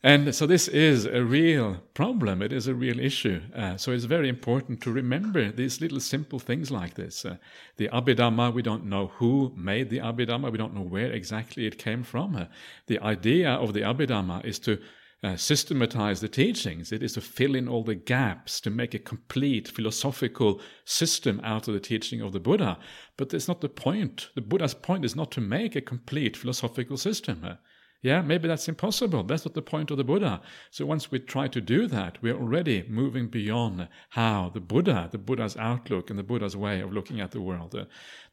And 0.06 0.36
so 0.36 0.46
this 0.46 0.68
is 0.68 1.06
a 1.06 1.24
real 1.24 1.78
problem. 1.94 2.42
It 2.42 2.52
is 2.52 2.68
a 2.68 2.76
real 2.76 3.00
issue. 3.00 3.40
Uh, 3.56 3.78
so 3.78 3.94
it's 3.94 4.04
very 4.04 4.28
important 4.28 4.82
to 4.82 4.92
remember 4.92 5.50
these 5.50 5.80
little 5.80 6.02
simple 6.02 6.40
things 6.40 6.70
like 6.70 6.96
this. 6.96 7.24
Uh, 7.24 7.38
the 7.78 7.88
Abhidhamma, 7.88 8.54
we 8.54 8.62
don't 8.62 8.86
know 8.86 9.08
who 9.16 9.54
made 9.56 9.90
the 9.90 10.00
Abhidhamma. 10.00 10.52
We 10.52 10.58
don't 10.58 10.76
know 10.76 10.82
where 10.82 11.10
exactly 11.10 11.66
it 11.66 11.78
came 11.78 12.04
from. 12.04 12.36
Uh, 12.36 12.46
the 12.88 13.00
idea 13.00 13.52
of 13.52 13.72
the 13.72 13.80
Abhidhamma 13.80 14.44
is 14.44 14.60
to 14.60 14.78
uh, 15.24 15.38
systematize 15.38 16.20
the 16.20 16.28
teachings. 16.28 16.92
It 16.92 17.02
is 17.02 17.14
to 17.14 17.22
fill 17.22 17.56
in 17.56 17.68
all 17.68 17.84
the 17.84 17.96
gaps, 17.96 18.60
to 18.62 18.70
make 18.70 18.94
a 18.94 19.00
complete 19.00 19.70
philosophical 19.70 20.62
system 20.86 21.40
out 21.44 21.68
of 21.68 21.74
the 21.74 21.80
teaching 21.80 22.22
of 22.22 22.34
the 22.34 22.40
Buddha. 22.40 22.78
But 23.16 23.30
that's 23.30 23.48
not 23.48 23.62
the 23.62 23.70
point. 23.70 24.30
The 24.36 24.42
Buddha's 24.42 24.74
point 24.74 25.06
is 25.06 25.16
not 25.16 25.32
to 25.32 25.42
make 25.42 25.76
a 25.76 25.82
complete 25.82 26.36
philosophical 26.36 26.98
system. 26.98 27.58
Yeah, 28.04 28.22
maybe 28.22 28.50
that's 28.50 28.68
impossible. 28.68 29.24
That's 29.24 29.46
not 29.46 29.54
the 29.54 29.62
point 29.62 29.90
of 29.90 29.96
the 29.96 30.04
Buddha. 30.04 30.42
So 30.72 30.86
once 30.86 31.10
we 31.10 31.20
try 31.20 31.48
to 31.48 31.62
do 31.62 31.88
that, 31.88 32.18
we're 32.22 32.36
already 32.36 32.86
moving 32.90 33.30
beyond 33.30 33.88
how 34.10 34.52
the 34.54 34.60
Buddha, 34.60 35.08
the 35.10 35.18
Buddha's 35.18 35.56
outlook 35.56 36.10
and 36.10 36.20
the 36.20 36.24
Buddha's 36.24 36.58
way 36.58 36.82
of 36.82 36.92
looking 36.92 37.22
at 37.22 37.32
the 37.32 37.40
world. 37.40 37.74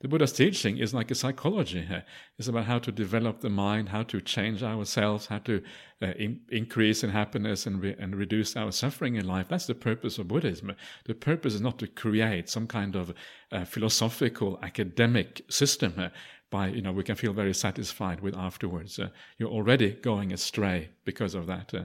The 0.00 0.08
Buddha's 0.08 0.32
teaching 0.32 0.78
is 0.78 0.92
like 0.92 1.12
a 1.12 1.14
psychology. 1.14 1.86
It's 2.36 2.48
about 2.48 2.64
how 2.64 2.80
to 2.80 2.90
develop 2.90 3.40
the 3.40 3.48
mind, 3.48 3.90
how 3.90 4.02
to 4.02 4.20
change 4.20 4.64
ourselves, 4.64 5.26
how 5.26 5.38
to 5.38 5.62
uh, 6.02 6.06
in- 6.18 6.40
increase 6.48 7.04
in 7.04 7.10
happiness 7.10 7.66
and, 7.66 7.80
re- 7.80 7.96
and 7.96 8.16
reduce 8.16 8.56
our 8.56 8.72
suffering 8.72 9.14
in 9.16 9.26
life. 9.28 9.46
That's 9.48 9.66
the 9.66 9.74
purpose 9.76 10.18
of 10.18 10.26
Buddhism. 10.26 10.72
The 11.04 11.14
purpose 11.14 11.54
is 11.54 11.60
not 11.60 11.78
to 11.78 11.86
create 11.86 12.48
some 12.48 12.66
kind 12.66 12.96
of 12.96 13.14
uh, 13.52 13.64
philosophical 13.64 14.58
academic 14.62 15.42
system 15.48 16.10
by 16.50 16.68
you 16.68 16.82
know 16.82 16.92
we 16.92 17.04
can 17.04 17.16
feel 17.16 17.32
very 17.32 17.54
satisfied 17.54 18.20
with 18.20 18.36
afterwards. 18.36 18.98
Uh, 18.98 19.08
you're 19.38 19.48
already 19.48 19.92
going 19.92 20.32
astray 20.32 20.90
because 21.04 21.34
of 21.34 21.46
that. 21.46 21.72
Uh, 21.72 21.84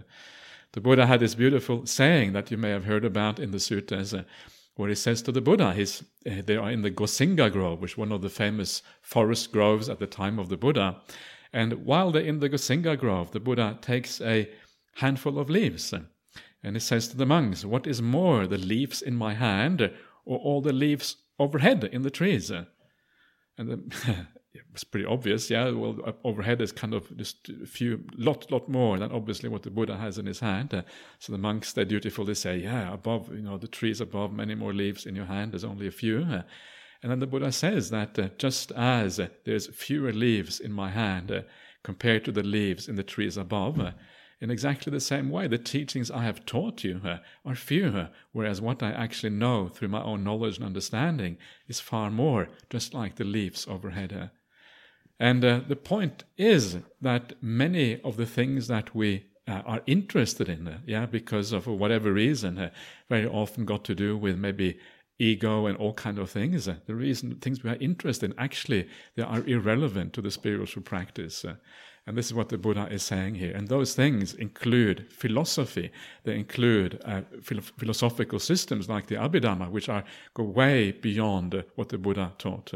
the 0.76 0.82
Buddha 0.82 1.06
had 1.06 1.22
this 1.22 1.36
beautiful 1.36 1.86
saying 1.86 2.34
that 2.34 2.52
you 2.52 2.58
may 2.58 2.72
have 2.72 2.84
heard 2.84 3.06
about 3.06 3.40
in 3.40 3.52
the 3.52 3.60
suttas, 3.60 4.18
uh, 4.18 4.24
where 4.76 4.90
he 4.90 4.96
says 4.96 5.22
to 5.22 5.32
the 5.32 5.40
Buddha, 5.40 5.74
he's, 5.74 6.04
uh, 6.30 6.42
they 6.46 6.58
are 6.58 6.70
in 6.70 6.82
the 6.82 6.92
Gosinga 6.92 7.50
Grove, 7.50 7.80
which 7.80 7.94
is 7.94 7.98
one 7.98 8.12
of 8.12 8.22
the 8.22 8.30
famous 8.30 8.82
forest 9.02 9.54
groves 9.54 9.88
at 9.88 10.00
the 10.00 10.08
time 10.08 10.38
of 10.38 10.50
the 10.50 10.58
Buddha. 10.58 11.02
And 11.54 11.86
while 11.86 12.12
they're 12.12 12.24
in 12.24 12.40
the 12.40 12.50
Gosinga 12.50 12.98
Grove, 13.00 13.32
the 13.32 13.40
Buddha 13.40 13.78
takes 13.82 14.20
a 14.20 14.50
handful 14.96 15.40
of 15.40 15.50
leaves. 15.50 15.94
And 16.62 16.76
he 16.76 16.80
says 16.82 17.08
to 17.08 17.16
the 17.16 17.26
monks, 17.26 17.64
What 17.64 17.88
is 17.88 18.02
more, 18.02 18.46
the 18.46 18.58
leaves 18.58 19.02
in 19.02 19.16
my 19.16 19.34
hand 19.34 19.82
or 20.26 20.40
all 20.40 20.60
the 20.60 20.74
leaves 20.74 21.16
overhead 21.40 21.86
in 21.86 22.02
the 22.02 22.12
trees? 22.12 22.50
And 22.50 22.68
the, 23.58 24.28
it 24.56 24.64
was 24.72 24.84
pretty 24.84 25.06
obvious. 25.06 25.50
Yeah, 25.50 25.72
well, 25.72 26.16
overhead 26.24 26.62
is 26.62 26.72
kind 26.72 26.94
of 26.94 27.16
just 27.18 27.50
a 27.50 27.66
few, 27.66 28.04
lot, 28.16 28.50
lot 28.52 28.70
more 28.70 28.98
than 28.98 29.12
obviously 29.12 29.50
what 29.50 29.64
the 29.64 29.70
Buddha 29.70 29.98
has 29.98 30.18
in 30.18 30.26
his 30.26 30.40
hand. 30.40 30.74
Uh, 30.74 30.84
so 31.20 31.32
the 31.32 31.38
monks. 31.38 31.74
They 31.74 31.86
say, 32.34 32.58
yeah, 32.58 32.94
above, 32.94 33.34
you 33.34 33.42
know, 33.42 33.58
the 33.58 33.68
trees 33.68 34.00
above, 34.00 34.32
many 34.32 34.56
more 34.56 34.74
leaves 34.74 35.06
in 35.06 35.16
your 35.16 35.26
hand. 35.26 35.52
There's 35.52 35.64
only 35.64 35.88
a 35.88 35.92
few. 35.92 36.20
Uh, 36.24 36.44
and 37.04 37.12
then 37.12 37.20
the 37.20 37.28
Buddha 37.28 37.52
says 37.52 37.90
that 37.90 38.18
uh, 38.18 38.30
just 38.38 38.72
as 38.72 39.20
uh, 39.20 39.28
there's 39.44 39.68
fewer 39.68 40.14
leaves 40.14 40.60
in 40.60 40.72
my 40.72 40.90
hand 40.90 41.32
uh, 41.32 41.42
compared 41.84 42.26
to 42.26 42.32
the 42.32 42.44
leaves 42.44 42.88
in 42.88 42.96
the 42.96 43.04
trees 43.04 43.38
above, 43.38 43.80
uh, 43.80 43.92
in 44.42 44.50
exactly 44.50 44.92
the 44.92 45.00
same 45.00 45.30
way, 45.30 45.48
the 45.48 45.58
teachings 45.58 46.12
I 46.12 46.24
have 46.24 46.46
taught 46.46 46.84
you 46.84 47.02
are 47.46 47.56
fewer, 47.56 48.10
whereas 48.32 48.60
what 48.60 48.84
I 48.84 48.92
actually 48.92 49.30
know 49.30 49.70
through 49.70 49.88
my 49.88 50.04
own 50.04 50.24
knowledge 50.24 50.58
and 50.58 50.66
understanding 50.66 51.38
is 51.68 51.80
far 51.80 52.12
more, 52.12 52.50
just 52.70 52.94
like 52.94 53.16
the 53.16 53.24
leaves 53.24 53.66
overhead. 53.68 54.32
And 55.20 55.46
uh, 55.46 55.62
the 55.68 55.76
point 55.76 56.26
is 56.38 56.78
that 57.02 57.34
many 57.42 58.02
of 58.02 58.18
the 58.18 58.26
things 58.26 58.68
that 58.68 58.94
we 58.94 59.26
uh, 59.48 59.62
are 59.66 59.82
interested 59.86 60.50
in, 60.50 60.68
uh, 60.68 60.80
yeah, 60.86 61.06
because 61.06 61.52
of 61.52 61.68
whatever 61.68 62.12
reason, 62.12 62.58
uh, 62.58 62.70
very 63.10 63.28
often 63.28 63.66
got 63.66 63.84
to 63.86 63.96
do 63.96 64.18
with 64.18 64.38
maybe 64.38 64.78
ego 65.20 65.66
and 65.68 65.78
all 65.78 65.94
kind 65.94 66.20
of 66.20 66.30
things. 66.30 66.68
Uh, 66.68 66.76
the 66.88 66.96
reason 66.96 67.36
things 67.36 67.64
we 67.64 67.70
are 67.70 67.78
interested 67.80 68.32
in 68.32 68.40
actually 68.40 68.88
they 69.16 69.24
are 69.24 69.46
irrelevant 69.48 70.14
to 70.14 70.22
the 70.22 70.32
spiritual 70.32 70.84
practice. 70.84 71.46
Uh, 71.46 71.56
and 72.08 72.18
this 72.18 72.28
is 72.28 72.34
what 72.34 72.50
the 72.50 72.58
Buddha 72.58 72.88
is 72.92 73.02
saying 73.02 73.36
here. 73.36 73.56
And 73.56 73.68
those 73.68 73.96
things 73.96 74.36
include 74.36 75.12
philosophy. 75.12 75.92
They 76.24 76.36
include 76.36 77.02
uh, 77.04 77.22
philo- 77.42 77.62
philosophical 77.62 78.40
systems 78.40 78.88
like 78.88 79.08
the 79.08 79.16
Abhidhamma, 79.16 79.72
which 79.72 79.90
are 79.90 80.04
go 80.36 80.44
way 80.44 80.92
beyond 80.92 81.56
uh, 81.56 81.64
what 81.76 81.90
the 81.90 81.98
Buddha 81.98 82.34
taught. 82.38 82.74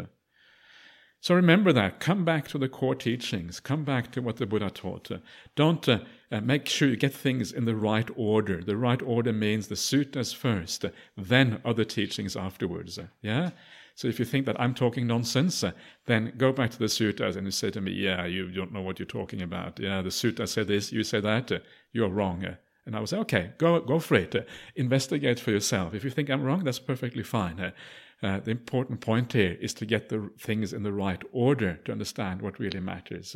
So 1.21 1.35
remember 1.35 1.73
that. 1.73 1.99
Come 1.99 2.23
back 2.23 2.47
to 2.49 2.57
the 2.57 2.69
core 2.69 2.95
teachings. 2.95 3.59
Come 3.59 3.83
back 3.83 4.11
to 4.13 4.21
what 4.21 4.37
the 4.37 4.45
Buddha 4.45 4.69
taught. 4.69 5.11
Don't 5.55 5.87
uh, 5.89 5.99
uh, 6.31 6.39
make 6.39 6.67
sure 6.67 6.87
you 6.87 6.95
get 6.95 7.13
things 7.13 7.51
in 7.51 7.65
the 7.65 7.75
right 7.75 8.09
order. 8.15 8.63
The 8.63 8.77
right 8.77 9.01
order 9.01 9.33
means 9.33 9.67
the 9.67 9.75
suttas 9.75 10.33
first, 10.33 10.85
then 11.17 11.61
other 11.65 11.83
teachings 11.83 12.37
afterwards. 12.37 12.99
Yeah? 13.21 13.51
So 13.95 14.07
if 14.07 14.17
you 14.17 14.23
think 14.23 14.45
that 14.45 14.59
I'm 14.61 14.73
talking 14.73 15.07
nonsense, 15.07 15.61
uh, 15.61 15.73
then 16.05 16.33
go 16.37 16.53
back 16.53 16.71
to 16.71 16.79
the 16.79 16.85
suttas 16.85 17.35
and 17.35 17.45
you 17.45 17.51
say 17.51 17.69
to 17.71 17.81
me, 17.81 17.91
"Yeah, 17.91 18.25
you 18.25 18.49
don't 18.49 18.71
know 18.71 18.81
what 18.81 18.97
you're 18.97 19.05
talking 19.05 19.41
about. 19.41 19.77
Yeah, 19.77 20.01
the 20.01 20.09
sutta 20.09 20.47
said 20.47 20.67
this, 20.67 20.93
you 20.93 21.03
say 21.03 21.19
that. 21.19 21.51
Uh, 21.51 21.59
you're 21.91 22.07
wrong." 22.07 22.45
Uh, 22.45 22.55
and 22.85 22.95
I 22.95 22.99
would 23.01 23.09
say, 23.09 23.17
"Okay, 23.17 23.51
go 23.57 23.81
go 23.81 23.99
for 23.99 24.15
it. 24.15 24.33
Uh, 24.33 24.43
investigate 24.77 25.37
for 25.37 25.51
yourself. 25.51 25.93
If 25.93 26.05
you 26.05 26.11
think 26.11 26.29
I'm 26.29 26.43
wrong, 26.43 26.63
that's 26.63 26.79
perfectly 26.79 27.23
fine." 27.23 27.73
Uh, 28.21 28.27
uh, 28.27 28.39
the 28.39 28.51
important 28.51 29.01
point 29.01 29.33
here 29.33 29.57
is 29.61 29.73
to 29.73 29.85
get 29.85 30.09
the 30.09 30.29
things 30.39 30.73
in 30.73 30.83
the 30.83 30.93
right 30.93 31.21
order 31.31 31.79
to 31.85 31.91
understand 31.91 32.41
what 32.41 32.59
really 32.59 32.79
matters. 32.79 33.35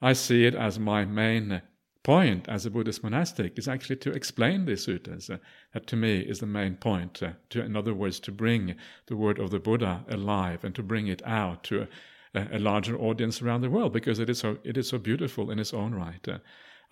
I 0.00 0.12
see 0.12 0.44
it 0.44 0.54
as 0.54 0.78
my 0.78 1.04
main 1.04 1.62
point 2.06 2.48
as 2.48 2.64
a 2.64 2.70
Buddhist 2.70 3.02
monastic 3.02 3.58
is 3.58 3.66
actually 3.66 3.96
to 3.96 4.12
explain 4.12 4.64
these 4.64 4.86
suttas. 4.86 5.28
Uh, 5.28 5.38
that 5.74 5.88
to 5.88 5.96
me 5.96 6.20
is 6.20 6.38
the 6.38 6.46
main 6.46 6.76
point. 6.76 7.20
Uh, 7.20 7.32
to, 7.50 7.64
in 7.64 7.74
other 7.74 7.94
words, 7.94 8.20
to 8.20 8.30
bring 8.30 8.76
the 9.06 9.16
word 9.16 9.40
of 9.40 9.50
the 9.50 9.58
Buddha 9.58 10.04
alive 10.08 10.62
and 10.62 10.72
to 10.76 10.84
bring 10.84 11.08
it 11.08 11.20
out 11.26 11.64
to 11.64 11.88
a, 12.32 12.46
a 12.52 12.58
larger 12.60 12.96
audience 12.96 13.42
around 13.42 13.62
the 13.62 13.70
world 13.70 13.92
because 13.92 14.20
it 14.20 14.30
is 14.30 14.38
so 14.38 14.58
it 14.62 14.76
is 14.76 14.88
so 14.88 14.98
beautiful 14.98 15.50
in 15.50 15.58
its 15.58 15.74
own 15.74 15.96
right. 15.96 16.28
Uh, 16.28 16.38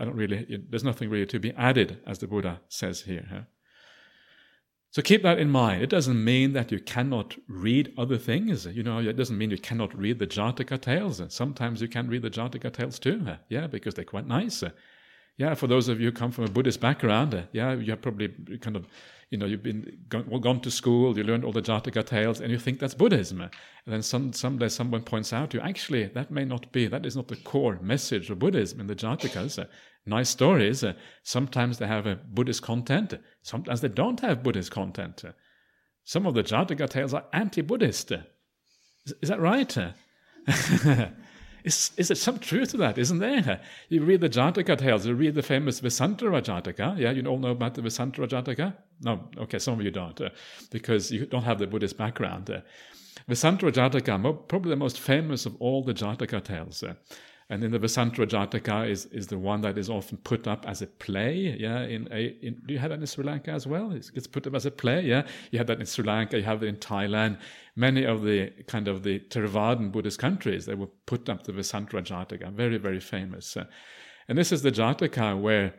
I 0.00 0.04
don't 0.04 0.16
really. 0.16 0.46
It, 0.48 0.70
there's 0.70 0.82
nothing 0.82 1.10
really 1.10 1.26
to 1.26 1.38
be 1.38 1.52
added, 1.52 2.00
as 2.08 2.18
the 2.18 2.26
Buddha 2.26 2.60
says 2.68 3.02
here. 3.02 3.26
Huh? 3.30 3.42
So 4.94 5.02
keep 5.02 5.24
that 5.24 5.40
in 5.40 5.50
mind. 5.50 5.82
It 5.82 5.90
doesn't 5.90 6.22
mean 6.22 6.52
that 6.52 6.70
you 6.70 6.78
cannot 6.78 7.34
read 7.48 7.92
other 7.98 8.16
things. 8.16 8.64
You 8.64 8.84
know, 8.84 9.00
it 9.00 9.16
doesn't 9.16 9.36
mean 9.36 9.50
you 9.50 9.58
cannot 9.58 9.92
read 9.98 10.20
the 10.20 10.26
Jataka 10.28 10.80
tales. 10.80 11.20
Sometimes 11.30 11.82
you 11.82 11.88
can 11.88 12.06
read 12.06 12.22
the 12.22 12.30
Jataka 12.30 12.72
tales 12.72 13.00
too. 13.00 13.26
Yeah, 13.48 13.66
because 13.66 13.94
they're 13.94 14.04
quite 14.04 14.28
nice 14.28 14.62
yeah, 15.36 15.54
for 15.54 15.66
those 15.66 15.88
of 15.88 16.00
you 16.00 16.06
who 16.06 16.12
come 16.12 16.30
from 16.30 16.44
a 16.44 16.48
Buddhist 16.48 16.80
background, 16.80 17.48
yeah, 17.52 17.74
you 17.74 17.90
have 17.90 18.02
probably 18.02 18.28
kind 18.60 18.76
of, 18.76 18.86
you 19.30 19.38
know, 19.38 19.46
you've 19.46 19.64
been 19.64 19.98
gone, 20.08 20.40
gone 20.40 20.60
to 20.60 20.70
school, 20.70 21.16
you 21.16 21.24
learned 21.24 21.44
all 21.44 21.50
the 21.50 21.62
Jataka 21.62 22.06
tales, 22.06 22.40
and 22.40 22.52
you 22.52 22.58
think 22.58 22.78
that's 22.78 22.94
Buddhism. 22.94 23.40
And 23.40 23.50
then 23.86 24.02
some 24.02 24.32
someday 24.32 24.68
someone 24.68 25.02
points 25.02 25.32
out 25.32 25.50
to 25.50 25.56
you, 25.56 25.62
actually, 25.64 26.04
that 26.06 26.30
may 26.30 26.44
not 26.44 26.70
be. 26.70 26.86
That 26.86 27.04
is 27.04 27.16
not 27.16 27.26
the 27.26 27.36
core 27.36 27.80
message 27.82 28.30
of 28.30 28.38
Buddhism 28.38 28.80
in 28.80 28.86
the 28.86 28.94
Jatakas. 28.94 29.66
Nice 30.06 30.28
stories. 30.28 30.84
Sometimes 31.22 31.78
they 31.78 31.86
have 31.86 32.06
a 32.06 32.16
Buddhist 32.16 32.62
content. 32.62 33.14
Sometimes 33.42 33.80
they 33.80 33.88
don't 33.88 34.20
have 34.20 34.42
Buddhist 34.42 34.70
content. 34.70 35.24
Some 36.04 36.26
of 36.26 36.34
the 36.34 36.42
Jataka 36.42 36.88
tales 36.88 37.14
are 37.14 37.24
anti-Buddhist. 37.32 38.12
Is, 39.06 39.14
is 39.22 39.28
that 39.30 39.40
right? 39.40 39.76
Is, 41.64 41.92
is 41.96 42.08
there 42.08 42.14
some 42.14 42.38
truth 42.38 42.72
to 42.72 42.76
that, 42.76 42.98
isn't 42.98 43.20
there? 43.20 43.58
You 43.88 44.04
read 44.04 44.20
the 44.20 44.28
Jataka 44.28 44.76
tales, 44.76 45.06
you 45.06 45.14
read 45.14 45.34
the 45.34 45.42
famous 45.42 45.80
Vesantara 45.80 46.42
Jataka. 46.42 46.98
Yeah, 46.98 47.10
you 47.10 47.26
all 47.26 47.38
know 47.38 47.52
about 47.52 47.74
the 47.74 47.80
Vesantara 47.80 48.28
Jataka? 48.28 48.74
No, 49.00 49.30
okay, 49.38 49.58
some 49.58 49.80
of 49.80 49.82
you 49.82 49.90
don't, 49.90 50.20
uh, 50.20 50.28
because 50.70 51.10
you 51.10 51.24
don't 51.24 51.44
have 51.44 51.58
the 51.58 51.66
Buddhist 51.66 51.96
background. 51.96 52.50
Uh, 52.50 52.60
Vesantara 53.30 53.72
Jataka, 53.72 54.46
probably 54.46 54.68
the 54.68 54.76
most 54.76 55.00
famous 55.00 55.46
of 55.46 55.56
all 55.58 55.82
the 55.82 55.94
Jataka 55.94 56.44
tales. 56.44 56.82
Uh, 56.82 56.92
and 57.50 57.62
then 57.62 57.72
the 57.72 57.78
Vesantara 57.78 58.26
Jataka 58.26 58.88
is, 58.88 59.06
is 59.06 59.26
the 59.26 59.38
one 59.38 59.60
that 59.60 59.76
is 59.76 59.90
often 59.90 60.16
put 60.18 60.48
up 60.48 60.66
as 60.66 60.80
a 60.80 60.86
play. 60.86 61.56
Yeah, 61.58 61.82
in 61.82 62.08
a 62.10 62.36
in, 62.42 62.62
do 62.66 62.72
you 62.72 62.78
have 62.78 62.90
that 62.90 63.00
in 63.00 63.06
Sri 63.06 63.24
Lanka 63.24 63.50
as 63.50 63.66
well? 63.66 63.92
It 63.92 64.10
gets 64.14 64.26
put 64.26 64.46
up 64.46 64.54
as 64.54 64.64
a 64.64 64.70
play. 64.70 65.02
Yeah, 65.04 65.26
you 65.50 65.58
have 65.58 65.66
that 65.66 65.78
in 65.78 65.86
Sri 65.86 66.04
Lanka. 66.04 66.38
You 66.38 66.44
have 66.44 66.62
it 66.62 66.66
in 66.66 66.76
Thailand. 66.76 67.38
Many 67.76 68.04
of 68.04 68.22
the 68.22 68.50
kind 68.66 68.88
of 68.88 69.02
the 69.02 69.20
Theravadan 69.20 69.92
Buddhist 69.92 70.18
countries 70.18 70.64
they 70.64 70.74
will 70.74 70.92
put 71.06 71.28
up 71.28 71.44
the 71.44 71.52
Vesantara 71.52 72.02
Jataka. 72.02 72.50
Very 72.52 72.78
very 72.78 73.00
famous. 73.00 73.56
Uh, 73.56 73.64
and 74.26 74.38
this 74.38 74.50
is 74.50 74.62
the 74.62 74.72
Jataka 74.72 75.38
where 75.38 75.74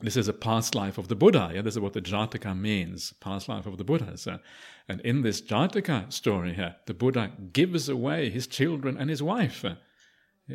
this 0.00 0.16
is 0.16 0.28
a 0.28 0.32
past 0.32 0.74
life 0.74 0.96
of 0.96 1.08
the 1.08 1.14
Buddha. 1.14 1.50
Yeah, 1.54 1.60
this 1.60 1.74
is 1.74 1.80
what 1.80 1.92
the 1.92 2.00
Jataka 2.00 2.58
means, 2.58 3.12
past 3.20 3.50
life 3.50 3.66
of 3.66 3.76
the 3.76 3.84
Buddha. 3.84 4.16
Uh, 4.26 4.38
and 4.88 5.02
in 5.02 5.20
this 5.20 5.42
Jataka 5.42 6.10
story 6.10 6.54
here, 6.54 6.76
the 6.86 6.94
Buddha 6.94 7.32
gives 7.52 7.90
away 7.90 8.30
his 8.30 8.46
children 8.46 8.96
and 8.96 9.10
his 9.10 9.22
wife. 9.22 9.62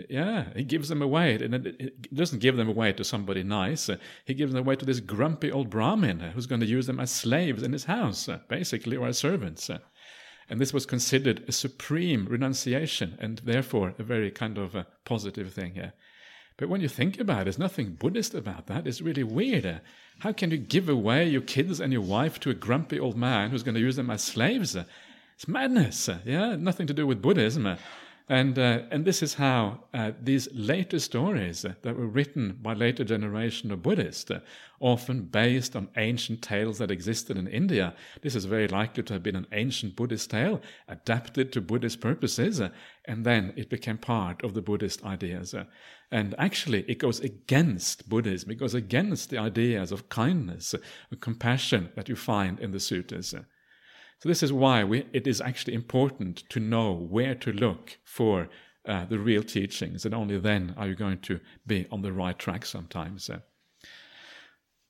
Yeah, 0.10 0.46
he 0.56 0.64
gives 0.64 0.90
them 0.90 1.02
away. 1.02 1.36
And 1.36 1.54
it 1.54 2.14
doesn't 2.14 2.40
give 2.40 2.58
them 2.58 2.70
away 2.70 2.94
to 2.94 3.04
somebody 3.04 3.44
nice. 3.44 3.90
He 4.26 4.34
gives 4.34 4.54
them 4.54 4.62
away 4.62 4.76
to 4.76 4.86
this 4.86 5.00
grumpy 5.00 5.52
old 5.52 5.70
Brahmin 5.70 6.20
who's 6.20 6.48
going 6.48 6.62
to 6.62 6.68
use 6.68 6.88
them 6.88 7.00
as 7.00 7.12
slaves 7.12 7.64
in 7.64 7.74
his 7.74 7.86
house, 7.86 8.30
basically, 8.48 8.98
or 8.98 9.08
as 9.08 9.18
servants. 9.18 9.70
And 10.50 10.62
this 10.62 10.74
was 10.74 10.86
considered 10.86 11.44
a 11.48 11.52
supreme 11.52 12.28
renunciation 12.28 13.18
and 13.20 13.40
therefore 13.40 13.96
a 13.98 14.04
very 14.04 14.30
kind 14.30 14.58
of 14.58 14.76
a 14.76 14.86
positive 15.04 15.52
thing 15.54 15.74
here. 15.74 15.94
But 16.58 16.70
when 16.70 16.82
you 16.82 16.88
think 16.88 17.20
about 17.20 17.42
it, 17.42 17.44
there's 17.46 17.60
nothing 17.60 17.96
Buddhist 17.96 18.34
about 18.34 18.68
that. 18.68 18.88
It's 18.88 19.02
really 19.02 19.24
weird. 19.24 19.82
How 20.20 20.32
can 20.32 20.52
you 20.52 20.58
give 20.58 20.88
away 20.88 21.28
your 21.28 21.42
kids 21.42 21.82
and 21.82 21.92
your 21.92 22.02
wife 22.02 22.40
to 22.42 22.50
a 22.50 22.54
grumpy 22.54 23.00
old 23.00 23.18
man 23.18 23.50
who's 23.50 23.64
going 23.64 23.76
to 23.76 23.82
use 23.82 23.98
them 23.98 24.10
as 24.10 24.24
slaves? 24.24 24.78
It's 25.36 25.48
madness. 25.48 26.10
Yeah, 26.24 26.56
nothing 26.56 26.88
to 26.88 26.94
do 26.94 27.06
with 27.06 27.22
Buddhism. 27.22 27.76
And, 28.28 28.58
uh, 28.58 28.82
and 28.90 29.06
this 29.06 29.22
is 29.22 29.36
how 29.36 29.82
uh, 29.94 30.12
these 30.20 30.48
later 30.52 30.98
stories 30.98 31.62
that 31.62 31.84
were 31.96 32.08
written 32.08 32.58
by 32.60 32.74
later 32.74 33.04
generation 33.04 33.72
of 33.72 33.84
Buddhists, 33.84 34.32
uh, 34.32 34.40
often 34.80 35.26
based 35.26 35.76
on 35.76 35.90
ancient 35.96 36.42
tales 36.42 36.80
that 36.80 36.90
existed 36.90 37.38
in 37.38 37.48
India, 37.48 37.94
this 38.22 38.34
is 38.34 38.46
very 38.46 38.68
likely 38.68 39.04
to 39.04 39.14
have 39.14 39.22
been 39.22 39.36
an 39.36 39.46
ancient 39.52 39.96
Buddhist 39.96 40.32
tale 40.32 40.60
adapted 40.88 41.52
to 41.52 41.62
Buddhist 41.62 42.02
purposes, 42.02 42.60
uh, 42.60 42.70
and 43.06 43.26
then 43.26 43.54
it 43.56 43.70
became 43.70 44.00
part 44.00 44.44
of 44.44 44.56
the 44.56 44.62
Buddhist 44.62 45.06
ideas. 45.06 45.54
Uh, 45.54 45.66
and 46.12 46.34
actually, 46.40 46.84
it 46.88 46.98
goes 46.98 47.20
against 47.20 48.10
Buddhism, 48.10 48.50
it 48.50 48.56
goes 48.56 48.74
against 48.74 49.30
the 49.30 49.38
ideas 49.38 49.92
of 49.92 50.10
kindness, 50.10 50.74
and 51.12 51.22
compassion 51.22 51.92
that 51.96 52.10
you 52.10 52.16
find 52.16 52.60
in 52.60 52.72
the 52.72 52.80
suttas. 52.80 53.36
So 54.20 54.30
this 54.30 54.44
is 54.44 54.54
why 54.54 54.84
we, 54.84 55.06
it 55.14 55.28
is 55.28 55.42
actually 55.42 55.74
important 55.74 56.44
to 56.50 56.60
know 56.60 56.94
where 56.94 57.36
to 57.36 57.52
look 57.52 57.98
for 58.04 58.50
uh, 58.88 59.06
the 59.06 59.20
real 59.20 59.44
teachings, 59.44 60.06
and 60.06 60.14
only 60.14 60.38
then 60.38 60.74
are 60.78 60.88
you 60.88 60.96
going 60.96 61.20
to 61.20 61.40
be 61.66 61.88
on 61.92 62.02
the 62.02 62.14
right 62.14 62.38
track 62.38 62.66
sometimes. 62.66 63.30
Uh. 63.30 63.40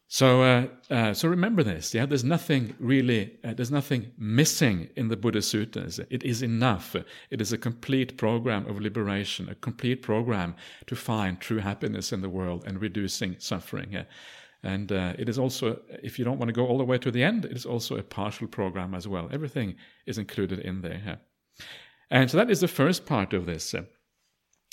So, 0.07 0.43
uh, 0.43 0.67
uh 0.93 1.13
so 1.13 1.27
remember 1.27 1.63
this. 1.63 1.93
Yeah, 1.93 2.05
there's 2.05 2.23
nothing 2.23 2.75
really, 2.79 3.39
uh, 3.43 3.53
there's 3.53 3.71
nothing 3.71 4.11
missing 4.17 4.89
in 4.95 5.07
the 5.07 5.17
Buddha 5.17 5.39
Suttas. 5.39 6.05
It 6.09 6.23
is 6.23 6.41
enough. 6.41 6.95
It 7.29 7.41
is 7.41 7.51
a 7.53 7.57
complete 7.57 8.17
program 8.17 8.67
of 8.67 8.79
liberation, 8.79 9.49
a 9.49 9.55
complete 9.55 10.01
program 10.01 10.55
to 10.88 10.95
find 10.95 11.39
true 11.39 11.59
happiness 11.59 12.13
in 12.13 12.21
the 12.21 12.29
world 12.29 12.63
and 12.67 12.81
reducing 12.81 13.38
suffering. 13.39 14.05
And 14.65 14.91
uh, 14.91 15.13
it 15.19 15.30
is 15.30 15.38
also, 15.38 15.80
if 16.01 16.17
you 16.17 16.25
don't 16.25 16.39
want 16.39 16.49
to 16.49 16.54
go 16.54 16.65
all 16.65 16.80
the 16.80 16.84
way 16.84 16.97
to 16.97 17.12
the 17.12 17.23
end, 17.23 17.45
it 17.45 17.51
is 17.51 17.67
also 17.67 17.97
a 17.97 18.04
partial 18.04 18.47
program 18.47 18.95
as 18.95 19.08
well. 19.08 19.30
Everything 19.32 19.75
is 20.08 20.17
included 20.17 20.58
in 20.58 20.82
there. 20.82 21.19
And 22.10 22.32
so 22.32 22.38
that 22.38 22.49
is 22.49 22.62
the 22.62 22.67
first 22.67 23.06
part 23.06 23.32
of 23.34 23.45
this. 23.45 23.75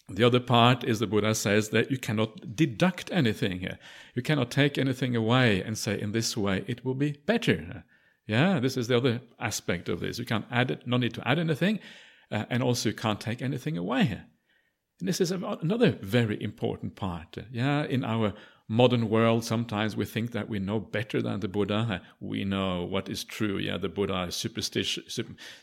The 0.09 0.25
other 0.25 0.41
part 0.41 0.83
is 0.83 0.99
the 0.99 1.07
Buddha 1.07 1.35
says 1.35 1.69
that 1.71 1.91
you 1.91 1.99
cannot 1.99 2.57
deduct 2.57 3.11
anything 3.13 3.61
here. 3.61 3.79
You 4.15 4.23
cannot 4.23 4.51
take 4.51 4.79
anything 4.79 5.15
away 5.15 5.63
and 5.63 5.77
say, 5.77 6.01
in 6.01 6.13
this 6.13 6.37
way, 6.39 6.65
it 6.67 6.85
will 6.85 6.95
be 6.95 7.13
better. 7.27 7.85
Yeah, 8.27 8.61
this 8.61 8.79
is 8.79 8.89
the 8.89 8.97
other 8.97 9.21
aspect 9.39 9.91
of 9.91 10.01
this. 10.01 10.19
You 10.19 10.25
can't 10.25 10.47
add 10.51 10.71
it, 10.71 10.87
no 10.87 10.97
need 10.97 11.15
to 11.15 11.29
add 11.29 11.39
anything, 11.39 11.81
uh, 12.31 12.47
and 12.49 12.63
also 12.63 12.89
you 12.89 12.95
can't 12.95 13.21
take 13.21 13.43
anything 13.43 13.77
away. 13.77 14.23
And 15.01 15.09
this 15.09 15.21
is 15.21 15.33
another 15.33 15.99
very 16.01 16.43
important 16.43 16.97
part. 16.97 17.37
Yeah, 17.51 17.85
in 17.85 18.05
our 18.05 18.33
modern 18.73 19.11
world, 19.11 19.45
sometimes 19.45 19.97
we 19.97 20.07
think 20.07 20.33
that 20.33 20.49
we 20.49 20.59
know 20.59 20.81
better 20.81 21.21
than 21.21 21.41
the 21.41 21.49
Buddha. 21.49 22.01
We 22.21 22.45
know 22.45 22.85
what 22.85 23.09
is 23.11 23.23
true. 23.23 23.59
Yeah, 23.59 23.77
the 23.77 23.91
Buddha 23.91 24.23
is 24.29 24.35
superstition, 24.35 25.05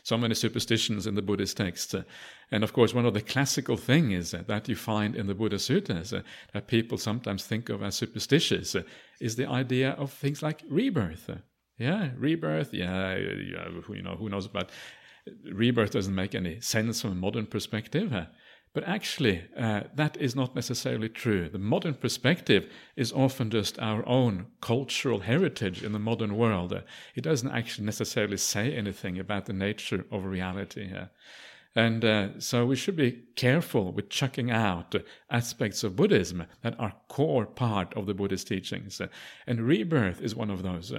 so 0.02 0.16
many 0.16 0.34
superstitions 0.34 1.06
in 1.08 1.16
the 1.16 1.22
Buddhist 1.22 1.56
texts. 1.56 1.94
And 2.52 2.62
of 2.62 2.72
course, 2.72 2.94
one 2.94 3.06
of 3.06 3.14
the 3.14 3.20
classical 3.20 3.76
things 3.76 4.30
that 4.30 4.68
you 4.68 4.76
find 4.76 5.16
in 5.16 5.26
the 5.26 5.34
Buddha 5.34 5.56
Suttas 5.56 6.22
that 6.52 6.66
people 6.68 6.98
sometimes 6.98 7.44
think 7.44 7.68
of 7.68 7.82
as 7.82 7.96
superstitious 7.96 8.76
is 9.20 9.34
the 9.34 9.48
idea 9.48 9.90
of 9.90 10.12
things 10.12 10.40
like 10.40 10.62
rebirth. 10.68 11.30
Yeah, 11.78 12.10
rebirth. 12.16 12.72
Yeah, 12.72 13.16
you 13.16 14.02
know, 14.04 14.14
who 14.18 14.28
knows 14.28 14.46
about 14.46 14.70
rebirth 15.52 15.90
doesn't 15.90 16.14
make 16.14 16.34
any 16.34 16.60
sense 16.60 17.00
from 17.00 17.12
a 17.12 17.14
modern 17.26 17.46
perspective. 17.46 18.12
But 18.72 18.84
actually, 18.84 19.42
uh, 19.56 19.82
that 19.94 20.16
is 20.18 20.36
not 20.36 20.54
necessarily 20.54 21.08
true. 21.08 21.48
The 21.48 21.58
modern 21.58 21.94
perspective 21.94 22.70
is 22.94 23.12
often 23.12 23.50
just 23.50 23.80
our 23.80 24.06
own 24.08 24.46
cultural 24.60 25.20
heritage 25.20 25.82
in 25.82 25.92
the 25.92 25.98
modern 25.98 26.36
world. 26.36 26.72
Uh, 26.72 26.82
it 27.16 27.22
doesn't 27.22 27.50
actually 27.50 27.86
necessarily 27.86 28.36
say 28.36 28.72
anything 28.72 29.18
about 29.18 29.46
the 29.46 29.52
nature 29.52 30.06
of 30.12 30.24
reality 30.24 30.86
here. 30.86 31.10
And 31.74 32.04
uh, 32.04 32.40
so 32.40 32.64
we 32.64 32.76
should 32.76 32.96
be 32.96 33.24
careful 33.34 33.92
with 33.92 34.08
chucking 34.08 34.50
out 34.50 34.94
aspects 35.30 35.82
of 35.82 35.96
Buddhism 35.96 36.46
that 36.62 36.78
are 36.78 36.94
core 37.08 37.46
part 37.46 37.92
of 37.94 38.06
the 38.06 38.14
Buddhist 38.14 38.46
teachings. 38.48 39.00
and 39.46 39.60
rebirth 39.60 40.20
is 40.20 40.34
one 40.34 40.50
of 40.50 40.62
those. 40.62 40.92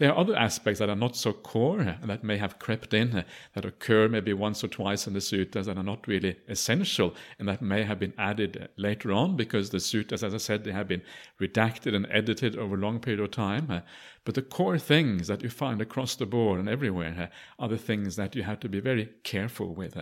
There 0.00 0.10
are 0.10 0.18
other 0.18 0.34
aspects 0.34 0.78
that 0.78 0.88
are 0.88 0.96
not 0.96 1.14
so 1.14 1.34
core 1.34 1.98
that 2.02 2.24
may 2.24 2.38
have 2.38 2.58
crept 2.58 2.94
in, 2.94 3.14
uh, 3.14 3.22
that 3.52 3.66
occur 3.66 4.08
maybe 4.08 4.32
once 4.32 4.64
or 4.64 4.68
twice 4.68 5.06
in 5.06 5.12
the 5.12 5.18
suttas 5.18 5.66
that 5.66 5.76
are 5.76 5.82
not 5.82 6.08
really 6.08 6.38
essential 6.48 7.14
and 7.38 7.46
that 7.46 7.60
may 7.60 7.82
have 7.82 7.98
been 7.98 8.14
added 8.16 8.62
uh, 8.62 8.66
later 8.78 9.12
on 9.12 9.36
because 9.36 9.68
the 9.68 9.76
suttas, 9.76 10.22
as 10.22 10.32
I 10.32 10.38
said, 10.38 10.64
they 10.64 10.72
have 10.72 10.88
been 10.88 11.02
redacted 11.38 11.94
and 11.94 12.06
edited 12.10 12.56
over 12.56 12.76
a 12.76 12.80
long 12.80 12.98
period 12.98 13.20
of 13.20 13.30
time. 13.30 13.66
Uh, 13.70 13.80
but 14.24 14.34
the 14.34 14.40
core 14.40 14.78
things 14.78 15.26
that 15.26 15.42
you 15.42 15.50
find 15.50 15.82
across 15.82 16.16
the 16.16 16.24
board 16.24 16.60
and 16.60 16.68
everywhere 16.70 17.30
are 17.58 17.68
the 17.68 17.76
things 17.76 18.16
that 18.16 18.34
you 18.34 18.42
have 18.42 18.60
to 18.60 18.70
be 18.70 18.80
very 18.80 19.10
careful 19.22 19.74
with. 19.74 19.98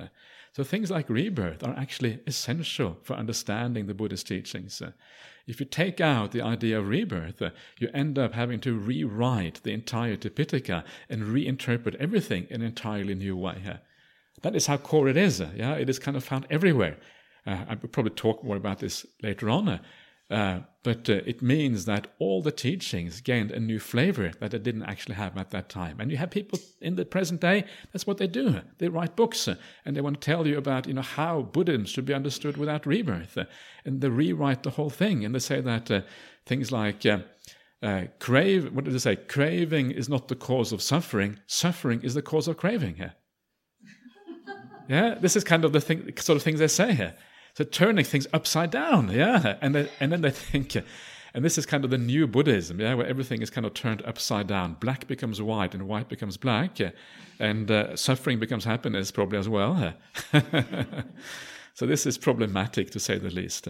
So 0.53 0.63
things 0.63 0.93
like 0.93 1.11
rebirth 1.11 1.65
are 1.65 1.77
actually 1.77 2.21
essential 2.25 2.99
for 3.03 3.15
understanding 3.15 3.87
the 3.89 3.95
Buddhist 3.95 4.29
teachings. 4.29 4.81
If 5.49 5.61
you 5.61 5.67
take 5.67 5.99
out 5.99 6.33
the 6.33 6.43
idea 6.43 6.79
of 6.79 6.89
rebirth, 6.89 7.43
you 7.79 7.89
end 7.95 8.19
up 8.19 8.35
having 8.35 8.61
to 8.61 8.79
rewrite 8.79 9.63
the 9.63 9.73
entire 9.73 10.15
Tipitaka 10.15 10.85
and 11.09 11.23
reinterpret 11.23 11.95
everything 11.95 12.47
in 12.51 12.61
an 12.61 12.67
entirely 12.67 13.15
new 13.15 13.35
way. 13.35 13.79
That 14.43 14.55
is 14.55 14.67
how 14.67 14.77
core 14.77 15.09
it 15.09 15.17
is. 15.17 15.41
Yeah, 15.41 15.75
it 15.75 15.89
is 15.89 15.99
kind 15.99 16.19
of 16.19 16.23
found 16.23 16.47
everywhere. 16.51 16.99
Uh, 17.47 17.65
I 17.67 17.75
will 17.81 17.89
probably 17.89 18.11
talk 18.11 18.45
more 18.45 18.57
about 18.57 18.79
this 18.81 19.07
later 19.23 19.49
on. 19.49 19.81
Uh, 20.31 20.35
uh, 20.35 20.61
but 20.83 21.11
uh, 21.11 21.21
it 21.27 21.43
means 21.43 21.85
that 21.85 22.07
all 22.19 22.41
the 22.41 22.53
teachings 22.53 23.21
gained 23.21 23.51
a 23.51 23.61
new 23.61 23.79
flavor 23.79 24.31
that 24.41 24.53
they 24.53 24.59
didn't 24.59 24.85
actually 24.85 25.17
have 25.17 25.37
at 25.37 25.51
that 25.51 25.69
time. 25.69 26.01
And 26.01 26.11
you 26.11 26.17
have 26.17 26.31
people 26.31 26.59
in 26.81 26.97
the 26.97 27.05
present 27.05 27.41
day, 27.41 27.65
that's 27.93 28.07
what 28.07 28.19
they 28.19 28.27
do. 28.27 28.61
They 28.79 28.89
write 28.89 29.17
books 29.17 29.49
uh, 29.49 29.57
and 29.85 29.97
they 29.97 30.01
want 30.01 30.21
to 30.21 30.25
tell 30.25 30.47
you 30.47 30.57
about 30.57 30.87
you 30.87 30.95
know, 30.95 31.03
how 31.03 31.43
Buddhism 31.43 31.85
should 31.85 32.07
be 32.07 32.15
understood 32.15 32.57
without 32.57 32.87
rebirth. 32.87 33.37
Uh, 33.37 33.45
and 33.85 34.01
they 34.01 34.09
rewrite 34.09 34.63
the 34.63 34.71
whole 34.71 34.91
thing. 34.91 35.25
And 35.25 35.35
they 35.35 35.41
say 35.41 35.61
that 35.61 35.91
uh, 35.91 36.03
things 36.47 36.73
like, 36.73 37.05
uh, 37.05 38.05
crave, 38.19 38.73
what 38.73 38.85
did 38.85 38.95
they 38.95 38.99
say? 38.99 39.17
Craving 39.17 39.91
is 39.91 40.09
not 40.09 40.29
the 40.29 40.37
cause 40.37 40.73
of 40.73 40.81
suffering, 40.81 41.39
suffering 41.47 42.01
is 42.03 42.15
the 42.15 42.23
cause 42.23 42.49
of 42.49 42.57
craving. 42.57 42.97
Yeah, 42.99 43.11
yeah? 44.89 45.15
this 45.17 45.37
is 45.37 45.45
kind 45.45 45.65
of 45.65 45.73
the 45.73 45.81
thing, 45.81 46.13
sort 46.17 46.37
of 46.37 46.43
things 46.43 46.61
they 46.61 46.69
say 46.69 46.95
here. 46.95 47.15
So 47.59 47.65
turning 47.65 48.05
things 48.05 48.29
upside 48.33 48.71
down, 48.71 49.11
yeah. 49.11 49.57
And 49.61 49.75
then, 49.75 49.89
and 49.99 50.13
then 50.13 50.21
they 50.21 50.31
think, 50.31 50.77
and 51.35 51.45
this 51.45 51.59
is 51.59 51.67
kind 51.67 51.85
of 51.85 51.91
the 51.91 51.99
new 51.99 52.29
Buddhism, 52.29 52.81
yeah, 52.81 52.95
where 52.95 53.05
everything 53.05 53.43
is 53.43 53.51
kind 53.51 53.67
of 53.67 53.75
turned 53.75 54.01
upside 54.03 54.47
down. 54.47 54.77
Black 54.79 55.09
becomes 55.09 55.43
white 55.43 55.75
and 55.75 55.89
white 55.89 56.09
becomes 56.09 56.37
black, 56.37 56.79
and 57.41 57.69
uh, 57.69 57.97
suffering 57.97 58.39
becomes 58.39 58.65
happiness 58.65 59.11
probably 59.11 59.41
as 59.41 59.49
well. 59.49 59.93
so 61.75 61.85
this 61.85 62.07
is 62.07 62.17
problematic 62.17 62.93
to 62.93 63.01
say 63.01 63.19
the 63.19 63.29
least. 63.29 63.67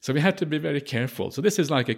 So 0.00 0.12
we 0.12 0.18
have 0.18 0.34
to 0.34 0.46
be 0.46 0.58
very 0.58 0.80
careful. 0.80 1.30
So 1.30 1.40
this 1.40 1.60
is 1.60 1.70
like 1.70 1.88
a 1.88 1.96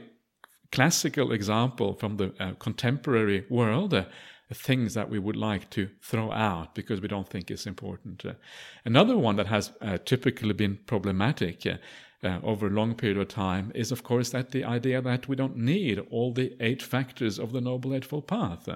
classical 0.71 1.33
example 1.33 1.95
from 1.95 2.19
the 2.19 2.35
uh, 2.39 2.53
contemporary 2.59 3.47
world. 3.49 3.95
Uh, 3.95 4.05
things 4.55 4.95
that 4.95 5.11
we 5.11 5.19
would 5.19 5.37
like 5.37 5.69
to 5.71 5.89
throw 6.01 6.31
out 6.31 6.75
because 6.75 7.01
we 7.01 7.09
don't 7.09 7.29
think 7.29 7.51
it's 7.51 7.67
important. 7.67 8.25
Uh, 8.25 8.35
another 8.85 9.19
one 9.19 9.37
that 9.37 9.49
has 9.49 9.73
uh, 9.81 9.99
typically 10.05 10.53
been 10.53 10.79
problematic 10.87 11.67
uh, 11.67 11.77
uh, 12.23 12.39
over 12.43 12.69
a 12.69 12.71
long 12.71 12.95
period 12.95 13.19
of 13.19 13.29
time 13.29 13.73
is, 13.75 13.91
of 13.91 14.03
course, 14.03 14.31
that 14.31 14.51
the 14.51 14.65
idea 14.65 15.03
that 15.03 15.29
we 15.29 15.37
don't 15.37 15.57
need 15.57 15.99
all 16.11 16.33
the 16.33 16.57
eight 16.61 16.83
factors 16.83 17.39
of 17.39 17.53
the 17.53 17.61
Noble 17.61 17.95
Eightfold 17.95 18.27
Path. 18.27 18.69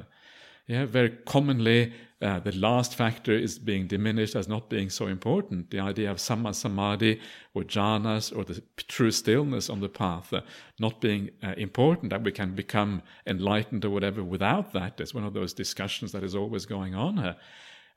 Uh, 0.70 0.74
yeah, 0.74 0.84
very 0.86 1.10
commonly 1.26 1.92
uh, 2.22 2.38
the 2.38 2.52
last 2.52 2.94
factor 2.94 3.32
is 3.32 3.58
being 3.58 3.86
diminished 3.86 4.36
as 4.36 4.46
not 4.46 4.68
being 4.68 4.90
so 4.90 5.06
important. 5.06 5.70
The 5.70 5.80
idea 5.80 6.10
of 6.10 6.18
samma 6.18 6.54
samadhi 6.54 7.20
or 7.54 7.62
jhanas 7.62 8.36
or 8.36 8.44
the 8.44 8.62
true 8.76 9.10
stillness 9.10 9.70
on 9.70 9.80
the 9.80 9.88
path 9.88 10.32
uh, 10.32 10.42
not 10.78 11.00
being 11.00 11.30
uh, 11.42 11.54
important, 11.56 12.10
that 12.10 12.22
we 12.22 12.32
can 12.32 12.54
become 12.54 13.02
enlightened 13.26 13.84
or 13.84 13.90
whatever 13.90 14.22
without 14.22 14.72
that 14.72 15.00
is 15.00 15.14
one 15.14 15.24
of 15.24 15.32
those 15.32 15.54
discussions 15.54 16.12
that 16.12 16.22
is 16.22 16.34
always 16.34 16.66
going 16.66 16.94
on. 16.94 17.36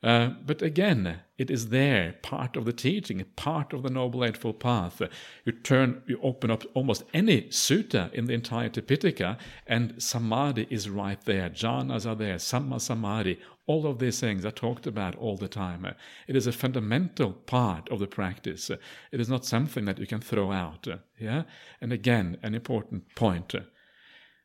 Uh, 0.03 0.31
but 0.45 0.61
again, 0.61 1.21
it 1.37 1.49
is 1.49 1.69
there, 1.69 2.15
part 2.21 2.57
of 2.57 2.65
the 2.65 2.73
teaching, 2.73 3.23
part 3.37 3.71
of 3.71 3.83
the 3.83 3.89
Noble 3.89 4.25
Eightfold 4.25 4.59
Path. 4.59 5.01
You 5.45 5.53
turn, 5.53 6.03
you 6.05 6.19
open 6.21 6.51
up 6.51 6.63
almost 6.73 7.03
any 7.13 7.43
sutta 7.43 8.11
in 8.13 8.25
the 8.25 8.33
entire 8.33 8.69
Tipitaka, 8.69 9.37
and 9.65 9.95
samadhi 10.03 10.67
is 10.69 10.89
right 10.89 11.23
there. 11.23 11.49
Jhanas 11.49 12.05
are 12.05 12.15
there, 12.15 12.35
samma 12.35 12.81
samadhi. 12.81 13.39
All 13.65 13.87
of 13.87 13.99
these 13.99 14.19
things 14.19 14.45
are 14.45 14.51
talked 14.51 14.85
about 14.85 15.15
all 15.15 15.37
the 15.37 15.47
time. 15.47 15.87
It 16.27 16.35
is 16.35 16.47
a 16.47 16.51
fundamental 16.51 17.31
part 17.31 17.89
of 17.89 17.99
the 17.99 18.07
practice. 18.07 18.69
It 18.69 19.21
is 19.21 19.29
not 19.29 19.45
something 19.45 19.85
that 19.85 19.99
you 19.99 20.05
can 20.05 20.19
throw 20.19 20.51
out. 20.51 20.85
Yeah, 21.17 21.43
and 21.79 21.93
again, 21.93 22.37
an 22.43 22.55
important 22.55 23.15
point. 23.15 23.55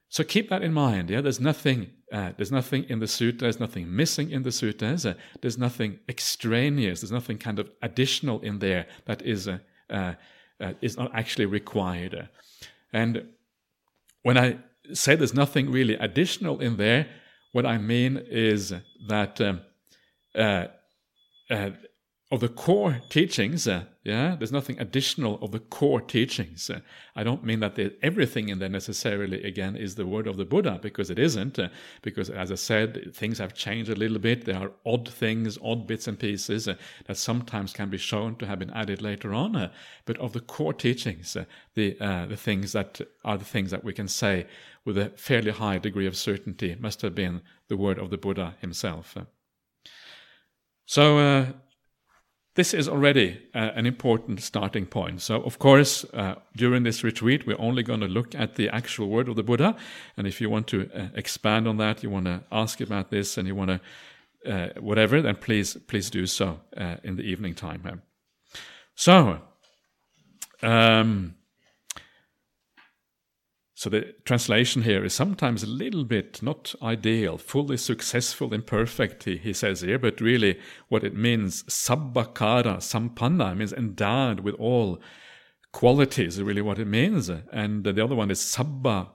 So 0.09 0.25
keep 0.25 0.49
that 0.49 0.63
in 0.63 0.73
mind. 0.73 1.11
Yeah, 1.11 1.21
there's 1.21 1.41
nothing. 1.41 1.91
Uh, 2.11 2.33
there's 2.37 2.53
nothing 2.53 2.85
in 2.89 2.99
the 2.99 3.07
sutta. 3.07 3.41
There's 3.41 3.61
nothing 3.61 3.95
missing 3.95 4.31
in 4.31 4.43
the 4.43 4.51
suttas. 4.51 5.09
Uh, 5.09 5.15
there's 5.43 5.59
nothing 5.59 5.99
extraneous. 6.09 7.01
There's 7.01 7.13
nothing 7.13 7.37
kind 7.37 7.59
of 7.59 7.71
additional 7.83 8.41
in 8.41 8.59
there 8.59 8.87
that 9.05 9.23
is 9.23 9.49
uh, 9.49 9.59
uh, 9.91 10.15
uh 10.61 10.73
is 10.81 10.97
not 10.97 11.11
actually 11.15 11.47
required. 11.47 12.29
And 12.93 13.29
when 14.23 14.39
I 14.39 14.59
say 14.95 15.15
there's 15.15 15.35
nothing 15.35 15.71
really 15.71 15.95
additional 15.95 16.61
in 16.61 16.79
there, 16.79 17.07
what 17.53 17.67
I 17.67 17.77
mean 17.77 18.17
is 18.31 18.73
that 19.09 19.41
um, 19.43 19.61
uh, 20.35 20.69
of 22.31 22.41
the 22.41 22.49
core 22.49 23.01
teachings, 23.09 23.67
uh, 23.67 23.85
yeah, 24.05 24.37
there's 24.37 24.53
nothing 24.53 24.79
additional 24.79 25.43
of 25.43 25.51
the 25.51 25.61
core 25.61 26.03
teachings. 26.03 26.69
Uh, 26.69 26.81
I 27.17 27.23
don't 27.23 27.43
mean 27.43 27.61
that 27.61 27.79
everything 28.03 28.51
in 28.51 28.59
there 28.59 28.69
necessarily, 28.69 29.43
again, 29.45 29.77
is 29.77 29.95
the 29.95 30.07
word 30.07 30.27
of 30.27 30.37
the 30.37 30.45
Buddha, 30.45 30.79
because 30.83 31.09
it 31.09 31.19
isn't. 31.19 31.59
Uh, 31.59 31.69
because, 32.03 32.29
as 32.29 32.53
I 32.53 32.57
said, 32.57 33.15
things 33.15 33.39
have 33.39 33.55
changed 33.55 33.91
a 33.91 33.95
little 33.95 34.19
bit. 34.19 34.45
There 34.45 34.59
are 34.59 34.73
odd 34.85 35.09
things, 35.09 35.57
odd 35.63 35.87
bits 35.87 36.07
and 36.07 36.19
pieces 36.19 36.69
uh, 36.69 36.75
that 37.07 37.17
sometimes 37.17 37.73
can 37.73 37.89
be 37.89 37.97
shown 37.97 38.37
to 38.37 38.47
have 38.47 38.59
been 38.59 38.73
added 38.73 39.01
later 39.01 39.33
on. 39.33 39.57
Uh, 39.57 39.73
but 40.05 40.19
of 40.19 40.35
the 40.35 40.41
core 40.41 40.75
teachings, 40.75 41.35
uh, 41.35 41.47
the 41.75 41.97
the 42.29 42.37
things 42.37 42.73
that 42.73 43.01
are 43.25 43.39
the 43.39 43.45
things 43.45 43.71
that 43.71 43.85
we 43.85 43.95
can 43.95 44.09
say 44.09 44.47
with 44.85 44.99
a 44.99 45.11
fairly 45.17 45.53
high 45.53 45.79
degree 45.79 46.07
of 46.07 46.17
certainty 46.17 46.77
must 46.79 47.01
have 47.01 47.15
been 47.15 47.41
the 47.69 47.77
word 47.77 47.99
of 47.99 48.11
the 48.11 48.19
Buddha 48.19 48.55
himself. 48.61 49.17
So 50.85 51.55
this 52.59 52.75
is 52.75 52.89
already 52.89 53.41
uh, 53.55 53.71
an 53.77 53.87
important 53.87 54.43
starting 54.43 54.85
point. 54.85 55.23
So, 55.23 55.41
of 55.43 55.61
course, 55.61 56.05
uh, 56.13 56.35
during 56.57 56.83
this 56.83 57.05
retreat, 57.05 57.47
we're 57.47 57.61
only 57.61 57.85
going 57.85 58.01
to 58.01 58.09
look 58.09 58.35
at 58.35 58.57
the 58.57 58.69
actual 58.69 59.09
word 59.09 59.29
of 59.29 59.37
the 59.37 59.45
Buddha. 59.45 59.77
And 60.17 60.27
if 60.27 60.41
you 60.41 60.51
want 60.51 60.67
to 60.67 60.91
uh, 60.93 61.07
expand 61.15 61.69
on 61.69 61.77
that, 61.77 62.03
you 62.03 62.11
want 62.11 62.25
to 62.25 62.41
ask 62.51 62.81
about 62.81 63.11
this, 63.11 63.39
and 63.39 63.47
you 63.47 63.55
want 63.55 63.71
to 63.71 63.81
uh, 64.53 64.81
whatever, 64.81 65.23
then 65.23 65.37
please 65.37 65.77
please 65.87 66.11
do 66.11 66.27
so 66.27 66.59
uh, 66.77 66.97
in 67.05 67.15
the 67.15 67.23
evening 67.23 67.55
time. 67.55 68.03
So. 68.97 69.41
Um, 70.61 71.38
so 73.79 73.89
the 73.89 74.13
translation 74.25 74.83
here 74.83 75.05
is 75.05 75.15
sometimes 75.15 75.63
a 75.63 75.69
little 75.69 76.03
bit 76.03 76.43
not 76.43 76.75
ideal, 76.83 77.39
fully 77.39 77.77
successful 77.77 78.53
and 78.53 78.67
perfect, 78.67 79.23
he, 79.23 79.37
he 79.37 79.53
says 79.53 79.83
here, 79.83 80.01
but 80.01 80.21
really 80.21 80.59
what 80.89 81.05
it 81.05 81.15
means, 81.15 81.63
sabbakara 81.63 82.79
sampanna, 82.79 83.57
means 83.57 83.73
endowed 83.73 84.41
with 84.41 84.57
all 84.57 85.01
qualities, 85.73 86.43
really 86.43 86.61
what 86.61 86.81
it 86.81 86.87
means. 86.87 87.29
And 87.29 87.85
the 87.85 88.03
other 88.03 88.17
one 88.17 88.33
is 88.33 88.41
sabba, 88.41 89.11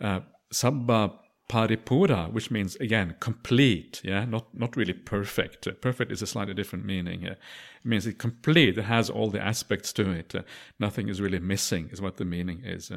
uh, 0.00 0.20
sabba 0.50 1.12
paripura, 1.48 2.32
which 2.32 2.50
means 2.50 2.74
again 2.80 3.14
complete, 3.20 4.00
yeah, 4.02 4.24
not 4.24 4.52
not 4.52 4.76
really 4.76 4.94
perfect. 4.94 5.68
Perfect 5.80 6.10
is 6.10 6.22
a 6.22 6.26
slightly 6.26 6.54
different 6.54 6.84
meaning. 6.84 7.22
It 7.22 7.38
means 7.84 8.04
it's 8.04 8.18
complete. 8.18 8.78
It 8.78 8.82
has 8.82 9.10
all 9.10 9.30
the 9.30 9.40
aspects 9.40 9.92
to 9.92 10.10
it. 10.10 10.34
nothing 10.80 11.08
is 11.08 11.20
really 11.20 11.38
missing, 11.38 11.88
is 11.92 12.00
what 12.00 12.16
the 12.16 12.24
meaning 12.24 12.62
is. 12.64 12.90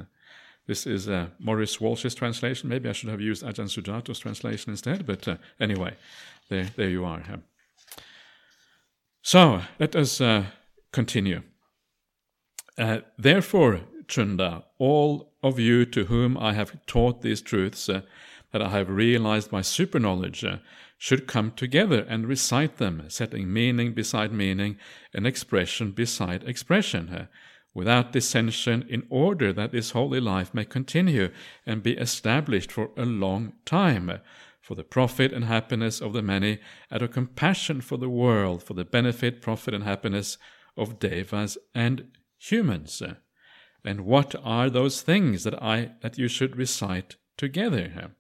This 0.71 0.87
is 0.87 1.09
uh, 1.09 1.27
Maurice 1.37 1.81
Walshe's 1.81 2.15
translation. 2.15 2.69
Maybe 2.69 2.87
I 2.87 2.93
should 2.93 3.09
have 3.09 3.19
used 3.19 3.43
Ajahn 3.43 3.67
Sujato's 3.67 4.19
translation 4.19 4.71
instead, 4.71 5.05
but 5.05 5.27
uh, 5.27 5.35
anyway, 5.59 5.97
there, 6.47 6.69
there 6.77 6.89
you 6.89 7.03
are. 7.03 7.21
So 9.21 9.63
let 9.81 9.97
us 9.97 10.21
uh, 10.21 10.45
continue. 10.93 11.41
Uh, 12.77 12.99
therefore, 13.17 13.81
Chunda, 14.07 14.63
all 14.77 15.33
of 15.43 15.59
you 15.59 15.83
to 15.87 16.05
whom 16.05 16.37
I 16.37 16.53
have 16.53 16.85
taught 16.85 17.21
these 17.21 17.41
truths, 17.41 17.89
uh, 17.89 18.03
that 18.53 18.61
I 18.61 18.69
have 18.69 18.89
realized 18.89 19.51
by 19.51 19.63
super 19.63 19.99
knowledge, 19.99 20.45
uh, 20.45 20.59
should 20.97 21.27
come 21.27 21.51
together 21.51 22.05
and 22.07 22.25
recite 22.25 22.77
them, 22.77 23.03
setting 23.09 23.51
meaning 23.51 23.91
beside 23.93 24.31
meaning 24.31 24.77
and 25.13 25.27
expression 25.27 25.91
beside 25.91 26.43
expression 26.45 27.27
without 27.73 28.11
dissension, 28.11 28.85
in 28.89 29.03
order 29.09 29.53
that 29.53 29.71
this 29.71 29.91
holy 29.91 30.19
life 30.19 30.53
may 30.53 30.65
continue 30.65 31.29
and 31.65 31.83
be 31.83 31.97
established 31.97 32.71
for 32.71 32.91
a 32.97 33.05
long 33.05 33.53
time, 33.65 34.19
for 34.59 34.75
the 34.75 34.83
profit 34.83 35.31
and 35.31 35.45
happiness 35.45 36.01
of 36.01 36.13
the 36.13 36.21
many, 36.21 36.59
out 36.91 37.01
of 37.01 37.11
compassion 37.11 37.81
for 37.81 37.97
the 37.97 38.09
world, 38.09 38.61
for 38.61 38.73
the 38.73 38.85
benefit, 38.85 39.41
profit, 39.41 39.73
and 39.73 39.83
happiness 39.83 40.37
of 40.77 40.99
devas 40.99 41.57
and 41.73 42.07
humans. 42.37 43.01
And 43.83 44.01
what 44.01 44.35
are 44.43 44.69
those 44.69 45.01
things 45.01 45.43
that 45.43 45.61
I 45.61 45.91
that 46.01 46.17
you 46.17 46.27
should 46.27 46.55
recite 46.55 47.15
together? 47.37 48.13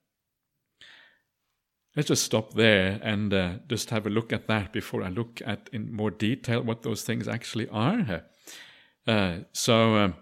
let's 1.95 2.07
just 2.07 2.23
stop 2.23 2.53
there 2.53 2.99
and 3.03 3.33
uh, 3.33 3.53
just 3.67 3.89
have 3.89 4.05
a 4.05 4.09
look 4.09 4.31
at 4.31 4.47
that 4.47 4.71
before 4.71 5.03
I 5.03 5.09
look 5.09 5.41
at 5.45 5.69
in 5.73 5.91
more 5.91 6.11
detail 6.11 6.61
what 6.61 6.83
those 6.83 7.03
things 7.03 7.27
actually 7.27 7.67
are. 7.69 8.23
Uh, 9.07 9.39
so 9.51 9.95
um, 9.95 10.15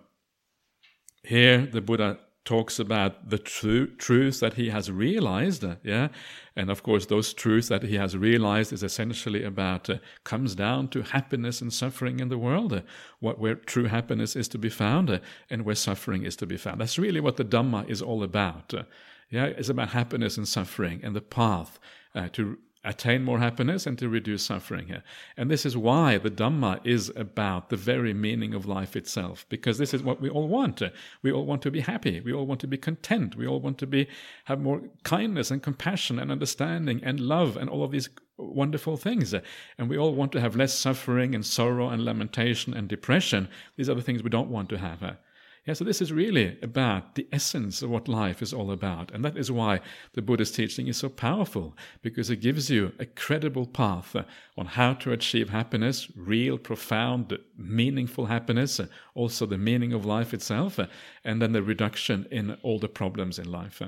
here 1.23 1.65
the 1.65 1.81
Buddha 1.81 2.19
talks 2.45 2.79
about 2.79 3.29
the 3.29 3.37
true 3.37 3.85
truths 3.97 4.39
that 4.39 4.55
he 4.55 4.69
has 4.69 4.89
realized, 4.89 5.63
uh, 5.63 5.75
yeah, 5.83 6.07
and 6.55 6.71
of 6.71 6.81
course 6.81 7.05
those 7.05 7.33
truths 7.33 7.67
that 7.67 7.83
he 7.83 7.95
has 7.95 8.17
realized 8.17 8.73
is 8.73 8.81
essentially 8.81 9.43
about 9.43 9.89
uh, 9.89 9.97
comes 10.23 10.55
down 10.55 10.87
to 10.87 11.03
happiness 11.03 11.61
and 11.61 11.71
suffering 11.71 12.19
in 12.19 12.29
the 12.29 12.37
world, 12.37 12.73
uh, 12.73 12.81
what 13.19 13.37
where 13.39 13.55
true 13.55 13.85
happiness 13.85 14.35
is 14.35 14.47
to 14.47 14.57
be 14.57 14.69
found, 14.69 15.09
uh, 15.09 15.19
and 15.49 15.63
where 15.63 15.75
suffering 15.75 16.23
is 16.23 16.35
to 16.35 16.47
be 16.47 16.57
found. 16.57 16.81
That's 16.81 16.97
really 16.97 17.19
what 17.19 17.37
the 17.37 17.45
Dhamma 17.45 17.87
is 17.87 18.01
all 18.01 18.23
about. 18.23 18.73
Uh, 18.73 18.83
yeah, 19.29 19.45
it's 19.45 19.69
about 19.69 19.89
happiness 19.89 20.37
and 20.37 20.47
suffering 20.47 21.01
and 21.03 21.15
the 21.15 21.21
path 21.21 21.79
uh, 22.15 22.29
to 22.29 22.57
attain 22.83 23.23
more 23.23 23.39
happiness 23.39 23.85
and 23.85 23.97
to 23.99 24.07
reduce 24.07 24.43
suffering 24.43 24.87
here. 24.87 25.03
And 25.35 25.51
this 25.51 25.65
is 25.65 25.75
why 25.75 26.17
the 26.17 26.31
Dhamma 26.31 26.79
is 26.85 27.11
about 27.15 27.69
the 27.69 27.75
very 27.75 28.13
meaning 28.13 28.53
of 28.53 28.65
life 28.65 28.95
itself, 28.95 29.45
because 29.49 29.77
this 29.77 29.93
is 29.93 30.01
what 30.01 30.21
we 30.21 30.29
all 30.29 30.47
want. 30.47 30.81
We 31.21 31.31
all 31.31 31.45
want 31.45 31.61
to 31.63 31.71
be 31.71 31.81
happy. 31.81 32.21
We 32.21 32.31
all 32.31 32.45
want 32.45 32.61
to 32.61 32.67
be 32.67 32.77
content. 32.77 33.35
We 33.35 33.45
all 33.45 33.59
want 33.59 33.77
to 33.79 33.87
be 33.87 34.07
have 34.45 34.61
more 34.61 34.81
kindness 35.03 35.51
and 35.51 35.61
compassion 35.61 36.19
and 36.19 36.31
understanding 36.31 37.01
and 37.03 37.19
love 37.19 37.57
and 37.57 37.69
all 37.69 37.83
of 37.83 37.91
these 37.91 38.09
wonderful 38.37 38.95
things. 38.95 39.33
And 39.77 39.89
we 39.89 39.97
all 39.97 40.13
want 40.13 40.31
to 40.31 40.39
have 40.39 40.55
less 40.55 40.73
suffering 40.73 41.35
and 41.35 41.45
sorrow 41.45 41.89
and 41.89 42.05
lamentation 42.05 42.73
and 42.73 42.87
depression. 42.87 43.49
These 43.75 43.89
are 43.89 43.95
the 43.95 44.01
things 44.01 44.23
we 44.23 44.29
don't 44.29 44.49
want 44.49 44.69
to 44.69 44.77
have. 44.77 45.17
Yeah, 45.65 45.73
so 45.73 45.83
this 45.83 46.01
is 46.01 46.11
really 46.11 46.57
about 46.61 47.15
the 47.15 47.27
essence 47.31 47.81
of 47.81 47.89
what 47.89 48.07
life 48.07 48.41
is 48.41 48.53
all 48.53 48.71
about. 48.71 49.11
And 49.11 49.23
that 49.23 49.37
is 49.37 49.51
why 49.51 49.81
the 50.13 50.21
Buddhist 50.21 50.55
teaching 50.55 50.87
is 50.87 50.97
so 50.97 51.09
powerful, 51.09 51.75
because 52.01 52.29
it 52.29 52.37
gives 52.37 52.69
you 52.69 52.93
a 52.97 53.05
credible 53.05 53.67
path 53.67 54.15
on 54.57 54.65
how 54.65 54.93
to 54.95 55.11
achieve 55.11 55.49
happiness, 55.49 56.11
real, 56.15 56.57
profound, 56.57 57.37
meaningful 57.57 58.25
happiness, 58.25 58.81
also 59.13 59.45
the 59.45 59.57
meaning 59.57 59.93
of 59.93 60.05
life 60.05 60.33
itself, 60.33 60.79
and 61.23 61.41
then 61.41 61.51
the 61.51 61.61
reduction 61.61 62.25
in 62.31 62.57
all 62.63 62.79
the 62.79 62.87
problems 62.87 63.37
in 63.37 63.51
life. 63.51 63.81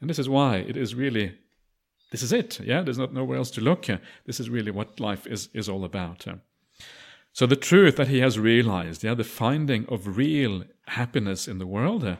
And 0.00 0.10
this 0.10 0.18
is 0.18 0.28
why 0.28 0.58
it 0.58 0.76
is 0.76 0.94
really 0.94 1.38
this 2.10 2.22
is 2.22 2.32
it. 2.32 2.60
Yeah, 2.60 2.82
there's 2.82 2.98
not 2.98 3.12
nowhere 3.12 3.38
else 3.38 3.50
to 3.52 3.60
look. 3.60 3.86
This 4.24 4.38
is 4.38 4.48
really 4.48 4.70
what 4.70 5.00
life 5.00 5.26
is, 5.26 5.48
is 5.52 5.68
all 5.68 5.84
about. 5.84 6.26
So 7.34 7.46
the 7.46 7.56
truth 7.56 7.96
that 7.96 8.06
he 8.06 8.20
has 8.20 8.38
realized, 8.38 9.02
yeah, 9.02 9.14
the 9.14 9.24
finding 9.24 9.86
of 9.86 10.16
real 10.16 10.62
happiness 10.86 11.48
in 11.48 11.58
the 11.58 11.66
world, 11.66 12.04
uh, 12.04 12.16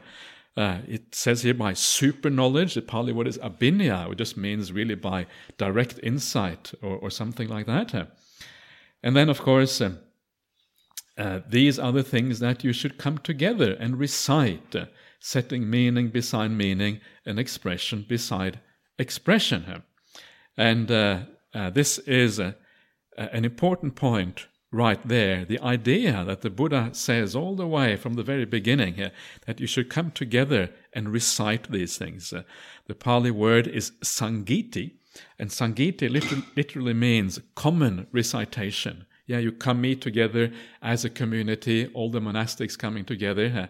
uh, 0.57 0.79
it 0.89 1.15
says 1.15 1.41
here 1.41 1.53
by 1.53 1.71
super 1.71 2.29
knowledge, 2.29 2.73
the 2.73 2.81
Pali 2.81 3.13
word 3.13 3.27
is 3.27 3.37
abhinya, 3.37 4.09
which 4.09 4.17
just 4.17 4.35
means 4.35 4.73
really 4.73 4.95
by 4.95 5.25
direct 5.57 6.01
insight 6.03 6.73
or, 6.81 6.97
or 6.97 7.09
something 7.09 7.47
like 7.47 7.65
that. 7.65 7.95
Uh. 7.95 8.05
And 9.03 9.15
then, 9.15 9.29
of 9.29 9.41
course, 9.41 9.79
uh, 9.79 9.93
uh, 11.17 11.39
these 11.47 11.79
are 11.79 11.93
the 11.93 12.03
things 12.03 12.39
that 12.39 12.65
you 12.65 12.73
should 12.73 12.97
come 12.97 13.17
together 13.17 13.71
and 13.79 13.97
recite, 13.97 14.75
uh, 14.75 14.87
setting 15.21 15.69
meaning 15.69 16.09
beside 16.09 16.51
meaning 16.51 16.99
and 17.25 17.39
expression 17.39 18.05
beside 18.05 18.59
expression. 18.99 19.81
And 20.57 20.89
this 21.73 21.99
is 21.99 22.39
an 22.39 23.45
important 23.45 23.95
point 23.95 24.47
right 24.75 25.07
there 25.07 25.45
the 25.45 25.59
idea 25.59 26.23
that 26.25 26.41
the 26.41 26.49
Buddha 26.49 26.89
says 26.91 27.35
all 27.35 27.55
the 27.55 27.67
way 27.67 27.95
from 27.95 28.13
the 28.13 28.23
very 28.23 28.45
beginning 28.45 28.95
here 28.95 29.11
that 29.45 29.59
you 29.59 29.67
should 29.67 29.89
come 29.89 30.11
together 30.11 30.69
and 30.93 31.09
recite 31.11 31.71
these 31.71 31.97
things. 31.97 32.33
Uh, 32.33 32.43
the 32.87 32.95
Pali 32.95 33.31
word 33.31 33.67
is 33.67 33.91
sangiti, 34.03 34.91
and 35.39 35.49
sangiti 35.49 36.09
literally, 36.09 36.43
literally 36.55 36.93
means 36.93 37.39
common 37.55 38.07
recitation. 38.11 39.05
Yeah, 39.27 39.39
you 39.39 39.51
come 39.51 39.81
meet 39.81 40.01
together 40.01 40.51
as 40.81 41.03
a 41.03 41.09
community, 41.09 41.87
all 41.93 42.11
the 42.11 42.19
monastics 42.19 42.77
coming 42.77 43.05
together. 43.05 43.69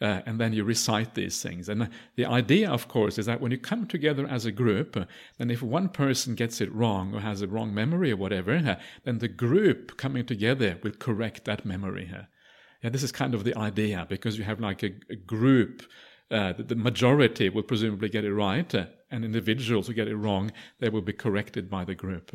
Uh, 0.00 0.20
and 0.26 0.40
then 0.40 0.52
you 0.52 0.64
recite 0.64 1.14
these 1.14 1.40
things. 1.40 1.68
And 1.68 1.88
the 2.16 2.26
idea, 2.26 2.68
of 2.68 2.88
course, 2.88 3.18
is 3.18 3.26
that 3.26 3.40
when 3.40 3.52
you 3.52 3.58
come 3.58 3.86
together 3.86 4.26
as 4.26 4.44
a 4.44 4.50
group, 4.52 4.96
uh, 4.96 5.04
then 5.38 5.50
if 5.50 5.62
one 5.62 5.88
person 5.88 6.34
gets 6.34 6.60
it 6.60 6.74
wrong 6.74 7.14
or 7.14 7.20
has 7.20 7.40
a 7.40 7.46
wrong 7.46 7.72
memory 7.72 8.10
or 8.10 8.16
whatever, 8.16 8.56
uh, 8.56 8.76
then 9.04 9.18
the 9.18 9.28
group 9.28 9.96
coming 9.96 10.26
together 10.26 10.78
will 10.82 10.92
correct 10.92 11.44
that 11.44 11.64
memory. 11.64 12.10
Uh. 12.12 12.22
Yeah, 12.82 12.90
this 12.90 13.04
is 13.04 13.12
kind 13.12 13.34
of 13.34 13.44
the 13.44 13.56
idea 13.56 14.06
because 14.08 14.36
you 14.36 14.44
have 14.44 14.60
like 14.60 14.82
a, 14.82 14.90
a 15.08 15.16
group. 15.16 15.82
Uh, 16.30 16.54
the, 16.58 16.74
majority 16.74 17.48
will 17.48 17.62
presumably 17.62 18.08
get 18.08 18.24
it 18.24 18.32
right, 18.32 18.74
and 19.10 19.24
individuals 19.24 19.86
who 19.86 19.92
get 19.92 20.08
it 20.08 20.16
wrong, 20.16 20.50
they 20.80 20.88
will 20.88 21.02
be 21.02 21.12
corrected 21.12 21.68
by 21.68 21.84
the 21.84 21.94
group. 21.94 22.34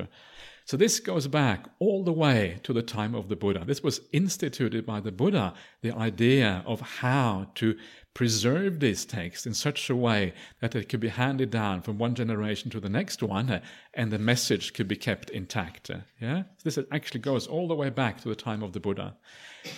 So 0.67 0.75
this 0.75 0.99
goes 0.99 1.27
back 1.27 1.69
all 1.79 2.03
the 2.03 2.11
way 2.11 2.59
to 2.63 2.73
the 2.73 2.81
time 2.81 3.15
of 3.15 3.29
the 3.29 3.37
Buddha. 3.37 3.63
This 3.65 3.81
was 3.81 4.01
instituted 4.11 4.85
by 4.85 4.99
the 4.99 5.13
Buddha, 5.13 5.53
the 5.81 5.93
idea 5.93 6.61
of 6.65 6.81
how 6.81 7.51
to 7.55 7.77
preserve 8.13 8.81
this 8.81 9.05
text 9.05 9.47
in 9.47 9.53
such 9.53 9.89
a 9.89 9.95
way 9.95 10.33
that 10.59 10.75
it 10.75 10.89
could 10.89 10.99
be 10.99 11.07
handed 11.07 11.51
down 11.51 11.83
from 11.83 11.97
one 11.97 12.15
generation 12.15 12.69
to 12.71 12.81
the 12.81 12.89
next 12.89 13.23
one 13.23 13.61
and 13.93 14.11
the 14.11 14.19
message 14.19 14.73
could 14.73 14.89
be 14.89 14.97
kept 14.97 15.29
intact. 15.29 15.89
Yeah? 16.19 16.43
This 16.65 16.77
actually 16.91 17.21
goes 17.21 17.47
all 17.47 17.69
the 17.69 17.75
way 17.75 17.89
back 17.89 18.19
to 18.21 18.27
the 18.27 18.35
time 18.35 18.61
of 18.61 18.73
the 18.73 18.81
Buddha. 18.81 19.15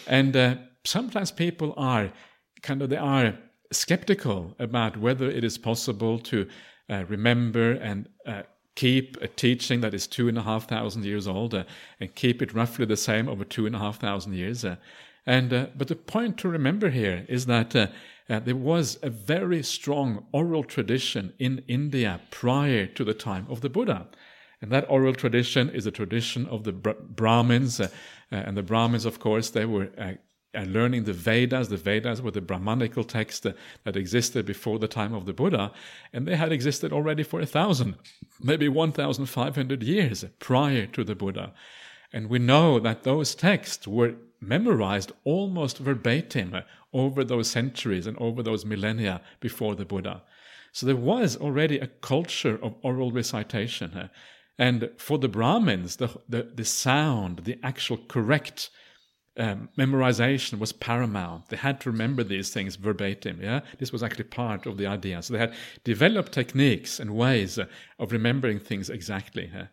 And 0.07 0.35
uh, 0.35 0.55
sometimes 0.85 1.29
people 1.29 1.75
are 1.77 2.11
kind 2.63 2.81
of, 2.81 2.89
they 2.89 2.97
are 2.97 3.37
skeptical 3.71 4.55
about 4.57 4.97
whether 4.97 5.29
it 5.29 5.43
is 5.43 5.59
possible 5.59 6.17
to 6.17 6.47
uh, 6.89 7.03
remember 7.07 7.73
and 7.73 8.09
uh, 8.25 8.41
keep 8.79 9.17
a 9.21 9.27
teaching 9.27 9.81
that 9.81 9.93
is 9.93 10.07
two 10.07 10.29
and 10.29 10.37
a 10.37 10.41
half 10.41 10.65
thousand 10.65 11.03
years 11.03 11.27
old 11.27 11.53
uh, 11.53 11.65
and 11.99 12.15
keep 12.15 12.41
it 12.41 12.53
roughly 12.53 12.85
the 12.85 12.95
same 12.95 13.27
over 13.27 13.43
two 13.43 13.65
and 13.65 13.75
a 13.75 13.79
half 13.79 13.99
thousand 13.99 14.33
years. 14.33 14.63
Uh, 14.63 14.77
and 15.25 15.51
uh, 15.51 15.65
but 15.75 15.89
the 15.89 15.97
point 15.97 16.37
to 16.37 16.47
remember 16.47 16.89
here 16.89 17.25
is 17.27 17.45
that 17.45 17.75
uh, 17.75 17.87
uh, 18.29 18.39
there 18.39 18.55
was 18.55 18.97
a 19.01 19.09
very 19.09 19.61
strong 19.63 20.25
oral 20.31 20.63
tradition 20.63 21.33
in 21.39 21.61
India 21.67 22.21
prior 22.31 22.85
to 22.85 23.03
the 23.03 23.13
time 23.13 23.45
of 23.49 23.59
the 23.59 23.69
Buddha. 23.69 24.07
And 24.61 24.71
that 24.71 24.89
oral 24.89 25.13
tradition 25.13 25.69
is 25.69 25.85
a 25.85 25.91
tradition 25.91 26.45
of 26.45 26.63
the 26.63 26.71
Brahmins. 26.71 27.81
Uh, 27.81 27.89
and 28.31 28.55
the 28.55 28.63
Brahmins, 28.63 29.05
of 29.05 29.19
course, 29.19 29.49
they 29.49 29.65
were 29.65 29.89
and 30.53 30.73
learning 30.73 31.03
the 31.03 31.13
Vedas. 31.13 31.69
The 31.69 31.77
Vedas 31.77 32.21
were 32.21 32.31
the 32.31 32.41
Brahmanical 32.41 33.03
texts 33.03 33.45
that 33.83 33.95
existed 33.95 34.45
before 34.45 34.79
the 34.79 34.87
time 34.87 35.13
of 35.13 35.25
the 35.25 35.33
Buddha, 35.33 35.71
and 36.13 36.27
they 36.27 36.35
had 36.35 36.51
existed 36.51 36.91
already 36.91 37.23
for 37.23 37.39
a 37.39 37.45
thousand, 37.45 37.95
maybe 38.41 38.67
1,500 38.67 39.83
years 39.83 40.25
prior 40.39 40.85
to 40.87 41.03
the 41.03 41.15
Buddha. 41.15 41.53
And 42.11 42.29
we 42.29 42.39
know 42.39 42.79
that 42.79 43.03
those 43.03 43.35
texts 43.35 43.87
were 43.87 44.15
memorized 44.41 45.11
almost 45.23 45.77
verbatim 45.77 46.55
over 46.93 47.23
those 47.23 47.49
centuries 47.49 48.07
and 48.07 48.17
over 48.17 48.41
those 48.41 48.65
millennia 48.65 49.21
before 49.39 49.75
the 49.75 49.85
Buddha. 49.85 50.23
So 50.71 50.85
there 50.85 50.95
was 50.95 51.35
already 51.37 51.77
a 51.79 51.87
culture 51.87 52.59
of 52.61 52.75
oral 52.81 53.11
recitation. 53.11 54.09
And 54.57 54.89
for 54.97 55.17
the 55.17 55.27
Brahmins, 55.27 55.97
the, 55.97 56.09
the, 56.27 56.43
the 56.53 56.65
sound, 56.65 57.39
the 57.39 57.59
actual 57.63 57.97
correct 57.97 58.69
um, 59.39 59.69
memorization 59.77 60.59
was 60.59 60.73
paramount. 60.73 61.49
They 61.49 61.57
had 61.57 61.79
to 61.81 61.91
remember 61.91 62.23
these 62.23 62.49
things 62.49 62.75
verbatim. 62.75 63.39
Yeah, 63.41 63.61
this 63.77 63.91
was 63.91 64.03
actually 64.03 64.25
part 64.25 64.65
of 64.65 64.77
the 64.77 64.85
idea. 64.85 65.21
So 65.23 65.33
they 65.33 65.39
had 65.39 65.55
developed 65.83 66.33
techniques 66.33 66.99
and 66.99 67.15
ways 67.15 67.57
uh, 67.57 67.65
of 67.97 68.11
remembering 68.11 68.59
things 68.59 68.89
exactly. 68.89 69.49
Uh. 69.55 69.65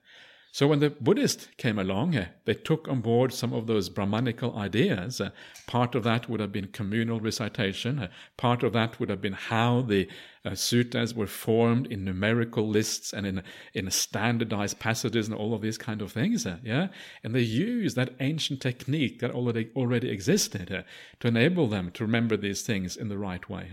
So 0.52 0.66
when 0.66 0.80
the 0.80 0.88
Buddhists 0.88 1.48
came 1.58 1.78
along, 1.78 2.16
uh, 2.16 2.28
they 2.46 2.54
took 2.54 2.88
on 2.88 3.02
board 3.02 3.34
some 3.34 3.52
of 3.52 3.66
those 3.66 3.90
Brahmanical 3.90 4.56
ideas. 4.56 5.20
Uh, 5.20 5.28
part 5.66 5.94
of 5.94 6.02
that 6.04 6.30
would 6.30 6.40
have 6.40 6.52
been 6.52 6.68
communal 6.68 7.20
recitation. 7.20 7.98
Uh, 7.98 8.08
part 8.38 8.62
of 8.62 8.72
that 8.72 8.98
would 8.98 9.10
have 9.10 9.20
been 9.20 9.34
how 9.34 9.82
the 9.82 10.08
uh, 10.46 10.50
suttas 10.50 11.14
were 11.14 11.26
formed 11.26 11.86
in 11.88 12.04
numerical 12.04 12.68
lists 12.68 13.12
and 13.12 13.26
in 13.26 13.42
in 13.74 13.90
standardized 13.90 14.78
passages 14.78 15.26
and 15.26 15.36
all 15.36 15.52
of 15.54 15.60
these 15.60 15.78
kind 15.78 16.00
of 16.00 16.12
things. 16.12 16.46
Uh, 16.46 16.58
yeah, 16.62 16.88
and 17.24 17.34
they 17.34 17.40
used 17.40 17.96
that 17.96 18.14
ancient 18.20 18.62
technique 18.62 19.18
that 19.18 19.32
already 19.32 19.70
already 19.74 20.08
existed 20.08 20.72
uh, 20.72 20.82
to 21.20 21.28
enable 21.28 21.66
them 21.66 21.90
to 21.90 22.04
remember 22.04 22.36
these 22.36 22.62
things 22.62 22.96
in 22.96 23.08
the 23.08 23.18
right 23.18 23.50
way. 23.50 23.68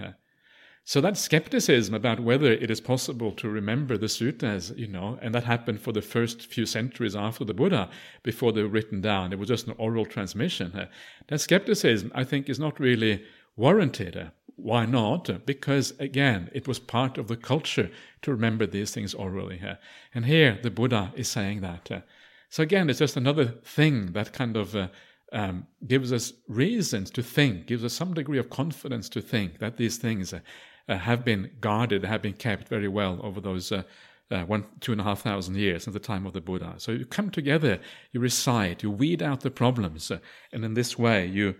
So 0.86 1.00
that 1.00 1.16
skepticism 1.16 1.94
about 1.96 2.20
whether 2.20 2.52
it 2.52 2.70
is 2.70 2.82
possible 2.82 3.32
to 3.34 3.48
remember 3.48 3.98
the 3.98 4.08
suttas, 4.08 4.78
you 4.78 4.88
know, 4.88 5.18
and 5.22 5.34
that 5.34 5.46
happened 5.46 5.80
for 5.80 5.94
the 5.94 6.02
first 6.02 6.48
few 6.48 6.66
centuries 6.66 7.16
after 7.16 7.46
the 7.46 7.54
Buddha, 7.54 7.90
before 8.22 8.52
they 8.52 8.62
were 8.62 8.68
written 8.68 9.00
down. 9.00 9.32
It 9.32 9.40
was 9.40 9.48
just 9.48 9.68
an 9.68 9.76
oral 9.78 10.06
transmission. 10.06 10.74
Uh, 10.74 10.88
that 11.28 11.40
skepticism, 11.40 12.12
I 12.14 12.26
think, 12.26 12.50
is 12.50 12.60
not 12.60 12.82
really 12.82 13.24
warranted. 13.56 14.32
Why 14.56 14.86
not? 14.86 15.46
Because 15.46 15.94
again, 16.00 16.50
it 16.54 16.68
was 16.68 16.80
part 16.80 17.18
of 17.18 17.28
the 17.28 17.38
culture 17.38 17.90
to 18.22 18.32
remember 18.32 18.66
these 18.66 18.92
things 18.92 19.14
orally. 19.14 19.62
Uh, 19.66 19.76
and 20.14 20.26
here 20.26 20.60
the 20.62 20.72
Buddha 20.72 21.12
is 21.16 21.28
saying 21.28 21.62
that. 21.62 21.92
Uh, 21.92 22.02
so 22.50 22.62
again, 22.62 22.90
it's 22.90 23.00
just 23.00 23.18
another 23.18 23.46
thing 23.46 24.12
that 24.14 24.32
kind 24.32 24.56
of 24.56 24.76
uh, 24.76 24.88
um, 25.32 25.66
gives 25.88 26.14
us 26.14 26.34
reasons 26.48 27.10
to 27.12 27.24
think, 27.24 27.66
gives 27.66 27.84
us 27.84 27.94
some 27.94 28.14
degree 28.14 28.38
of 28.38 28.50
confidence 28.50 29.10
to 29.10 29.22
think 29.22 29.60
that 29.60 29.78
these 29.78 29.98
things 29.98 30.34
uh, 30.34 30.40
uh, 30.88 30.98
have 30.98 31.26
been 31.26 31.50
guarded, 31.60 32.06
have 32.06 32.22
been 32.22 32.34
kept 32.34 32.68
very 32.68 32.88
well 32.88 33.20
over 33.24 33.42
those 33.42 33.72
uh, 33.72 33.84
uh, 34.32 34.44
one, 34.44 34.66
two 34.80 34.92
and 34.92 35.02
a 35.02 35.04
half 35.04 35.22
thousand 35.22 35.56
years 35.56 35.88
at 35.88 35.94
the 35.94 36.00
time 36.00 36.26
of 36.26 36.34
the 36.34 36.42
Buddha. 36.42 36.76
So 36.78 36.92
you 36.92 37.06
come 37.06 37.30
together, 37.30 37.80
you 38.12 38.20
recite, 38.20 38.84
you 38.84 38.92
weed 38.92 39.22
out 39.22 39.42
the 39.42 39.52
problems, 39.52 40.12
uh, 40.12 40.20
and 40.52 40.64
in 40.64 40.76
this 40.76 40.98
way 40.98 41.26
you 41.26 41.56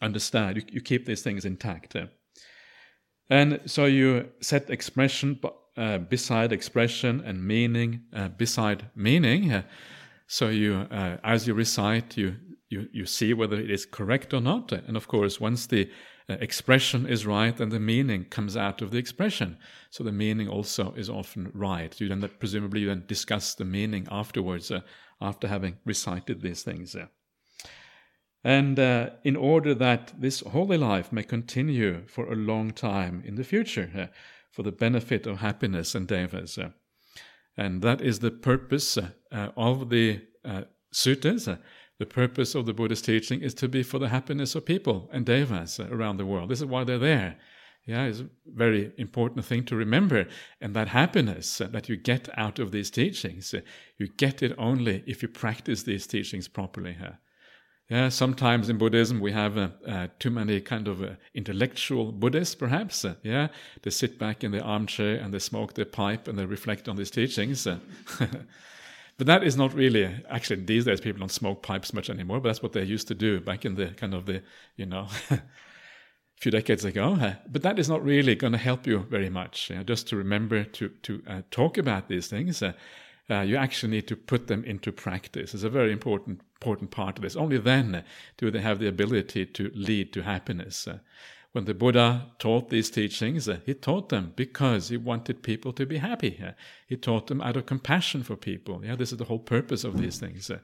understand, 0.00 0.56
you, 0.56 0.62
you 0.70 0.80
keep 0.80 1.06
these 1.06 1.22
things 1.22 1.44
intact. 1.44 1.96
Uh. 1.96 2.06
And 3.28 3.60
so 3.66 3.84
you 3.84 4.30
set 4.40 4.70
expression 4.70 5.38
uh, 5.76 5.98
beside 5.98 6.52
expression 6.52 7.22
and 7.24 7.46
meaning 7.46 8.02
uh, 8.12 8.28
beside 8.28 8.90
meaning. 8.96 9.52
Uh, 9.52 9.62
so 10.26 10.48
you, 10.48 10.86
as 11.24 11.46
you 11.46 11.54
recite, 11.54 12.16
you, 12.16 12.36
you, 12.68 12.88
you 12.92 13.06
see 13.06 13.34
whether 13.34 13.58
it 13.58 13.70
is 13.70 13.84
correct 13.84 14.32
or 14.32 14.40
not. 14.40 14.72
And 14.72 14.96
of 14.96 15.08
course, 15.08 15.40
once 15.40 15.66
the 15.66 15.90
uh, 16.30 16.34
expression 16.40 17.06
is 17.06 17.26
right, 17.26 17.58
and 17.58 17.72
the 17.72 17.80
meaning 17.80 18.24
comes 18.24 18.56
out 18.56 18.82
of 18.82 18.92
the 18.92 18.98
expression. 18.98 19.56
So 19.90 20.04
the 20.04 20.12
meaning 20.12 20.48
also 20.48 20.92
is 20.92 21.10
often 21.10 21.50
right. 21.54 22.00
You 22.00 22.08
then 22.08 22.28
presumably 22.38 22.82
you 22.82 22.86
then 22.86 23.04
discuss 23.08 23.54
the 23.54 23.64
meaning 23.64 24.06
afterwards, 24.10 24.70
uh, 24.70 24.80
after 25.20 25.48
having 25.48 25.78
recited 25.84 26.40
these 26.40 26.62
things. 26.62 26.94
Uh. 28.44 28.48
And 28.48 28.78
uh, 28.78 29.10
in 29.24 29.36
order 29.36 29.74
that 29.74 30.12
this 30.18 30.40
holy 30.40 30.78
life 30.78 31.12
may 31.12 31.22
continue 31.22 32.06
for 32.06 32.32
a 32.32 32.36
long 32.36 32.70
time 32.72 33.22
in 33.24 33.34
the 33.34 33.44
future, 33.44 33.90
uh, 33.96 34.06
for 34.50 34.62
the 34.62 34.72
benefit 34.72 35.26
of 35.26 35.38
happiness 35.38 35.94
and 35.94 36.08
devas. 36.08 36.58
Uh. 36.58 36.70
and 37.56 37.82
that 37.82 38.00
is 38.00 38.18
the 38.18 38.30
purpose 38.30 38.98
of 39.32 39.90
the 39.90 40.20
suttas 40.92 41.58
the 42.00 42.06
purpose 42.06 42.54
of 42.54 42.64
the 42.64 42.72
Buddhist 42.72 43.04
teaching 43.04 43.42
is 43.42 43.52
to 43.52 43.68
be 43.68 43.82
for 43.82 43.98
the 43.98 44.08
happiness 44.08 44.54
of 44.54 44.64
people 44.64 45.10
and 45.12 45.26
devas 45.26 45.78
around 45.78 46.16
the 46.16 46.24
world. 46.24 46.48
This 46.48 46.60
is 46.60 46.64
why 46.64 46.82
they're 46.82 46.98
there. 46.98 47.36
Yeah, 47.84 48.04
it's 48.04 48.20
a 48.20 48.28
very 48.46 48.92
important 48.96 49.44
thing 49.44 49.64
to 49.66 49.76
remember. 49.76 50.26
And 50.62 50.74
that 50.74 50.88
happiness 50.88 51.58
that 51.58 51.90
you 51.90 51.98
get 51.98 52.30
out 52.38 52.58
of 52.58 52.72
these 52.72 52.90
teachings, 52.90 53.54
you 53.98 54.08
get 54.16 54.42
it 54.42 54.54
only 54.56 55.04
if 55.06 55.20
you 55.20 55.28
practice 55.28 55.82
these 55.82 56.06
teachings 56.06 56.48
properly. 56.48 56.96
Yeah, 57.90 58.08
sometimes 58.08 58.68
in 58.68 58.78
Buddhism 58.78 59.18
we 59.18 59.32
have 59.32 59.58
uh, 59.58 59.68
uh, 59.84 60.06
too 60.20 60.30
many 60.30 60.60
kind 60.60 60.86
of 60.86 61.02
uh, 61.02 61.10
intellectual 61.34 62.12
Buddhists, 62.12 62.54
perhaps. 62.54 63.04
Uh, 63.04 63.14
yeah, 63.24 63.48
they 63.82 63.90
sit 63.90 64.16
back 64.16 64.44
in 64.44 64.52
their 64.52 64.64
armchair 64.64 65.16
and 65.16 65.34
they 65.34 65.40
smoke 65.40 65.74
their 65.74 65.84
pipe 65.84 66.28
and 66.28 66.38
they 66.38 66.46
reflect 66.46 66.88
on 66.88 66.96
these 66.96 67.10
teachings. 67.10 67.66
But 69.18 69.26
that 69.26 69.44
is 69.44 69.54
not 69.54 69.74
really 69.74 70.04
actually 70.30 70.64
these 70.64 70.86
days 70.86 70.98
people 70.98 71.20
don't 71.20 71.30
smoke 71.30 71.62
pipes 71.62 71.92
much 71.92 72.08
anymore. 72.08 72.40
But 72.40 72.48
that's 72.48 72.62
what 72.62 72.72
they 72.72 72.84
used 72.84 73.06
to 73.08 73.14
do 73.14 73.38
back 73.38 73.66
in 73.66 73.74
the 73.74 73.88
kind 73.88 74.14
of 74.14 74.24
the 74.24 74.42
you 74.76 74.86
know 74.86 75.08
few 76.40 76.50
decades 76.50 76.86
ago. 76.86 77.34
But 77.46 77.60
that 77.60 77.78
is 77.78 77.86
not 77.86 78.02
really 78.02 78.34
going 78.34 78.54
to 78.54 78.58
help 78.58 78.86
you 78.86 79.00
very 79.10 79.28
much. 79.28 79.68
You 79.68 79.76
know, 79.76 79.82
just 79.82 80.08
to 80.08 80.16
remember 80.16 80.64
to 80.64 80.88
to 80.88 81.22
uh, 81.26 81.42
talk 81.50 81.76
about 81.76 82.08
these 82.08 82.28
things. 82.28 82.62
Uh, 83.30 83.42
you 83.42 83.56
actually 83.56 83.90
need 83.90 84.08
to 84.08 84.16
put 84.16 84.48
them 84.48 84.64
into 84.64 84.90
practice. 84.90 85.54
It's 85.54 85.62
a 85.62 85.70
very 85.70 85.92
important 85.92 86.40
important 86.60 86.90
part 86.90 87.16
of 87.16 87.22
this. 87.22 87.36
Only 87.36 87.58
then 87.58 88.04
do 88.36 88.50
they 88.50 88.60
have 88.60 88.80
the 88.80 88.88
ability 88.88 89.46
to 89.46 89.70
lead 89.74 90.12
to 90.12 90.22
happiness. 90.22 90.86
Uh, 90.86 90.98
when 91.52 91.64
the 91.64 91.74
Buddha 91.74 92.26
taught 92.38 92.68
these 92.68 92.90
teachings, 92.90 93.48
uh, 93.48 93.58
he 93.66 93.74
taught 93.74 94.08
them 94.10 94.32
because 94.36 94.88
he 94.88 94.96
wanted 94.96 95.42
people 95.42 95.72
to 95.72 95.86
be 95.86 95.98
happy. 95.98 96.40
Uh, 96.44 96.52
he 96.86 96.96
taught 96.96 97.26
them 97.26 97.40
out 97.40 97.56
of 97.56 97.66
compassion 97.66 98.22
for 98.22 98.36
people. 98.36 98.84
Yeah, 98.84 98.94
this 98.94 99.10
is 99.10 99.18
the 99.18 99.24
whole 99.24 99.40
purpose 99.40 99.82
of 99.82 99.98
these 99.98 100.18
things. 100.20 100.50
Uh, 100.50 100.58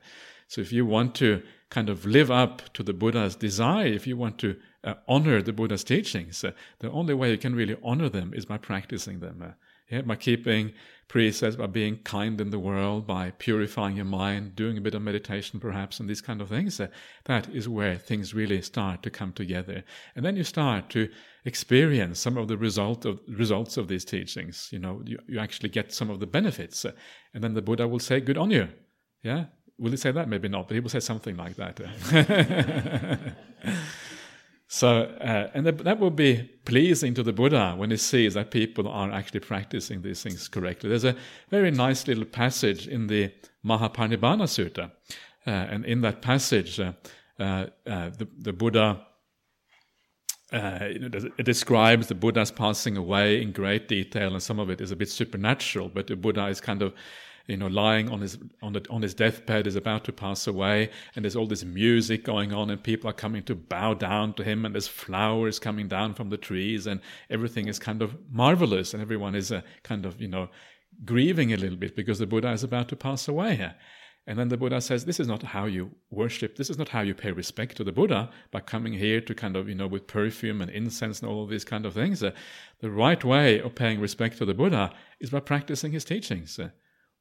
so 0.49 0.61
if 0.61 0.73
you 0.73 0.87
want 0.87 1.15
to 1.17 1.43
kind 1.71 1.89
of 1.89 2.07
live 2.07 2.31
up 2.31 2.73
to 2.75 2.83
the 2.85 2.93
Buddha's 2.93 3.35
desire, 3.35 3.87
if 3.87 4.07
you 4.07 4.17
want 4.17 4.39
to 4.39 4.57
uh, 4.85 4.95
honor 5.09 5.43
the 5.43 5.53
Buddha's 5.53 5.83
teachings, 5.83 6.45
uh, 6.45 6.53
the 6.79 6.91
only 6.91 7.15
way 7.15 7.33
you 7.33 7.39
can 7.39 7.57
really 7.57 7.77
honor 7.83 8.09
them 8.09 8.33
is 8.33 8.47
by 8.47 8.59
practicing 8.59 9.19
them. 9.19 9.43
Uh, 9.43 9.53
yeah, 9.89 10.03
by 10.03 10.17
keeping 10.17 10.73
precepts, 11.09 11.55
by 11.57 11.67
being 11.67 11.99
kind 11.99 12.41
in 12.41 12.51
the 12.51 12.59
world, 12.59 13.07
by 13.07 13.31
purifying 13.39 13.97
your 13.97 14.05
mind, 14.05 14.57
doing 14.57 14.77
a 14.77 14.81
bit 14.81 14.95
of 14.95 15.03
meditation 15.03 15.61
perhaps, 15.61 16.01
and 16.01 16.11
these 16.11 16.21
kind 16.21 16.41
of 16.41 16.49
things. 16.49 16.81
Uh, 16.81 16.89
that 17.25 17.49
is 17.51 17.69
where 17.69 17.97
things 17.97 18.35
really 18.35 18.61
start 18.61 19.03
to 19.05 19.11
come 19.11 19.33
together. 19.33 19.85
And 20.17 20.25
then 20.25 20.37
you 20.37 20.43
start 20.43 20.91
to 20.91 21.09
experience 21.45 22.19
some 22.19 22.37
of 22.37 22.49
the 22.49 22.57
result 22.57 23.05
of, 23.05 23.21
results 23.29 23.77
of 23.77 23.87
these 23.87 24.05
teachings. 24.05 24.69
You 24.73 24.81
know, 24.81 25.03
you, 25.05 25.19
you 25.29 25.39
actually 25.39 25.69
get 25.69 25.93
some 25.93 26.11
of 26.11 26.19
the 26.19 26.27
benefits. 26.27 26.85
Uh, 26.85 26.93
and 27.33 27.45
then 27.45 27.55
the 27.55 27.63
Buddha 27.63 27.87
will 27.87 28.01
say, 28.01 28.21
good 28.21 28.39
on 28.39 28.51
you. 28.51 28.69
Yeah? 29.23 29.45
Will 29.79 29.93
he 29.93 29.97
say 29.97 30.11
that? 30.11 30.29
Maybe 30.29 30.49
not, 30.49 30.67
but 30.67 30.75
he 30.75 30.81
will 30.81 30.89
say 30.89 31.01
something 31.01 31.37
like 31.37 31.57
that. 31.57 33.37
So, 34.69 35.03
uh, 35.21 35.51
and 35.55 35.65
that, 35.67 35.79
that 35.79 36.17
be 36.17 36.51
pleasing 36.65 37.15
to 37.15 37.23
the 37.23 37.33
Buddha 37.33 37.75
when 37.77 37.91
he 37.91 37.97
sees 37.97 38.35
that 38.35 38.51
people 38.51 38.89
are 38.89 39.11
actually 39.13 39.41
practicing 39.41 40.03
these 40.03 40.23
things 40.23 40.49
correctly. 40.49 40.89
There's 40.89 41.05
a 41.05 41.15
very 41.51 41.71
nice 41.71 42.09
little 42.09 42.25
passage 42.25 42.89
in 42.89 43.07
the 43.07 43.33
Mahaparinibbana 43.65 44.47
Sutta, 44.47 44.91
uh, 45.47 45.51
and 45.51 45.85
in 45.85 46.01
that 46.01 46.21
passage, 46.21 46.81
uh, 46.81 46.93
uh, 47.39 47.67
uh 47.87 48.11
the, 48.11 48.27
the 48.39 48.53
Buddha 48.53 49.07
uh, 50.53 50.79
it 50.81 51.45
describes 51.45 52.07
the 52.07 52.15
Buddha's 52.15 52.53
passing 52.53 52.97
away 52.97 53.43
in 53.43 53.51
great 53.51 53.89
detail, 53.89 54.33
and 54.33 54.43
some 54.43 54.61
of 54.61 54.71
it 54.71 54.81
is 54.81 54.93
a 54.93 54.97
bit 54.97 55.09
supernatural. 55.09 55.89
But 55.89 56.07
the 56.07 56.15
Buddha 56.15 56.47
is 56.47 56.61
kind 56.61 56.83
of 56.83 56.95
you 57.47 57.57
know, 57.57 57.67
lying 57.67 58.11
on 58.11 58.21
his 58.21 58.39
on, 58.63 58.73
the, 58.73 58.85
on 58.91 59.03
his 59.03 59.15
deathbed, 59.15 59.67
is 59.67 59.77
about 59.77 60.05
to 60.05 60.13
pass 60.13 60.47
away, 60.47 60.91
and 61.15 61.25
there's 61.25 61.37
all 61.37 61.47
this 61.47 61.65
music 61.65 62.25
going 62.25 62.53
on, 62.53 62.71
and 62.71 62.83
people 62.83 63.09
are 63.09 63.15
coming 63.15 63.43
to 63.45 63.55
bow 63.55 63.95
down 63.95 64.35
to 64.35 64.45
him, 64.45 64.65
and 64.65 64.75
there's 64.75 64.89
flowers 64.89 65.59
coming 65.59 65.89
down 65.89 66.15
from 66.15 66.31
the 66.31 66.37
trees, 66.37 66.87
and 66.87 67.01
everything 67.31 67.69
is 67.69 67.79
kind 67.79 68.03
of 68.03 68.17
marvelous, 68.31 68.95
and 68.95 69.03
everyone 69.03 69.35
is 69.35 69.53
uh, 69.53 69.61
kind 69.83 70.05
of 70.07 70.21
you 70.21 70.29
know 70.29 70.49
grieving 71.05 71.53
a 71.53 71.57
little 71.57 71.77
bit 71.77 71.95
because 71.95 72.19
the 72.19 72.27
Buddha 72.27 72.51
is 72.51 72.65
about 72.65 72.89
to 72.89 72.97
pass 72.97 73.29
away. 73.29 73.73
And 74.29 74.37
then 74.37 74.49
the 74.49 74.57
Buddha 74.57 74.81
says, 74.81 75.05
This 75.05 75.21
is 75.21 75.29
not 75.29 75.43
how 75.43 75.67
you 75.67 75.93
worship, 76.11 76.57
this 76.57 76.69
is 76.69 76.79
not 76.79 76.89
how 76.89 77.01
you 77.03 77.15
pay 77.15 77.31
respect 77.31 77.77
to 77.77 77.85
the 77.85 77.93
Buddha 77.93 78.31
by 78.51 78.61
coming 78.61 78.93
here 78.93 79.21
to 79.21 79.35
kind 79.35 79.57
of, 79.57 79.69
you 79.69 79.75
know, 79.77 79.87
with 79.87 80.09
perfume 80.09 80.61
and 80.61 80.71
incense 80.71 81.21
and 81.21 81.31
all 81.31 81.45
of 81.45 81.51
these 81.51 81.65
kind 81.65 81.87
of 81.87 81.95
things. 81.95 82.23
Uh, 82.23 82.33
the 82.81 82.91
right 82.91 83.23
way 83.23 83.61
of 83.61 83.77
paying 83.77 84.01
respect 84.01 84.39
to 84.39 84.45
the 84.45 84.55
Buddha 84.55 84.93
is 85.21 85.31
by 85.31 85.41
practicing 85.41 85.93
his 85.93 86.05
teachings. 86.05 86.59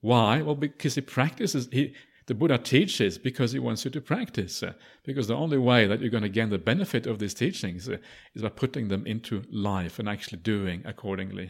Why? 0.05 0.43
Well, 0.43 0.53
because 0.53 0.93
he 0.93 1.01
practices, 1.01 1.67
he, 1.71 1.95
the 2.27 2.35
Buddha 2.35 2.59
teaches 2.59 3.17
because 3.17 3.53
he 3.53 3.57
wants 3.57 3.85
you 3.85 3.89
to 3.89 3.99
practice. 3.99 4.61
Uh, 4.61 4.73
because 5.03 5.27
the 5.27 5.35
only 5.35 5.57
way 5.57 5.87
that 5.87 5.99
you're 5.99 6.11
going 6.11 6.21
to 6.21 6.29
gain 6.29 6.51
the 6.51 6.59
benefit 6.59 7.07
of 7.07 7.17
these 7.17 7.33
teachings 7.33 7.89
uh, 7.89 7.97
is 8.35 8.43
by 8.43 8.49
putting 8.49 8.89
them 8.89 9.07
into 9.07 9.41
life 9.51 9.97
and 9.97 10.07
actually 10.07 10.37
doing 10.37 10.83
accordingly. 10.85 11.49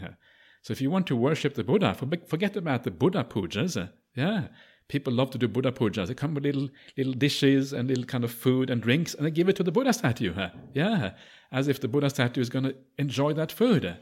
So 0.61 0.71
if 0.71 0.79
you 0.79 0.89
want 0.89 1.05
to 1.07 1.17
worship 1.17 1.55
the 1.55 1.65
Buddha, 1.65 1.97
forget 2.27 2.55
about 2.55 2.85
the 2.85 2.91
Buddha 2.91 3.25
pujas. 3.25 3.75
Uh, 3.75 3.87
yeah, 4.15 4.47
people 4.87 5.11
love 5.11 5.31
to 5.31 5.37
do 5.37 5.49
Buddha 5.49 5.73
pujas. 5.73 6.07
They 6.07 6.13
come 6.13 6.33
with 6.33 6.45
little 6.45 6.69
little 6.95 7.13
dishes 7.13 7.73
and 7.73 7.89
little 7.89 8.05
kind 8.05 8.23
of 8.23 8.31
food 8.31 8.69
and 8.69 8.81
drinks, 8.81 9.13
and 9.13 9.25
they 9.25 9.31
give 9.31 9.49
it 9.49 9.57
to 9.57 9.63
the 9.63 9.73
Buddha 9.73 9.91
statue. 9.91 10.33
Yeah, 10.73 11.11
as 11.51 11.67
if 11.67 11.81
the 11.81 11.89
Buddha 11.89 12.09
statue 12.09 12.39
is 12.39 12.49
going 12.49 12.63
to 12.63 12.75
enjoy 12.97 13.33
that 13.33 13.51
food. 13.51 13.97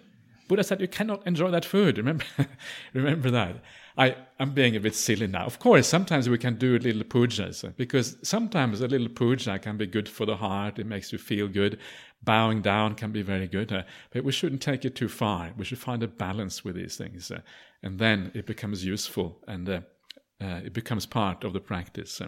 Buddha 0.48 0.78
you 0.80 0.88
cannot 0.88 1.26
enjoy 1.26 1.50
that 1.50 1.66
food. 1.66 1.98
Remember, 2.04 2.26
remember 2.94 3.32
that. 3.32 3.64
I, 3.98 4.16
I'm 4.40 4.54
being 4.54 4.76
a 4.76 4.80
bit 4.80 4.96
silly 4.96 5.28
now. 5.28 5.46
Of 5.46 5.60
course, 5.60 5.88
sometimes 5.88 6.28
we 6.28 6.38
can 6.38 6.56
do 6.56 6.76
a 6.76 6.80
little 6.80 7.04
pujas 7.04 7.76
because 7.76 8.18
sometimes 8.24 8.82
a 8.82 8.88
little 8.88 9.10
puja 9.10 9.60
can 9.60 9.78
be 9.78 9.86
good 9.86 10.10
for 10.10 10.26
the 10.26 10.38
heart. 10.38 10.80
It 10.80 10.88
makes 10.88 11.12
you 11.12 11.20
feel 11.20 11.48
good. 11.48 11.78
Bowing 12.24 12.62
down 12.62 12.96
can 12.96 13.12
be 13.12 13.22
very 13.22 13.48
good, 13.48 13.72
uh, 13.72 13.84
but 14.12 14.24
we 14.24 14.32
shouldn't 14.32 14.62
take 14.62 14.86
it 14.86 14.96
too 14.96 15.10
far. 15.10 15.52
We 15.58 15.66
should 15.66 15.78
find 15.78 16.02
a 16.02 16.08
balance 16.08 16.64
with 16.64 16.76
these 16.76 16.96
things, 16.96 17.30
uh, 17.30 17.42
and 17.84 18.00
then 18.00 18.32
it 18.34 18.48
becomes 18.48 18.86
useful 18.86 19.40
and 19.48 19.68
uh, 19.70 19.82
uh 20.42 20.62
it 20.64 20.74
becomes 20.74 21.06
part 21.06 21.44
of 21.44 21.54
the 21.54 21.60
practice. 21.60 22.22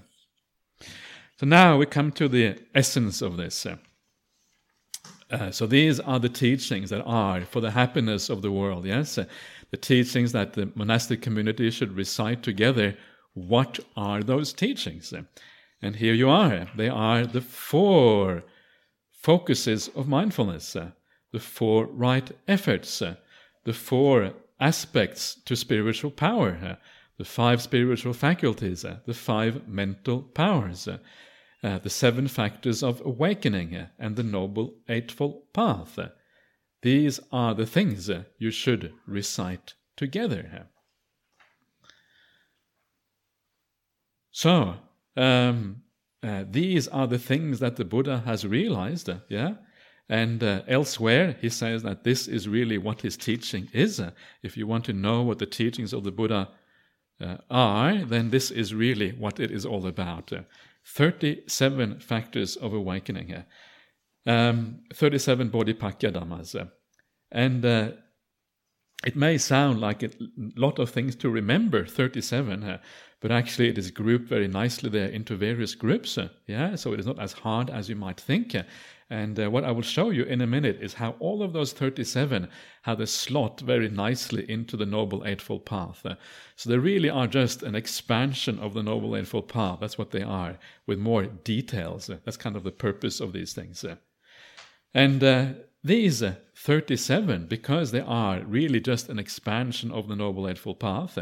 So 1.37 1.45
now 1.45 1.77
we 1.77 1.85
come 1.85 2.11
to 2.13 2.27
the 2.27 2.59
essence 2.73 3.21
of 3.21 3.37
this. 3.37 3.65
Uh. 3.65 5.51
So 5.51 5.65
these 5.65 5.99
are 5.99 6.19
the 6.19 6.29
teachings 6.29 6.91
that 6.91 7.01
are 7.01 7.41
for 7.41 7.59
the 7.59 7.71
happiness 7.71 8.29
of 8.29 8.41
the 8.41 8.51
world. 8.51 8.85
Yes, 8.85 9.17
the 9.71 9.77
teachings 9.77 10.31
that 10.31 10.53
the 10.53 10.71
monastic 10.75 11.21
community 11.21 11.69
should 11.71 11.95
recite 11.95 12.43
together. 12.43 12.95
What 13.33 13.79
are 13.95 14.21
those 14.23 14.53
teachings? 14.53 15.13
And 15.81 15.95
here 15.95 16.13
you 16.13 16.29
are. 16.29 16.67
They 16.75 16.89
are 16.89 17.25
the 17.25 17.41
four 17.41 18.43
focuses 19.11 19.89
of 19.89 20.07
mindfulness, 20.07 20.75
the 21.31 21.39
four 21.39 21.85
right 21.85 22.29
efforts, 22.47 23.01
the 23.63 23.73
four 23.73 24.33
aspects 24.59 25.35
to 25.45 25.55
spiritual 25.55 26.11
power, 26.11 26.77
the 27.17 27.25
five 27.25 27.61
spiritual 27.61 28.13
faculties, 28.13 28.85
the 29.05 29.13
five 29.13 29.67
mental 29.67 30.21
powers 30.21 30.87
the 31.65 31.89
seven 31.89 32.27
factors 32.27 32.83
of 32.83 33.01
awakening 33.03 33.87
and 33.97 34.15
the 34.15 34.23
Noble 34.23 34.75
Eightfold 34.87 35.51
Path. 35.51 35.97
These 36.85 37.19
are 37.31 37.55
the 37.55 37.65
things 37.65 38.11
you 38.37 38.51
should 38.51 38.93
recite 39.07 39.73
together. 39.97 40.67
So, 44.29 44.75
um, 45.17 45.81
uh, 46.21 46.43
these 46.47 46.87
are 46.87 47.07
the 47.07 47.17
things 47.17 47.57
that 47.57 47.77
the 47.77 47.85
Buddha 47.85 48.21
has 48.27 48.45
realized, 48.45 49.09
yeah? 49.29 49.55
And 50.09 50.43
uh, 50.43 50.61
elsewhere, 50.67 51.35
he 51.41 51.49
says 51.49 51.81
that 51.81 52.03
this 52.03 52.27
is 52.27 52.47
really 52.47 52.77
what 52.77 53.01
his 53.01 53.17
teaching 53.17 53.67
is. 53.73 53.99
if 54.43 54.55
you 54.55 54.67
want 54.67 54.85
to 54.85 54.93
know 54.93 55.23
what 55.23 55.39
the 55.39 55.47
teachings 55.47 55.91
of 55.91 56.03
the 56.03 56.11
Buddha 56.11 56.49
uh, 57.19 57.37
are, 57.49 58.05
then 58.05 58.29
this 58.29 58.51
is 58.51 58.75
really 58.75 59.09
what 59.13 59.39
it 59.39 59.49
is 59.49 59.65
all 59.65 59.87
about. 59.87 60.31
37 60.85 61.99
factors 61.99 62.55
of 62.55 62.73
awakening. 62.75 63.43
Um, 64.25 64.81
37 64.93 65.49
Bodhipakkhiya 65.51 66.13
Dhammas. 66.13 66.69
And 67.31 67.65
uh, 67.65 67.91
it 69.05 69.15
may 69.15 69.37
sound 69.37 69.79
like 69.79 70.01
a 70.01 70.09
lot 70.55 70.79
of 70.79 70.89
things 70.89 71.15
to 71.17 71.29
remember, 71.29 71.85
37, 71.85 72.63
uh, 72.63 72.77
but 73.19 73.31
actually 73.31 73.69
it 73.69 73.77
is 73.77 73.91
grouped 73.91 74.27
very 74.27 74.47
nicely 74.47 74.89
there 74.89 75.09
into 75.09 75.35
various 75.35 75.75
groups. 75.75 76.17
Uh, 76.17 76.29
yeah, 76.47 76.75
so 76.75 76.93
it 76.93 76.99
is 76.99 77.05
not 77.05 77.19
as 77.19 77.33
hard 77.33 77.69
as 77.69 77.87
you 77.87 77.95
might 77.95 78.19
think. 78.19 78.55
Uh, 78.55 78.63
and 79.09 79.39
uh, 79.39 79.51
what 79.51 79.63
I 79.63 79.71
will 79.71 79.83
show 79.83 80.09
you 80.09 80.23
in 80.23 80.41
a 80.41 80.47
minute 80.47 80.79
is 80.81 80.95
how 80.95 81.11
all 81.19 81.43
of 81.43 81.53
those 81.53 81.71
37 81.73 82.49
have 82.81 82.97
they 82.97 83.05
slot 83.05 83.61
very 83.61 83.89
nicely 83.89 84.49
into 84.49 84.75
the 84.75 84.87
Noble 84.87 85.23
Eightfold 85.25 85.65
Path. 85.65 86.03
Uh, 86.03 86.15
so 86.55 86.71
they 86.71 86.79
really 86.79 87.09
are 87.09 87.27
just 87.27 87.61
an 87.61 87.75
expansion 87.75 88.57
of 88.57 88.73
the 88.73 88.81
Noble 88.81 89.15
Eightfold 89.15 89.49
Path. 89.49 89.79
That's 89.81 89.99
what 89.99 90.09
they 90.09 90.23
are, 90.23 90.57
with 90.87 90.97
more 90.97 91.25
details. 91.25 92.07
That's 92.07 92.37
kind 92.37 92.55
of 92.55 92.63
the 92.63 92.71
purpose 92.71 93.19
of 93.19 93.33
these 93.33 93.53
things. 93.53 93.85
And 94.95 95.57
these 95.83 96.23
37, 96.55 97.47
because 97.47 97.91
they 97.91 97.99
are 97.99 98.39
really 98.39 98.79
just 98.79 99.09
an 99.09 99.19
expansion 99.19 99.91
of 99.91 100.07
the 100.07 100.15
Noble 100.15 100.47
Eightfold 100.47 100.79
Path, 100.79 101.19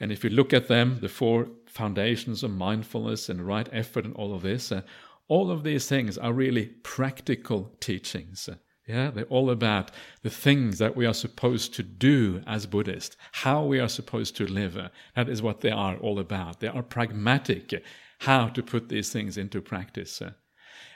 and 0.00 0.10
if 0.10 0.24
you 0.24 0.30
look 0.30 0.52
at 0.52 0.66
them, 0.66 0.98
the 1.00 1.08
four 1.08 1.48
foundations 1.66 2.42
of 2.42 2.50
mindfulness 2.50 3.28
and 3.28 3.46
right 3.46 3.68
effort 3.70 4.04
and 4.04 4.14
all 4.16 4.34
of 4.34 4.42
this, 4.42 4.72
uh, 4.72 4.82
all 5.28 5.52
of 5.52 5.62
these 5.62 5.88
things 5.88 6.18
are 6.18 6.32
really 6.32 6.66
practical 6.82 7.72
teachings. 7.78 8.48
Yeah, 8.88 9.12
they're 9.12 9.24
all 9.26 9.48
about 9.48 9.92
the 10.22 10.28
things 10.28 10.78
that 10.78 10.96
we 10.96 11.06
are 11.06 11.14
supposed 11.14 11.72
to 11.74 11.84
do 11.84 12.42
as 12.48 12.66
Buddhists, 12.66 13.16
how 13.30 13.64
we 13.64 13.78
are 13.78 13.88
supposed 13.88 14.36
to 14.38 14.46
live. 14.46 14.76
That 15.14 15.28
is 15.28 15.40
what 15.40 15.60
they 15.60 15.70
are 15.70 15.96
all 15.98 16.18
about. 16.18 16.58
They 16.58 16.66
are 16.66 16.82
pragmatic, 16.82 17.80
how 18.18 18.48
to 18.48 18.62
put 18.62 18.88
these 18.88 19.10
things 19.10 19.38
into 19.38 19.62
practice. 19.62 20.20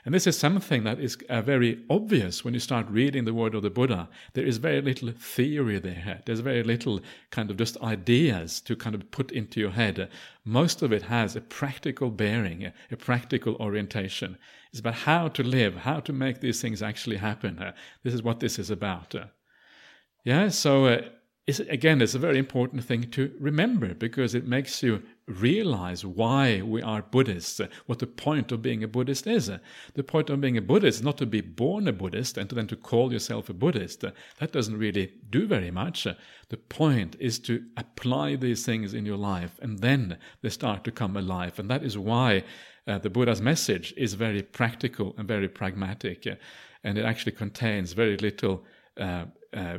And 0.09 0.15
this 0.15 0.27
is 0.27 0.39
something 0.39 0.85
that 0.85 0.99
is 0.99 1.19
uh, 1.29 1.43
very 1.43 1.85
obvious 1.91 2.43
when 2.43 2.55
you 2.55 2.61
start 2.61 2.89
reading 2.89 3.27
the 3.27 3.35
word 3.35 3.55
of 3.55 3.61
the 3.61 3.69
Buddha. 3.69 4.09
There 4.33 4.47
is 4.47 4.57
very 4.57 4.81
little 4.81 5.11
theory 5.11 5.79
there. 5.81 6.23
There's 6.25 6.41
very 6.41 6.63
little 6.63 7.03
kind 7.31 7.51
of 7.51 7.59
just 7.59 7.77
ideas 7.83 8.59
to 8.63 8.75
kind 8.75 8.95
of 8.95 9.11
put 9.11 9.31
into 9.31 9.61
your 9.61 9.73
head. 9.73 10.09
Most 10.47 10.81
of 10.81 10.95
it 10.95 11.03
has 11.03 11.37
a 11.37 11.43
practical 11.43 12.09
bearing, 12.11 12.73
a 12.91 12.97
practical 12.97 13.57
orientation. 13.57 14.39
It's 14.71 14.81
about 14.81 14.95
how 14.95 15.29
to 15.29 15.43
live, 15.43 15.75
how 15.75 16.01
to 16.01 16.13
make 16.15 16.41
these 16.41 16.63
things 16.63 16.81
actually 16.81 17.19
happen. 17.19 17.63
This 18.03 18.15
is 18.15 18.23
what 18.23 18.41
this 18.41 18.59
is 18.59 18.71
about. 18.71 19.15
Yeah, 20.25 20.49
so 20.49 21.03
it's, 21.49 21.61
again, 21.61 22.03
it's 22.03 22.15
a 22.15 22.19
very 22.19 22.37
important 22.39 22.85
thing 22.85 23.11
to 23.11 23.33
remember 23.41 23.95
because 23.95 24.35
it 24.35 24.47
makes 24.47 24.83
you 24.83 25.03
realize 25.27 26.05
why 26.05 26.61
we 26.61 26.83
are 26.83 27.01
Buddhists, 27.01 27.59
what 27.87 28.01
the 28.01 28.07
point 28.07 28.53
of 28.53 28.61
being 28.61 28.85
a 28.85 28.89
Buddhist 28.89 29.27
is. 29.27 29.51
The 29.95 30.03
point 30.03 30.29
of 30.29 30.43
being 30.43 30.59
a 30.59 30.61
Buddhist 30.61 30.99
is 30.99 31.05
not 31.05 31.17
to 31.19 31.25
be 31.25 31.41
born 31.41 31.89
a 31.89 31.93
Buddhist 31.95 32.37
and 32.37 32.51
to 32.51 32.55
then 32.55 32.67
to 32.67 32.77
call 32.77 33.15
yourself 33.15 33.49
a 33.49 33.55
Buddhist. 33.55 34.05
That 34.41 34.53
doesn't 34.53 34.77
really 34.77 35.15
do 35.31 35.47
very 35.47 35.71
much. 35.71 36.07
The 36.51 36.57
point 36.59 37.17
is 37.19 37.39
to 37.41 37.65
apply 37.79 38.37
these 38.37 38.67
things 38.67 38.93
in 38.93 39.07
your 39.07 39.17
life 39.17 39.59
and 39.63 39.79
then 39.79 40.19
they 40.43 40.51
start 40.51 40.85
to 40.85 40.91
come 40.91 41.17
alive. 41.17 41.59
And 41.59 41.71
that 41.71 41.83
is 41.83 41.97
why 41.97 42.45
uh, 42.87 42.99
the 42.99 43.09
Buddha's 43.09 43.41
message 43.41 43.95
is 43.97 44.13
very 44.13 44.43
practical 44.43 45.15
and 45.17 45.27
very 45.27 45.49
pragmatic. 45.49 46.27
and 46.85 46.99
it 46.99 47.07
actually 47.07 47.33
contains 47.33 47.95
very 47.95 48.19
little 48.19 48.67
uh, 49.01 49.25
uh, 49.55 49.79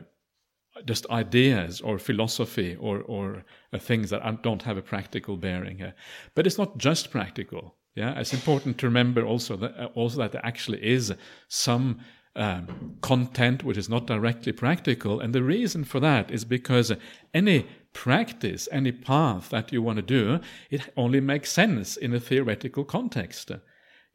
just 0.86 1.10
ideas 1.10 1.82
or 1.82 1.98
philosophy 2.00 2.76
or, 2.80 3.02
or 3.02 3.44
uh, 3.74 3.80
things 3.80 4.10
that 4.10 4.42
don't 4.44 4.64
have 4.64 4.78
a 4.78 4.82
practical 4.82 5.38
bearing. 5.38 5.82
Uh, 5.82 5.92
but 6.36 6.46
it's 6.48 6.58
not 6.58 6.78
just 6.78 7.12
practical. 7.12 7.76
Yeah, 7.96 8.20
it's 8.20 8.34
important 8.34 8.78
to 8.78 8.88
remember 8.88 9.26
also 9.26 9.58
that 9.58 9.78
uh, 9.78 9.86
also 9.88 10.18
that 10.20 10.32
there 10.32 10.46
actually 10.46 10.86
is 10.86 11.14
some 11.48 12.00
um, 12.36 12.98
content 13.02 13.64
which 13.64 13.78
is 13.78 13.90
not 13.90 14.08
directly 14.08 14.52
practical, 14.52 15.20
and 15.20 15.34
the 15.34 15.44
reason 15.44 15.84
for 15.84 16.00
that 16.00 16.32
is 16.32 16.46
because 16.46 16.94
any 17.34 17.66
practice, 17.92 18.70
any 18.72 18.92
path 18.92 19.50
that 19.50 19.74
you 19.74 19.82
want 19.82 19.98
to 19.98 20.04
do, 20.04 20.40
it 20.70 20.94
only 20.96 21.20
makes 21.20 21.52
sense 21.52 21.98
in 21.98 22.14
a 22.14 22.20
theoretical 22.20 22.86
context. 22.86 23.52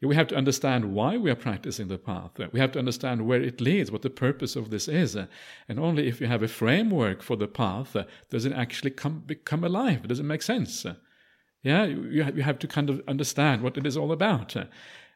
We 0.01 0.15
have 0.15 0.27
to 0.27 0.35
understand 0.35 0.93
why 0.93 1.17
we 1.17 1.31
are 1.31 1.35
practicing 1.35 1.87
the 1.87 1.97
path. 1.97 2.31
We 2.51 2.59
have 2.59 2.71
to 2.73 2.79
understand 2.79 3.25
where 3.25 3.41
it 3.41 3.61
leads, 3.61 3.91
what 3.91 4.01
the 4.01 4.09
purpose 4.09 4.55
of 4.55 4.69
this 4.69 4.87
is. 4.87 5.15
And 5.15 5.79
only 5.79 6.07
if 6.07 6.21
you 6.21 6.27
have 6.27 6.43
a 6.43 6.47
framework 6.47 7.23
for 7.23 7.35
the 7.35 7.47
path 7.47 7.95
does 8.29 8.45
it 8.45 8.53
actually 8.53 8.91
come, 8.91 9.23
become 9.25 9.63
alive. 9.63 10.07
Does 10.07 10.19
it 10.19 10.23
make 10.23 10.41
sense? 10.41 10.85
Yeah, 11.63 11.85
you 11.85 12.23
you 12.35 12.43
have 12.43 12.59
to 12.59 12.67
kind 12.67 12.89
of 12.89 13.01
understand 13.07 13.63
what 13.63 13.77
it 13.77 13.87
is 13.87 13.97
all 13.97 14.11
about. 14.11 14.55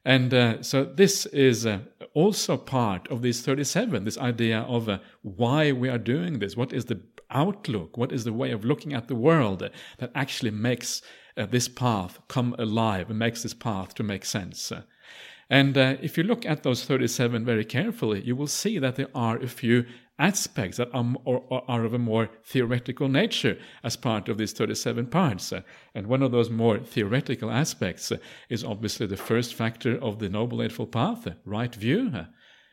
And 0.05 0.33
uh, 0.33 0.63
so 0.63 0.85
this 0.85 1.25
is 1.27 1.65
uh, 1.65 1.79
also 2.13 2.57
part 2.57 3.07
of 3.09 3.21
these 3.21 3.41
37, 3.41 4.05
this 4.05 4.17
idea 4.17 4.61
of 4.61 4.87
uh, 4.87 4.99
why 5.21 5.71
we 5.71 5.89
are 5.89 5.97
doing 5.97 6.39
this. 6.39 6.55
What 6.55 6.73
is 6.73 6.85
the 6.85 7.01
outlook? 7.29 7.97
What 7.97 8.11
is 8.11 8.23
the 8.23 8.33
way 8.33 8.51
of 8.51 8.65
looking 8.65 8.93
at 8.93 9.07
the 9.07 9.15
world 9.15 9.59
that 9.59 10.11
actually 10.15 10.51
makes 10.51 11.01
uh, 11.39 11.45
this 11.45 11.67
path 11.67 12.19
come 12.27 12.55
alive 12.59 13.09
and 13.09 13.17
makes 13.17 13.43
this 13.43 13.53
path 13.53 13.95
to 13.95 14.03
make 14.03 14.25
sense. 14.25 14.71
And 15.49 15.77
uh, 15.77 15.95
if 16.01 16.17
you 16.17 16.23
look 16.23 16.45
at 16.45 16.61
those 16.61 16.85
37 16.85 17.43
very 17.43 17.65
carefully, 17.65 18.21
you 18.21 18.35
will 18.35 18.47
see 18.47 18.77
that 18.77 18.97
there 18.97 19.09
are 19.15 19.37
a 19.37 19.47
few 19.47 19.85
aspects 20.19 20.77
that 20.77 20.93
are, 20.93 21.05
or, 21.23 21.43
or 21.49 21.63
are 21.67 21.85
of 21.85 21.93
a 21.93 21.97
more 21.97 22.29
theoretical 22.43 23.07
nature 23.07 23.57
as 23.83 23.95
part 23.95 24.29
of 24.29 24.37
these 24.37 24.51
37 24.51 25.07
parts. 25.07 25.53
and 25.95 26.07
one 26.07 26.21
of 26.21 26.31
those 26.31 26.49
more 26.49 26.77
theoretical 26.77 27.49
aspects 27.49 28.11
is 28.49 28.63
obviously 28.63 29.07
the 29.07 29.17
first 29.17 29.55
factor 29.55 29.97
of 29.97 30.19
the 30.19 30.29
Noble 30.29 30.61
Eightfold 30.61 30.91
Path, 30.91 31.27
right 31.45 31.73
view. 31.73 32.25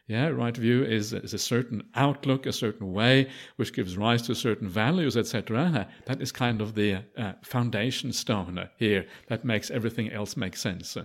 Yeah, 0.09 0.29
right 0.29 0.57
view 0.57 0.85
is, 0.85 1.13
is 1.13 1.35
a 1.35 1.39
certain 1.39 1.83
outlook, 1.97 2.47
a 2.47 2.53
certain 2.53 2.93
way, 2.93 3.29
which 3.57 3.73
gives 3.73 3.97
rise 3.97 4.23
to 4.23 4.37
certain 4.37 4.69
values, 4.69 5.17
etc. 5.17 5.89
That 6.05 6.23
is 6.23 6.31
kind 6.31 6.61
of 6.61 6.77
the 6.77 6.99
uh, 7.17 7.33
foundation 7.43 8.13
stone 8.13 8.69
here 8.77 9.07
that 9.27 9.45
makes 9.45 9.69
everything 9.69 10.13
else 10.13 10.37
make 10.37 10.57
sense. 10.57 10.97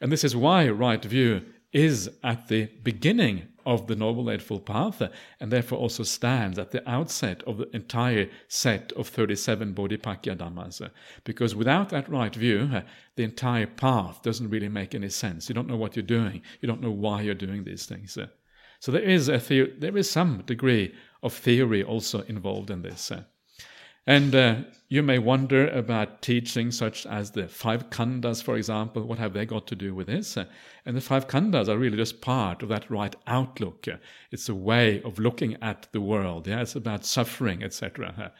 And 0.00 0.12
this 0.12 0.22
is 0.22 0.36
why 0.36 0.68
right 0.68 1.04
view 1.04 1.42
is 1.72 2.08
at 2.22 2.46
the 2.46 2.66
beginning 2.84 3.48
of 3.66 3.88
the 3.88 3.96
Noble 3.96 4.30
Eightfold 4.30 4.64
Path, 4.64 5.02
and 5.40 5.52
therefore 5.52 5.78
also 5.78 6.04
stands 6.04 6.58
at 6.58 6.70
the 6.70 6.88
outset 6.88 7.42
of 7.42 7.58
the 7.58 7.68
entire 7.76 8.30
set 8.48 8.92
of 8.92 9.08
37 9.08 9.74
Bodhipakkhiya 9.74 10.36
Dhammas. 10.36 10.88
Because 11.24 11.54
without 11.54 11.90
that 11.90 12.08
right 12.08 12.34
view, 12.34 12.82
the 13.16 13.24
entire 13.24 13.66
path 13.66 14.22
doesn't 14.22 14.48
really 14.48 14.68
make 14.68 14.94
any 14.94 15.10
sense. 15.10 15.48
You 15.48 15.54
don't 15.54 15.68
know 15.68 15.76
what 15.76 15.96
you're 15.96 16.02
doing, 16.02 16.42
you 16.60 16.66
don't 16.66 16.80
know 16.80 16.90
why 16.90 17.22
you're 17.22 17.34
doing 17.34 17.64
these 17.64 17.84
things. 17.84 18.16
So 18.78 18.92
there 18.92 19.02
is, 19.02 19.28
a 19.28 19.38
the- 19.38 19.72
there 19.78 19.96
is 19.96 20.10
some 20.10 20.42
degree 20.46 20.94
of 21.22 21.32
theory 21.32 21.82
also 21.82 22.22
involved 22.22 22.70
in 22.70 22.82
this. 22.82 23.10
And 24.06 24.34
uh, 24.34 24.56
you 24.88 25.02
may 25.02 25.18
wonder 25.18 25.68
about 25.68 26.22
teachings 26.22 26.78
such 26.78 27.06
as 27.06 27.32
the 27.32 27.48
five 27.48 27.90
khandhas, 27.90 28.40
for 28.40 28.56
example. 28.56 29.02
What 29.02 29.18
have 29.18 29.32
they 29.32 29.44
got 29.44 29.66
to 29.66 29.74
do 29.74 29.96
with 29.96 30.06
this? 30.06 30.36
And 30.36 30.96
the 30.96 31.00
five 31.00 31.26
khandhas 31.26 31.68
are 31.68 31.76
really 31.76 31.96
just 31.96 32.20
part 32.20 32.62
of 32.62 32.68
that 32.68 32.88
right 32.88 33.16
outlook. 33.26 33.88
It's 34.30 34.48
a 34.48 34.54
way 34.54 35.02
of 35.02 35.18
looking 35.18 35.56
at 35.60 35.88
the 35.90 36.00
world. 36.00 36.46
Yeah, 36.46 36.60
it's 36.60 36.76
about 36.76 37.04
suffering, 37.04 37.64
etc. 37.64 38.32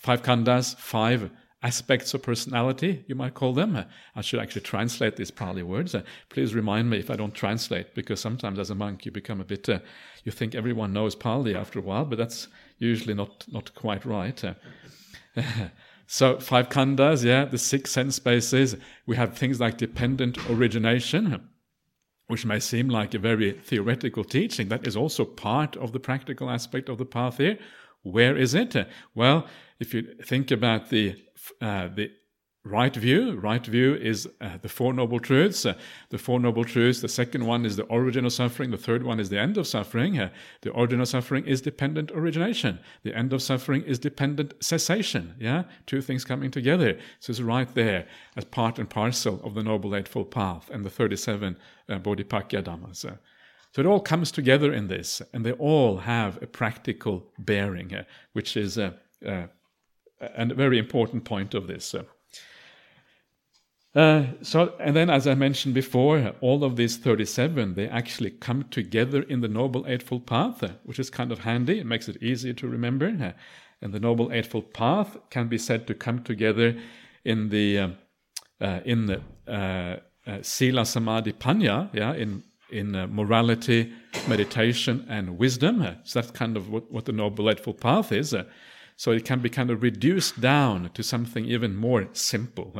Five 0.00 0.22
khandhas, 0.22 0.76
five 0.76 1.32
aspects 1.64 2.14
of 2.14 2.22
personality, 2.22 3.04
you 3.08 3.16
might 3.16 3.34
call 3.34 3.52
them. 3.52 3.84
I 4.14 4.20
should 4.20 4.38
actually 4.38 4.60
translate 4.60 5.16
these 5.16 5.32
Pali 5.32 5.64
words. 5.64 5.96
Please 6.28 6.54
remind 6.54 6.88
me 6.88 6.98
if 6.98 7.10
I 7.10 7.16
don't 7.16 7.34
translate, 7.34 7.96
because 7.96 8.20
sometimes 8.20 8.60
as 8.60 8.70
a 8.70 8.76
monk 8.76 9.04
you 9.04 9.10
become 9.10 9.40
a 9.40 9.44
bit, 9.44 9.68
uh, 9.68 9.80
you 10.22 10.30
think 10.30 10.54
everyone 10.54 10.92
knows 10.92 11.16
Pali 11.16 11.56
after 11.56 11.80
a 11.80 11.82
while, 11.82 12.04
but 12.04 12.18
that's 12.18 12.46
usually 12.78 13.14
not, 13.14 13.44
not 13.48 13.74
quite 13.74 14.04
right. 14.04 14.44
so 16.06 16.38
five 16.38 16.68
khandhas, 16.68 17.24
yeah, 17.24 17.44
the 17.44 17.58
six 17.58 17.90
sense 17.90 18.16
spaces. 18.16 18.76
We 19.06 19.16
have 19.16 19.36
things 19.36 19.60
like 19.60 19.78
dependent 19.78 20.38
origination, 20.50 21.48
which 22.26 22.46
may 22.46 22.60
seem 22.60 22.88
like 22.88 23.14
a 23.14 23.18
very 23.18 23.52
theoretical 23.52 24.24
teaching. 24.24 24.68
That 24.68 24.86
is 24.86 24.96
also 24.96 25.24
part 25.24 25.76
of 25.76 25.92
the 25.92 26.00
practical 26.00 26.50
aspect 26.50 26.88
of 26.88 26.98
the 26.98 27.06
path 27.06 27.38
here. 27.38 27.58
Where 28.02 28.36
is 28.36 28.54
it? 28.54 28.76
Well, 29.14 29.46
if 29.80 29.94
you 29.94 30.14
think 30.24 30.50
about 30.50 30.90
the 30.90 31.16
uh, 31.60 31.88
the 31.88 32.10
right 32.64 32.94
view. 32.94 33.36
Right 33.36 33.64
view 33.64 33.94
is 33.94 34.28
uh, 34.40 34.58
the 34.60 34.68
Four 34.68 34.92
Noble 34.92 35.18
Truths. 35.18 35.64
Uh, 35.64 35.74
the 36.10 36.18
Four 36.18 36.40
Noble 36.40 36.64
Truths, 36.64 37.00
the 37.00 37.08
second 37.08 37.46
one 37.46 37.64
is 37.64 37.76
the 37.76 37.84
origin 37.84 38.24
of 38.24 38.32
suffering, 38.32 38.70
the 38.70 38.76
third 38.76 39.02
one 39.02 39.20
is 39.20 39.30
the 39.30 39.38
end 39.38 39.56
of 39.56 39.66
suffering. 39.66 40.18
Uh, 40.18 40.30
the 40.62 40.70
origin 40.70 41.00
of 41.00 41.08
suffering 41.08 41.44
is 41.46 41.60
dependent 41.60 42.10
origination. 42.12 42.78
The 43.02 43.16
end 43.16 43.32
of 43.32 43.42
suffering 43.42 43.82
is 43.82 43.98
dependent 43.98 44.54
cessation. 44.62 45.34
Yeah, 45.38 45.64
two 45.86 46.02
things 46.02 46.24
coming 46.24 46.50
together. 46.50 46.98
So 47.20 47.30
it's 47.30 47.40
right 47.40 47.72
there 47.74 48.06
as 48.36 48.44
part 48.44 48.78
and 48.78 48.88
parcel 48.88 49.40
of 49.42 49.54
the 49.54 49.62
Noble 49.62 49.96
Eightfold 49.96 50.30
Path 50.30 50.70
and 50.70 50.84
the 50.84 50.90
37 50.90 51.56
uh, 51.88 51.98
Bodhipakkhiya 51.98 52.62
Dhammas. 52.62 53.04
Uh, 53.04 53.16
So 53.72 53.82
it 53.82 53.86
all 53.86 54.00
comes 54.00 54.32
together 54.32 54.72
in 54.72 54.88
this, 54.88 55.22
and 55.32 55.44
they 55.44 55.52
all 55.52 55.98
have 55.98 56.42
a 56.42 56.46
practical 56.46 57.32
bearing, 57.38 57.94
uh, 57.94 58.04
which 58.32 58.56
is 58.56 58.78
a, 58.78 58.94
a, 59.22 59.48
a, 60.20 60.54
very 60.54 60.78
important 60.78 61.24
point 61.24 61.54
of 61.54 61.66
this. 61.66 61.94
Uh, 63.94 64.26
so, 64.42 64.74
and 64.78 64.94
then, 64.94 65.08
as 65.08 65.26
I 65.26 65.34
mentioned 65.34 65.74
before, 65.74 66.34
all 66.40 66.62
of 66.62 66.76
these 66.76 66.96
37 66.98 67.74
they 67.74 67.88
actually 67.88 68.30
come 68.30 68.64
together 68.64 69.22
in 69.22 69.40
the 69.40 69.48
Noble 69.48 69.86
Eightfold 69.86 70.26
Path, 70.26 70.62
uh, 70.62 70.68
which 70.84 70.98
is 70.98 71.08
kind 71.08 71.32
of 71.32 71.40
handy. 71.40 71.78
It 71.78 71.86
makes 71.86 72.08
it 72.08 72.22
easier 72.22 72.52
to 72.54 72.68
remember. 72.68 73.06
Uh, 73.06 73.32
and 73.80 73.94
the 73.94 74.00
Noble 74.00 74.32
Eightfold 74.32 74.74
Path 74.74 75.16
can 75.30 75.48
be 75.48 75.56
said 75.56 75.86
to 75.86 75.94
come 75.94 76.22
together 76.22 76.76
in 77.24 77.48
the 77.48 77.78
uh, 77.78 77.88
uh, 78.60 78.80
in 78.84 79.06
the 79.06 79.22
uh, 79.50 79.96
Sila 80.42 80.84
Samadhi 80.84 81.32
Panya, 81.32 81.88
yeah, 81.94 82.12
in 82.12 82.42
in 82.70 82.92
morality, 83.14 83.90
meditation, 84.28 85.06
and 85.08 85.38
wisdom. 85.38 85.80
so 86.04 86.20
that's 86.20 86.30
kind 86.30 86.54
of 86.54 86.68
what, 86.68 86.92
what 86.92 87.06
the 87.06 87.12
Noble 87.12 87.48
Eightfold 87.48 87.80
Path 87.80 88.12
is. 88.12 88.34
so 88.96 89.10
it 89.12 89.24
can 89.24 89.40
be 89.40 89.48
kind 89.48 89.70
of 89.70 89.82
reduced 89.82 90.38
down 90.38 90.90
to 90.92 91.02
something 91.02 91.46
even 91.46 91.74
more 91.74 92.08
simple. 92.12 92.74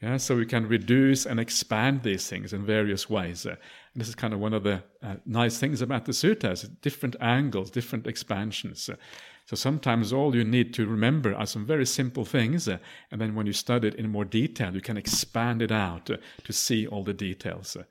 Yeah, 0.00 0.16
so 0.16 0.34
we 0.34 0.46
can 0.46 0.66
reduce 0.66 1.26
and 1.26 1.38
expand 1.38 2.02
these 2.02 2.26
things 2.26 2.54
in 2.54 2.64
various 2.64 3.10
ways. 3.10 3.44
Uh, 3.44 3.56
this 3.94 4.08
is 4.08 4.14
kind 4.14 4.32
of 4.32 4.40
one 4.40 4.54
of 4.54 4.62
the 4.62 4.82
uh, 5.02 5.16
nice 5.26 5.58
things 5.58 5.82
about 5.82 6.06
the 6.06 6.12
suttas: 6.12 6.66
different 6.80 7.16
angles, 7.20 7.70
different 7.70 8.06
expansions. 8.06 8.88
Uh, 8.88 8.96
so 9.44 9.56
sometimes 9.56 10.10
all 10.10 10.34
you 10.34 10.44
need 10.44 10.72
to 10.74 10.86
remember 10.86 11.34
are 11.34 11.44
some 11.44 11.66
very 11.66 11.84
simple 11.84 12.24
things, 12.24 12.66
uh, 12.66 12.78
and 13.10 13.20
then 13.20 13.34
when 13.34 13.46
you 13.46 13.52
study 13.52 13.88
it 13.88 13.94
in 13.96 14.08
more 14.08 14.24
detail, 14.24 14.74
you 14.74 14.80
can 14.80 14.96
expand 14.96 15.60
it 15.60 15.72
out 15.72 16.08
uh, 16.08 16.16
to 16.44 16.52
see 16.52 16.86
all 16.86 17.04
the 17.04 17.12
details. 17.12 17.76
Uh. 17.76 17.82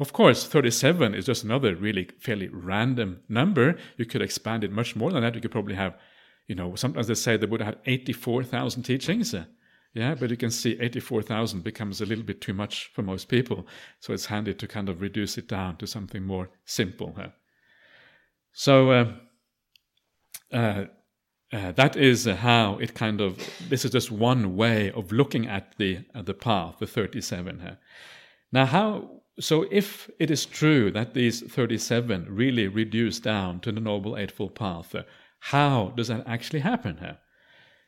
Of 0.00 0.12
course, 0.12 0.44
37 0.44 1.14
is 1.14 1.26
just 1.26 1.44
another 1.44 1.76
really 1.76 2.08
fairly 2.18 2.48
random 2.48 3.20
number. 3.28 3.76
You 3.98 4.06
could 4.06 4.22
expand 4.22 4.64
it 4.64 4.72
much 4.72 4.96
more 4.96 5.12
than 5.12 5.22
that. 5.22 5.36
You 5.36 5.40
could 5.40 5.52
probably 5.52 5.76
have, 5.76 5.96
you 6.48 6.56
know, 6.56 6.74
sometimes 6.74 7.06
they 7.06 7.14
say 7.14 7.36
the 7.36 7.46
Buddha 7.46 7.66
had 7.66 7.78
84,000 7.86 8.82
teachings. 8.82 9.32
Yeah, 9.94 10.14
but 10.14 10.30
you 10.30 10.38
can 10.38 10.50
see 10.50 10.78
84,000 10.80 11.62
becomes 11.62 12.00
a 12.00 12.06
little 12.06 12.24
bit 12.24 12.40
too 12.40 12.54
much 12.54 12.90
for 12.94 13.02
most 13.02 13.28
people. 13.28 13.66
So 14.00 14.14
it's 14.14 14.26
handy 14.26 14.54
to 14.54 14.66
kind 14.66 14.88
of 14.88 15.02
reduce 15.02 15.36
it 15.36 15.48
down 15.48 15.76
to 15.76 15.86
something 15.86 16.24
more 16.24 16.48
simple. 16.64 17.14
Huh? 17.16 17.28
So 18.52 18.90
uh, 18.90 19.12
uh, 20.50 20.84
uh, 21.52 21.72
that 21.72 21.96
is 21.96 22.24
how 22.24 22.78
it 22.78 22.94
kind 22.94 23.20
of, 23.20 23.38
this 23.68 23.84
is 23.84 23.90
just 23.90 24.10
one 24.10 24.56
way 24.56 24.90
of 24.92 25.12
looking 25.12 25.46
at 25.46 25.74
the, 25.76 25.98
the 26.14 26.32
path, 26.34 26.76
the 26.78 26.86
37 26.86 27.60
here. 27.60 27.78
Now, 28.50 28.64
how, 28.64 29.10
so 29.38 29.66
if 29.70 30.10
it 30.18 30.30
is 30.30 30.46
true 30.46 30.90
that 30.92 31.12
these 31.12 31.42
37 31.42 32.26
really 32.30 32.66
reduce 32.66 33.20
down 33.20 33.60
to 33.60 33.72
the 33.72 33.80
Noble 33.80 34.16
Eightfold 34.16 34.54
Path, 34.54 34.94
how 35.40 35.92
does 35.96 36.08
that 36.08 36.26
actually 36.26 36.60
happen 36.60 36.96
here? 36.96 37.18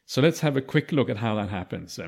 So 0.06 0.20
let's 0.20 0.40
have 0.40 0.56
a 0.56 0.62
quick 0.62 0.92
look 0.92 1.08
at 1.08 1.16
how 1.18 1.34
that 1.36 1.48
happens. 1.48 1.98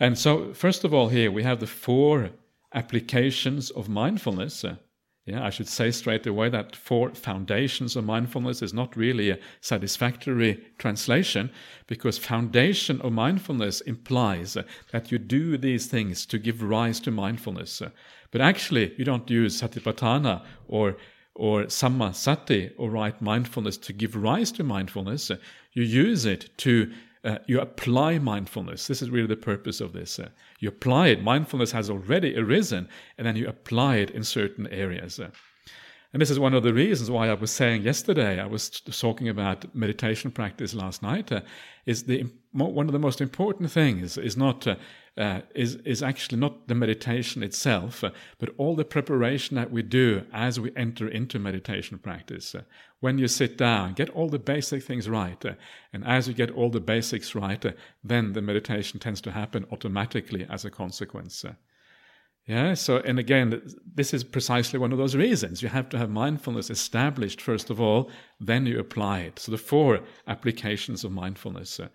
And 0.00 0.18
so, 0.18 0.52
first 0.52 0.84
of 0.84 0.92
all, 0.92 1.08
here 1.08 1.30
we 1.30 1.42
have 1.44 1.60
the 1.60 1.66
four 1.66 2.30
applications 2.74 3.70
of 3.70 3.88
mindfulness. 3.88 4.64
Uh, 4.64 4.76
yeah, 5.24 5.42
I 5.42 5.48
should 5.48 5.68
say 5.68 5.90
straight 5.90 6.26
away 6.26 6.50
that 6.50 6.76
four 6.76 7.14
foundations 7.14 7.96
of 7.96 8.04
mindfulness 8.04 8.60
is 8.60 8.74
not 8.74 8.94
really 8.94 9.30
a 9.30 9.38
satisfactory 9.62 10.62
translation 10.76 11.50
because 11.86 12.18
foundation 12.18 13.00
of 13.00 13.12
mindfulness 13.12 13.80
implies 13.82 14.56
uh, 14.56 14.64
that 14.92 15.10
you 15.10 15.18
do 15.18 15.56
these 15.56 15.86
things 15.86 16.26
to 16.26 16.38
give 16.38 16.62
rise 16.62 17.00
to 17.00 17.10
mindfulness. 17.10 17.80
Uh, 17.80 17.88
but 18.32 18.42
actually, 18.42 18.92
you 18.98 19.04
don't 19.04 19.30
use 19.30 19.60
satipatthana 19.60 20.44
or 20.68 20.96
or 21.36 21.64
samma 21.64 22.14
sati 22.14 22.70
or 22.76 22.90
right 22.90 23.20
mindfulness 23.20 23.76
to 23.76 23.92
give 23.92 24.14
rise 24.14 24.52
to 24.52 24.62
mindfulness. 24.62 25.30
You 25.72 25.82
use 25.82 26.26
it 26.26 26.50
to 26.58 26.92
uh, 27.24 27.38
you 27.46 27.60
apply 27.60 28.18
mindfulness. 28.18 28.86
This 28.86 29.02
is 29.02 29.10
really 29.10 29.26
the 29.26 29.36
purpose 29.36 29.80
of 29.80 29.92
this. 29.92 30.18
Uh, 30.18 30.28
you 30.60 30.68
apply 30.68 31.08
it. 31.08 31.22
Mindfulness 31.22 31.72
has 31.72 31.90
already 31.90 32.36
arisen, 32.36 32.88
and 33.16 33.26
then 33.26 33.36
you 33.36 33.48
apply 33.48 33.96
it 33.96 34.10
in 34.10 34.22
certain 34.24 34.66
areas. 34.68 35.18
Uh, 35.18 35.30
and 36.12 36.20
this 36.20 36.30
is 36.30 36.38
one 36.38 36.54
of 36.54 36.62
the 36.62 36.72
reasons 36.72 37.10
why 37.10 37.28
I 37.28 37.34
was 37.34 37.50
saying 37.50 37.82
yesterday, 37.82 38.40
I 38.40 38.46
was 38.46 38.70
talking 38.70 39.28
about 39.28 39.74
meditation 39.74 40.30
practice 40.30 40.72
last 40.72 41.02
night, 41.02 41.32
uh, 41.32 41.40
is 41.86 42.04
the 42.04 42.26
one 42.52 42.86
of 42.86 42.92
the 42.92 43.00
most 43.00 43.20
important 43.20 43.70
things 43.72 44.16
is 44.16 44.36
not 44.36 44.66
uh, 45.16 45.20
uh, 45.20 45.40
is 45.54 45.76
is 45.84 46.02
actually 46.02 46.38
not 46.38 46.68
the 46.68 46.74
meditation 46.74 47.42
itself, 47.42 48.02
uh, 48.04 48.10
but 48.38 48.50
all 48.58 48.74
the 48.76 48.84
preparation 48.84 49.56
that 49.56 49.70
we 49.70 49.82
do 49.82 50.22
as 50.32 50.58
we 50.58 50.70
enter 50.76 51.08
into 51.08 51.38
meditation 51.38 51.98
practice. 51.98 52.54
Uh, 52.54 52.62
when 53.00 53.18
you 53.18 53.28
sit 53.28 53.56
down, 53.56 53.94
get 53.94 54.10
all 54.10 54.28
the 54.28 54.38
basic 54.38 54.82
things 54.82 55.08
right, 55.08 55.44
uh, 55.44 55.54
and 55.92 56.04
as 56.04 56.26
you 56.28 56.34
get 56.34 56.50
all 56.50 56.70
the 56.70 56.80
basics 56.80 57.34
right, 57.34 57.64
then 58.02 58.32
the 58.32 58.42
meditation 58.42 58.98
tends 58.98 59.20
to 59.20 59.30
happen 59.30 59.66
automatically 59.70 60.46
as 60.50 60.64
a 60.64 60.70
consequence. 60.70 61.44
Yeah, 62.46 62.74
so, 62.74 62.98
and 62.98 63.18
again, 63.18 63.62
this 63.94 64.12
is 64.12 64.22
precisely 64.22 64.78
one 64.78 64.92
of 64.92 64.98
those 64.98 65.16
reasons. 65.16 65.62
You 65.62 65.70
have 65.70 65.88
to 65.88 65.98
have 65.98 66.10
mindfulness 66.10 66.68
established 66.68 67.40
first 67.40 67.70
of 67.70 67.80
all, 67.80 68.10
then 68.38 68.66
you 68.66 68.78
apply 68.78 69.20
it. 69.20 69.38
So, 69.38 69.50
the 69.50 69.56
four 69.56 70.00
applications 70.26 71.04
of 71.04 71.12
mindfulness. 71.12 71.80
Uh, 71.80 71.88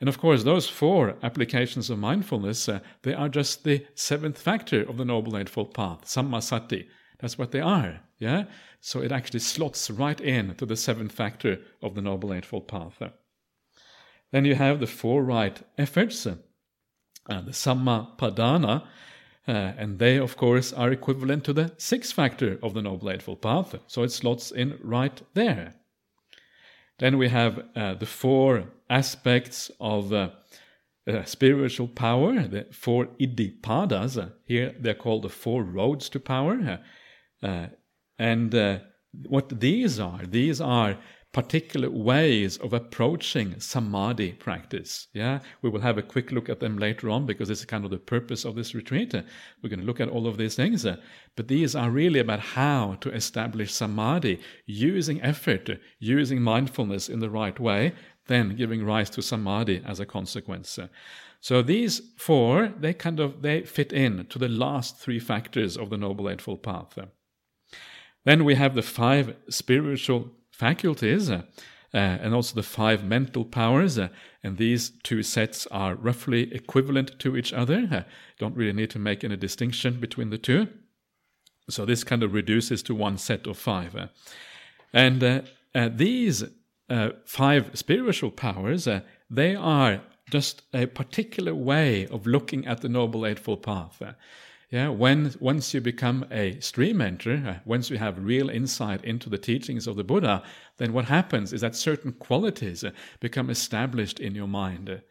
and 0.00 0.08
of 0.08 0.18
course, 0.18 0.42
those 0.42 0.68
four 0.68 1.14
applications 1.22 1.88
of 1.88 2.00
mindfulness, 2.00 2.68
uh, 2.68 2.80
they 3.02 3.14
are 3.14 3.28
just 3.28 3.62
the 3.62 3.86
seventh 3.94 4.38
factor 4.38 4.82
of 4.82 4.96
the 4.96 5.04
Noble 5.04 5.38
Eightfold 5.38 5.72
Path, 5.72 6.04
Sammasati. 6.04 6.88
That's 7.20 7.38
what 7.38 7.52
they 7.52 7.60
are. 7.60 8.00
Yeah, 8.18 8.46
so 8.80 9.02
it 9.02 9.12
actually 9.12 9.40
slots 9.40 9.88
right 9.88 10.20
in 10.20 10.56
to 10.56 10.66
the 10.66 10.76
seventh 10.76 11.12
factor 11.12 11.58
of 11.80 11.94
the 11.94 12.02
Noble 12.02 12.34
Eightfold 12.34 12.66
Path. 12.66 13.00
Then 14.32 14.44
you 14.44 14.56
have 14.56 14.80
the 14.80 14.88
four 14.88 15.22
right 15.22 15.62
efforts, 15.78 16.26
uh, 16.26 16.34
the 17.26 17.52
Sammappadhana 17.52 18.84
uh, 19.48 19.72
and 19.76 19.98
they, 19.98 20.18
of 20.18 20.36
course, 20.36 20.72
are 20.72 20.92
equivalent 20.92 21.44
to 21.44 21.52
the 21.52 21.72
sixth 21.76 22.14
factor 22.14 22.58
of 22.62 22.74
the 22.74 22.82
Noble 22.82 23.10
Eightfold 23.10 23.42
Path, 23.42 23.74
so 23.86 24.02
it 24.02 24.12
slots 24.12 24.50
in 24.50 24.78
right 24.82 25.20
there. 25.34 25.74
Then 26.98 27.18
we 27.18 27.28
have 27.28 27.64
uh, 27.74 27.94
the 27.94 28.06
four 28.06 28.64
aspects 28.88 29.70
of 29.80 30.12
uh, 30.12 30.30
uh 31.08 31.24
spiritual 31.24 31.88
power, 31.88 32.42
the 32.46 32.66
four 32.70 33.06
iddhipadas. 33.18 34.32
here 34.46 34.74
they're 34.78 34.94
called 34.94 35.22
the 35.22 35.28
four 35.28 35.64
roads 35.64 36.08
to 36.10 36.20
power. 36.20 36.80
Uh, 37.42 37.66
and 38.18 38.54
uh, 38.54 38.78
what 39.28 39.60
these 39.60 39.98
are, 39.98 40.20
these 40.24 40.60
are 40.60 40.96
particular 41.32 41.88
ways 41.88 42.58
of 42.58 42.74
approaching 42.74 43.58
samadhi 43.58 44.32
practice. 44.32 45.08
Yeah, 45.14 45.40
we 45.62 45.70
will 45.70 45.80
have 45.80 45.96
a 45.96 46.02
quick 46.02 46.30
look 46.30 46.50
at 46.50 46.60
them 46.60 46.76
later 46.76 47.08
on 47.08 47.24
because 47.24 47.48
it's 47.48 47.64
kind 47.64 47.86
of 47.86 47.90
the 47.90 47.98
purpose 47.98 48.44
of 48.44 48.54
this 48.54 48.74
retreat. 48.74 49.14
We're 49.14 49.70
going 49.70 49.80
to 49.80 49.86
look 49.86 50.00
at 50.00 50.10
all 50.10 50.26
of 50.26 50.36
these 50.36 50.54
things, 50.54 50.84
uh, 50.84 50.96
but 51.34 51.48
these 51.48 51.74
are 51.74 51.90
really 51.90 52.20
about 52.20 52.40
how 52.40 52.98
to 53.00 53.10
establish 53.10 53.72
samadhi 53.72 54.40
using 54.66 55.22
effort, 55.22 55.70
using 55.98 56.42
mindfulness 56.42 57.08
in 57.08 57.20
the 57.20 57.30
right 57.30 57.58
way, 57.58 57.94
then 58.26 58.54
giving 58.54 58.84
rise 58.84 59.08
to 59.10 59.22
samadhi 59.22 59.82
as 59.86 60.00
a 60.00 60.06
consequence. 60.06 60.78
Uh. 60.78 60.88
So 61.40 61.62
these 61.62 62.02
four, 62.18 62.72
they 62.78 62.92
kind 62.92 63.18
of 63.18 63.40
they 63.40 63.62
fit 63.62 63.92
in 63.92 64.26
to 64.26 64.38
the 64.38 64.48
last 64.48 64.98
three 64.98 65.18
factors 65.18 65.78
of 65.78 65.88
the 65.88 65.96
Noble 65.96 66.28
Eightfold 66.28 66.62
Path. 66.62 66.98
Uh. 66.98 67.06
Then 68.24 68.44
we 68.44 68.54
have 68.54 68.74
the 68.74 68.82
five 68.82 69.34
spiritual 69.48 70.30
faculties. 70.62 71.30
Uh, 71.94 72.16
and 72.24 72.32
also 72.34 72.54
the 72.54 72.62
five 72.62 73.04
mental 73.04 73.44
powers. 73.44 73.98
Uh, 73.98 74.08
and 74.42 74.56
these 74.56 74.92
two 75.02 75.22
sets 75.22 75.66
are 75.66 75.94
roughly 75.94 76.42
equivalent 76.54 77.18
to 77.18 77.36
each 77.36 77.52
other. 77.52 77.86
Uh, 77.90 78.02
don't 78.38 78.56
really 78.56 78.72
need 78.72 78.88
to 78.90 78.98
make 78.98 79.22
any 79.22 79.36
distinction 79.36 80.00
between 80.00 80.30
the 80.30 80.38
two. 80.38 80.68
So 81.68 81.84
this 81.84 82.02
kind 82.02 82.22
of 82.22 82.32
reduces 82.32 82.82
to 82.84 82.94
one 82.94 83.18
set 83.18 83.46
of 83.46 83.58
five. 83.58 83.94
Uh, 83.94 84.06
and 84.92 85.22
uh, 85.22 85.42
uh, 85.74 85.90
these 85.94 86.44
five 87.24 87.70
spiritual 87.74 88.30
powers, 88.30 88.88
they 89.30 89.54
are 89.54 90.00
just 90.30 90.62
a 90.74 90.86
particular 90.86 91.54
way 91.54 92.06
of 92.06 92.26
looking 92.26 92.66
at 92.66 92.80
the 92.80 92.88
Noble 92.88 93.26
Eightfold 93.26 93.62
Path. 93.62 94.02
Yeah, 94.72 94.88
when 94.88 95.34
once 95.38 95.74
you 95.74 95.82
become 95.82 96.24
a 96.30 96.58
stream 96.60 97.02
enter, 97.02 97.34
uh, 97.46 97.58
once 97.66 97.90
you 97.90 97.98
have 97.98 98.24
real 98.24 98.48
insight 98.48 99.04
into 99.04 99.28
the 99.28 99.36
teachings 99.36 99.86
of 99.86 99.96
the 99.96 100.02
Buddha, 100.02 100.42
then 100.78 100.94
what 100.94 101.04
happens 101.04 101.52
is 101.52 101.60
that 101.60 101.76
certain 101.76 102.12
qualities 102.12 102.82
uh, 102.82 102.92
become 103.20 103.50
established 103.50 104.18
in 104.18 104.34
your 104.34 104.48
mind. 104.48 105.02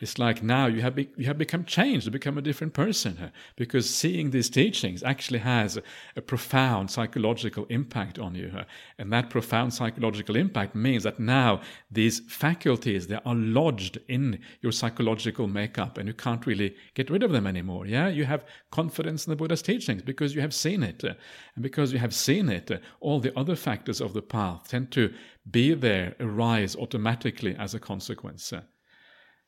It's 0.00 0.18
like 0.18 0.42
now 0.42 0.66
you 0.66 0.80
have, 0.80 0.94
be, 0.94 1.10
you 1.18 1.26
have 1.26 1.36
become 1.36 1.64
changed, 1.64 2.06
you 2.06 2.12
become 2.12 2.38
a 2.38 2.42
different 2.42 2.72
person 2.72 3.30
because 3.56 3.88
seeing 3.88 4.30
these 4.30 4.48
teachings 4.48 5.02
actually 5.02 5.40
has 5.40 5.76
a, 5.76 5.82
a 6.16 6.22
profound 6.22 6.90
psychological 6.90 7.66
impact 7.66 8.18
on 8.18 8.34
you. 8.34 8.50
And 8.98 9.12
that 9.12 9.28
profound 9.28 9.74
psychological 9.74 10.36
impact 10.36 10.74
means 10.74 11.02
that 11.02 11.20
now 11.20 11.60
these 11.90 12.20
faculties, 12.20 13.08
they 13.08 13.18
are 13.26 13.34
lodged 13.34 13.98
in 14.08 14.40
your 14.62 14.72
psychological 14.72 15.46
makeup 15.46 15.98
and 15.98 16.08
you 16.08 16.14
can't 16.14 16.46
really 16.46 16.74
get 16.94 17.10
rid 17.10 17.22
of 17.22 17.32
them 17.32 17.46
anymore. 17.46 17.84
Yeah, 17.84 18.08
you 18.08 18.24
have 18.24 18.46
confidence 18.70 19.26
in 19.26 19.30
the 19.32 19.36
Buddha's 19.36 19.60
teachings 19.60 20.00
because 20.00 20.34
you 20.34 20.40
have 20.40 20.54
seen 20.54 20.82
it. 20.82 21.04
And 21.04 21.62
because 21.62 21.92
you 21.92 21.98
have 21.98 22.14
seen 22.14 22.48
it, 22.48 22.70
all 23.00 23.20
the 23.20 23.38
other 23.38 23.54
factors 23.54 24.00
of 24.00 24.14
the 24.14 24.22
path 24.22 24.68
tend 24.68 24.92
to 24.92 25.12
be 25.50 25.74
there, 25.74 26.14
arise 26.20 26.74
automatically 26.74 27.54
as 27.58 27.74
a 27.74 27.80
consequence. 27.80 28.54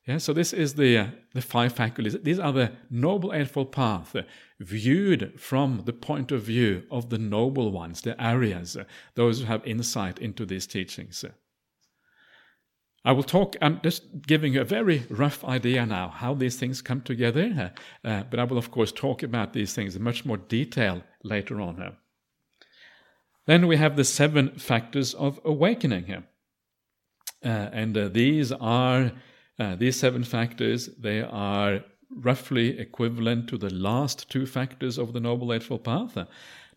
Yeah, 0.06 0.18
so 0.18 0.32
this 0.32 0.52
is 0.52 0.74
the 0.74 0.98
uh, 0.98 1.06
the 1.32 1.42
five 1.42 1.74
faculties. 1.74 2.16
These 2.22 2.40
are 2.40 2.52
the 2.52 2.72
noble 2.90 3.32
eightfold 3.32 3.70
path 3.70 4.16
uh, 4.16 4.22
viewed 4.58 5.38
from 5.38 5.82
the 5.84 5.92
point 5.92 6.32
of 6.32 6.42
view 6.42 6.82
of 6.90 7.10
the 7.10 7.18
noble 7.18 7.70
ones, 7.70 8.02
the 8.02 8.14
Aryas, 8.14 8.76
uh, 8.76 8.84
those 9.14 9.40
who 9.40 9.46
have 9.46 9.64
insight 9.64 10.18
into 10.18 10.44
these 10.44 10.66
teachings. 10.66 11.24
I 13.04 13.12
will 13.12 13.22
talk. 13.22 13.54
I'm 13.62 13.80
just 13.82 14.26
giving 14.26 14.54
you 14.54 14.60
a 14.60 14.64
very 14.64 15.06
rough 15.08 15.44
idea 15.44 15.86
now 15.86 16.08
how 16.08 16.34
these 16.34 16.56
things 16.56 16.82
come 16.82 17.02
together, 17.02 17.72
uh, 18.04 18.08
uh, 18.08 18.22
but 18.24 18.40
I 18.40 18.44
will 18.44 18.58
of 18.58 18.72
course 18.72 18.90
talk 18.90 19.22
about 19.22 19.52
these 19.52 19.72
things 19.72 19.94
in 19.94 20.02
much 20.02 20.24
more 20.24 20.36
detail 20.36 21.04
later 21.22 21.60
on. 21.60 21.96
Then 23.46 23.68
we 23.68 23.76
have 23.76 23.96
the 23.96 24.04
seven 24.04 24.58
factors 24.58 25.14
of 25.14 25.38
awakening 25.44 26.06
here, 26.06 26.24
uh, 27.44 27.70
and 27.72 27.94
these 28.12 28.50
are 28.50 29.12
uh, 29.58 29.76
these 29.76 29.98
seven 29.98 30.24
factors, 30.24 30.88
they 30.98 31.20
are 31.22 31.84
roughly 32.10 32.78
equivalent 32.78 33.48
to 33.48 33.58
the 33.58 33.72
last 33.72 34.30
two 34.30 34.46
factors 34.46 34.98
of 34.98 35.12
the 35.12 35.20
Noble 35.20 35.52
Eightfold 35.52 35.84
Path. 35.84 36.16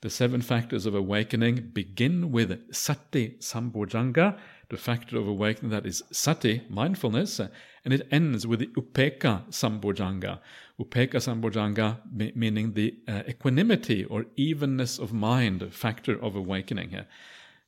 The 0.01 0.09
seven 0.09 0.41
factors 0.41 0.85
of 0.85 0.93
awakening 0.93 1.71
begin 1.73 2.31
with 2.31 2.73
sati 2.73 3.37
sambojjhanga, 3.39 4.37
the 4.69 4.77
factor 4.77 5.17
of 5.17 5.27
awakening 5.27 5.71
that 5.71 5.85
is 5.85 6.03
sati, 6.11 6.61
mindfulness, 6.69 7.39
and 7.39 7.93
it 7.93 8.07
ends 8.11 8.45
with 8.45 8.59
the 8.59 8.67
upekkha 8.67 9.47
sambojjhanga. 9.49 10.39
Upekkha 10.79 11.19
sambojjhanga 11.19 12.35
meaning 12.35 12.73
the 12.73 12.93
uh, 13.07 13.23
equanimity 13.27 14.03
or 14.05 14.25
evenness 14.35 14.99
of 14.99 15.13
mind 15.13 15.73
factor 15.73 16.21
of 16.21 16.35
awakening. 16.35 16.89
here. 16.89 17.07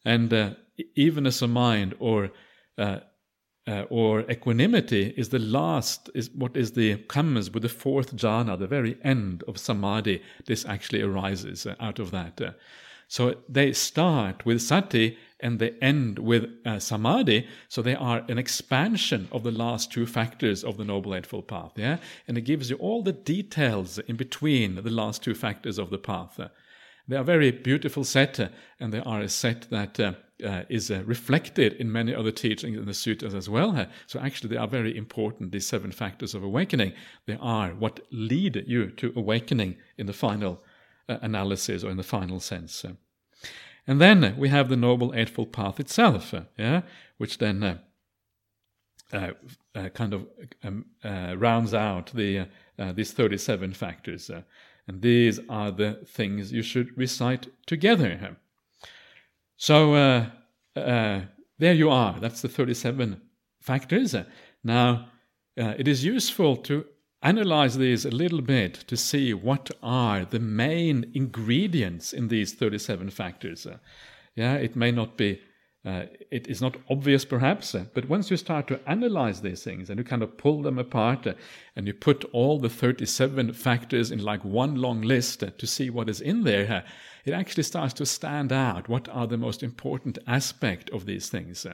And 0.05 0.33
uh, 0.33 0.51
evenness 0.95 1.41
of 1.41 1.49
mind 1.49 1.95
or 1.99 2.31
uh, 2.77 2.99
uh, 3.67 3.85
or 3.89 4.21
equanimity 4.31 5.13
is 5.17 5.29
the 5.29 5.39
last 5.39 6.09
is 6.15 6.29
what 6.31 6.55
is 6.55 6.71
the 6.71 6.95
comes 7.09 7.51
with 7.51 7.63
the 7.63 7.69
fourth 7.69 8.15
jhana 8.15 8.57
the 8.57 8.67
very 8.67 8.97
end 9.03 9.43
of 9.47 9.57
samadhi. 9.57 10.21
This 10.45 10.65
actually 10.65 11.01
arises 11.01 11.65
uh, 11.65 11.75
out 11.79 11.99
of 11.99 12.11
that. 12.11 12.39
Uh, 12.39 12.51
so 13.09 13.35
they 13.47 13.73
start 13.73 14.45
with 14.45 14.61
sati 14.61 15.17
and 15.39 15.59
they 15.59 15.71
end 15.81 16.19
with 16.19 16.49
uh, 16.65 16.79
samadhi. 16.79 17.47
So 17.69 17.81
they 17.81 17.95
are 17.95 18.23
an 18.27 18.37
expansion 18.37 19.27
of 19.31 19.43
the 19.43 19.51
last 19.51 19.91
two 19.91 20.05
factors 20.05 20.63
of 20.63 20.77
the 20.77 20.85
noble 20.85 21.13
eightfold 21.13 21.47
path 21.47 21.73
yeah? 21.75 21.97
And 22.27 22.37
it 22.37 22.41
gives 22.41 22.69
you 22.69 22.77
all 22.77 23.03
the 23.03 23.13
details 23.13 23.99
in 23.99 24.15
between 24.15 24.75
the 24.75 24.89
last 24.89 25.23
two 25.23 25.35
factors 25.35 25.77
of 25.77 25.89
the 25.89 25.97
path. 25.97 26.39
They 27.07 27.15
are 27.15 27.23
very 27.23 27.51
beautiful 27.51 28.03
set 28.03 28.39
and 28.79 28.93
they 28.93 28.99
are 28.99 29.21
a 29.21 29.29
set 29.29 29.67
that 29.69 29.99
uh, 30.43 30.47
uh, 30.47 30.63
is 30.69 30.91
uh, 30.91 31.03
reflected 31.05 31.73
in 31.73 31.91
many 31.91 32.13
other 32.13 32.31
teachings 32.31 32.77
in 32.77 32.85
the 32.85 32.91
suttas 32.91 33.33
as 33.33 33.49
well. 33.49 33.87
So 34.05 34.19
actually, 34.19 34.49
they 34.49 34.57
are 34.57 34.67
very 34.67 34.95
important. 34.95 35.51
These 35.51 35.67
seven 35.67 35.91
factors 35.91 36.35
of 36.35 36.43
awakening, 36.43 36.93
they 37.25 37.37
are 37.41 37.69
what 37.69 38.01
lead 38.11 38.63
you 38.67 38.91
to 38.91 39.13
awakening 39.15 39.77
in 39.97 40.05
the 40.05 40.13
final 40.13 40.63
uh, 41.09 41.17
analysis 41.21 41.83
or 41.83 41.89
in 41.89 41.97
the 41.97 42.03
final 42.03 42.39
sense. 42.39 42.85
And 43.87 44.01
then 44.01 44.35
we 44.37 44.49
have 44.49 44.69
the 44.69 44.75
Noble 44.75 45.13
Eightfold 45.15 45.53
Path 45.53 45.79
itself, 45.79 46.33
uh, 46.33 46.41
yeah, 46.57 46.81
which 47.17 47.37
then 47.37 47.63
uh, 47.63 47.77
uh, 49.13 49.89
kind 49.89 50.13
of 50.13 50.27
um, 50.63 50.85
rounds 51.03 51.73
out 51.73 52.11
the 52.13 52.47
these 52.93 53.11
37 53.11 53.73
factors. 53.73 54.29
and 54.87 55.01
these 55.01 55.39
are 55.49 55.71
the 55.71 55.99
things 56.05 56.51
you 56.51 56.61
should 56.61 56.95
recite 56.97 57.47
together. 57.65 58.37
So 59.57 59.95
uh, 59.95 60.25
uh, 60.75 61.21
there 61.57 61.73
you 61.73 61.89
are. 61.89 62.19
That's 62.19 62.41
the 62.41 62.47
37 62.47 63.19
factors. 63.61 64.15
Now, 64.63 65.09
uh, 65.59 65.73
it 65.77 65.87
is 65.87 66.05
useful 66.05 66.55
to 66.57 66.85
analyze 67.23 67.77
these 67.77 68.05
a 68.05 68.11
little 68.11 68.41
bit 68.41 68.75
to 68.87 68.95
see 68.95 69.33
what 69.33 69.71
are 69.81 70.23
the 70.23 70.39
main 70.39 71.11
ingredients 71.15 72.13
in 72.13 72.27
these 72.27 72.53
37 72.53 73.09
factors. 73.09 73.65
yeah, 74.35 74.53
it 74.53 74.75
may 74.75 74.91
not 74.91 75.17
be 75.17 75.41
uh, 75.87 76.05
it 76.31 76.47
is 76.47 76.61
not 76.61 76.75
obvious 76.89 77.23
perhaps, 77.23 77.73
uh, 77.73 77.85
but 77.93 78.09
once 78.09 78.29
you 78.29 78.35
start 78.35 78.67
to 78.67 78.79
analyze 78.89 79.39
these 79.39 79.63
things 79.63 79.89
and 79.89 79.97
you 79.97 80.03
kind 80.03 80.21
of 80.21 80.37
pull 80.37 80.61
them 80.61 80.77
apart 80.77 81.25
uh, 81.25 81.33
and 81.77 81.87
you 81.87 81.93
put 81.93 82.25
all 82.33 82.59
the 82.59 82.69
37 82.69 83.53
factors 83.53 84.11
in 84.11 84.21
like 84.21 84.43
one 84.43 84.75
long 84.75 85.01
list 85.01 85.45
to 85.57 85.67
see 85.67 85.89
what 85.89 86.09
is 86.09 86.19
in 86.19 86.43
there, 86.43 86.83
it 87.23 87.31
actually 87.31 87.63
starts 87.63 87.93
to 87.93 88.05
stand 88.05 88.51
out 88.51 88.89
what 88.89 89.07
are 89.07 89.27
the 89.27 89.37
most 89.37 89.63
important 89.63 90.17
aspect 90.27 90.89
of 90.89 91.05
these 91.05 91.29
things. 91.29 91.65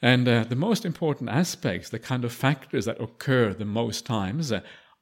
And 0.00 0.26
uh, 0.26 0.44
the 0.44 0.56
most 0.56 0.86
important 0.86 1.28
aspects, 1.28 1.90
the 1.90 1.98
kind 1.98 2.24
of 2.24 2.32
factors 2.32 2.86
that 2.86 3.00
occur 3.00 3.52
the 3.52 3.66
most 3.66 4.06
times, 4.06 4.50
uh, 4.50 4.60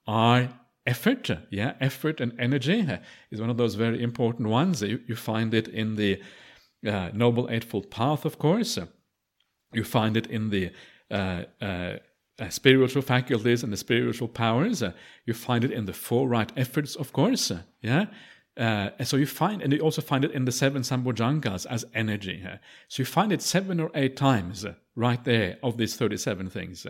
are 0.08 0.48
effort. 0.86 1.30
Yeah, 1.50 1.74
effort 1.80 2.20
and 2.20 2.32
energy 2.40 2.80
uh, 2.80 2.98
is 3.30 3.40
one 3.40 3.50
of 3.50 3.58
those 3.58 3.76
very 3.76 4.02
important 4.02 4.48
ones. 4.48 4.82
You, 4.82 5.00
you 5.06 5.14
find 5.14 5.54
it 5.54 5.68
in 5.68 5.94
the 5.94 6.20
uh, 6.86 7.10
Noble 7.12 7.48
Eightfold 7.50 7.90
Path, 7.90 8.24
of 8.24 8.38
course. 8.38 8.78
You 9.72 9.84
find 9.84 10.16
it 10.16 10.26
in 10.26 10.50
the 10.50 10.70
uh, 11.10 11.44
uh, 11.60 11.96
uh 12.38 12.48
spiritual 12.48 13.02
faculties 13.02 13.62
and 13.62 13.72
the 13.72 13.76
spiritual 13.76 14.28
powers. 14.28 14.82
Uh, 14.82 14.92
you 15.26 15.34
find 15.34 15.64
it 15.64 15.70
in 15.70 15.84
the 15.86 15.92
four 15.92 16.28
right 16.28 16.52
efforts, 16.56 16.96
of 16.96 17.12
course. 17.12 17.52
yeah. 17.82 18.06
Uh, 18.56 18.90
and 19.00 19.08
so 19.08 19.16
you 19.16 19.26
find, 19.26 19.62
and 19.62 19.72
you 19.72 19.80
also 19.80 20.00
find 20.00 20.24
it 20.24 20.30
in 20.30 20.44
the 20.44 20.52
seven 20.52 20.82
sambojjhangas 20.82 21.66
as 21.66 21.84
energy. 21.92 22.40
so 22.86 23.00
you 23.00 23.04
find 23.04 23.32
it 23.32 23.42
seven 23.42 23.80
or 23.80 23.90
eight 23.96 24.16
times 24.16 24.64
right 24.94 25.24
there 25.24 25.58
of 25.60 25.76
these 25.76 25.96
37 25.96 26.50
things. 26.50 26.86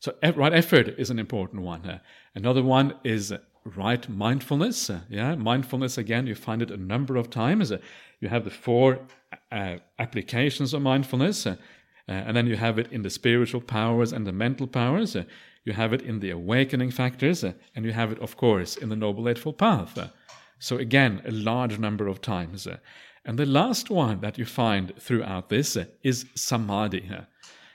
so 0.00 0.14
right 0.36 0.52
effort 0.52 0.88
is 0.98 1.08
an 1.08 1.18
important 1.18 1.62
one. 1.62 2.00
another 2.34 2.62
one 2.62 2.92
is 3.04 3.32
right 3.64 4.08
mindfulness. 4.08 4.90
yeah, 5.08 5.34
mindfulness 5.34 5.98
again, 5.98 6.26
you 6.26 6.34
find 6.34 6.62
it 6.62 6.70
a 6.70 6.76
number 6.76 7.16
of 7.16 7.30
times 7.30 7.72
you 8.22 8.28
have 8.28 8.44
the 8.44 8.50
four 8.50 9.00
uh, 9.50 9.76
applications 9.98 10.72
of 10.72 10.80
mindfulness, 10.80 11.44
uh, 11.44 11.56
and 12.06 12.36
then 12.36 12.46
you 12.46 12.56
have 12.56 12.78
it 12.78 12.90
in 12.92 13.02
the 13.02 13.10
spiritual 13.10 13.60
powers 13.60 14.12
and 14.12 14.24
the 14.24 14.32
mental 14.32 14.68
powers. 14.68 15.16
Uh, 15.16 15.24
you 15.64 15.72
have 15.72 15.92
it 15.92 16.02
in 16.02 16.20
the 16.20 16.30
awakening 16.30 16.92
factors, 16.92 17.42
uh, 17.42 17.52
and 17.74 17.84
you 17.84 17.92
have 17.92 18.12
it, 18.12 18.20
of 18.20 18.36
course, 18.36 18.76
in 18.76 18.88
the 18.88 18.96
Noble 18.96 19.28
Eightfold 19.28 19.58
Path. 19.58 19.98
So, 20.60 20.76
again, 20.76 21.20
a 21.26 21.32
large 21.32 21.80
number 21.80 22.06
of 22.06 22.20
times. 22.20 22.68
and 23.24 23.38
the 23.38 23.46
last 23.46 23.90
one 23.90 24.20
that 24.20 24.38
you 24.38 24.44
find 24.44 24.92
throughout 24.98 25.48
this 25.48 25.76
is 26.02 26.26
samadhi. 26.36 27.10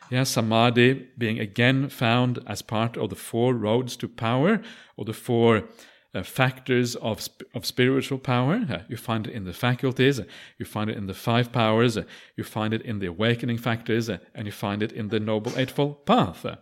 Yeah, 0.10 0.24
samadhi 0.24 1.08
being 1.18 1.40
again 1.40 1.90
found 1.90 2.40
as 2.48 2.62
part 2.62 2.96
of 2.96 3.10
the 3.10 3.16
four 3.16 3.54
roads 3.54 3.98
to 3.98 4.08
power, 4.08 4.62
or 4.96 5.06
the 5.06 5.14
four 5.14 5.64
uh, 6.16 6.24
factors 6.24 6.96
of, 6.96 7.20
sp- 7.20 7.44
of 7.54 7.66
spiritual 7.66 8.18
power. 8.18 8.66
Uh, 8.70 8.80
you 8.88 8.98
find 8.98 9.28
it 9.28 9.34
in 9.34 9.44
the 9.44 9.54
faculties, 9.54 10.20
uh, 10.20 10.24
you 10.58 10.66
find 10.66 10.90
it 10.90 10.98
in 10.98 11.08
the 11.08 11.14
five 11.14 11.52
powers, 11.52 11.98
uh, 11.98 12.04
you 12.36 12.44
find 12.44 12.74
it 12.74 12.82
in 12.84 13.00
the 13.00 13.06
awakening 13.08 13.58
factors, 13.58 14.10
uh, 14.10 14.18
and 14.34 14.46
you 14.46 14.52
find 14.52 14.82
it 14.82 14.92
in 14.92 15.10
the 15.10 15.20
Noble 15.20 15.58
Eightfold 15.58 16.06
Path. 16.06 16.46
Uh, 16.46 16.56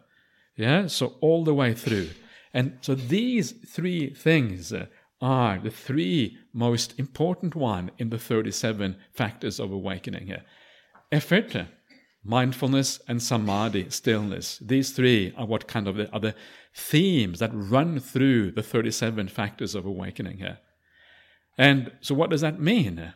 yeah, 0.56 0.88
so 0.88 1.16
all 1.22 1.44
the 1.44 1.54
way 1.54 1.74
through. 1.74 2.10
And 2.54 2.78
so 2.82 2.96
these 2.96 3.52
three 3.52 4.14
things 4.14 4.74
are 5.22 5.60
the 5.60 5.70
three 5.70 6.38
most 6.54 6.98
important 6.98 7.54
one 7.54 7.92
in 7.98 8.10
the 8.10 8.18
37 8.18 8.96
factors 9.12 9.60
of 9.60 9.72
awakening. 9.72 10.34
Effort, 11.12 11.56
mindfulness, 12.26 13.00
and 13.08 13.22
samadhi, 13.22 13.90
stillness. 13.90 14.58
These 14.58 14.92
three 14.92 15.34
are 15.38 15.46
what 15.46 15.68
kind 15.68 15.88
of 15.88 16.00
are 16.12 16.20
the 16.20 16.36
themes 16.74 17.40
that 17.40 17.52
run 17.54 18.00
through 18.00 18.52
the 18.52 18.64
37 18.64 19.28
factors 19.30 19.76
of 19.76 19.86
awakening 19.86 20.40
here. 20.40 20.58
And 21.58 21.92
so, 22.02 22.16
what 22.16 22.32
does 22.32 22.42
that 22.42 22.60
mean? 22.60 23.14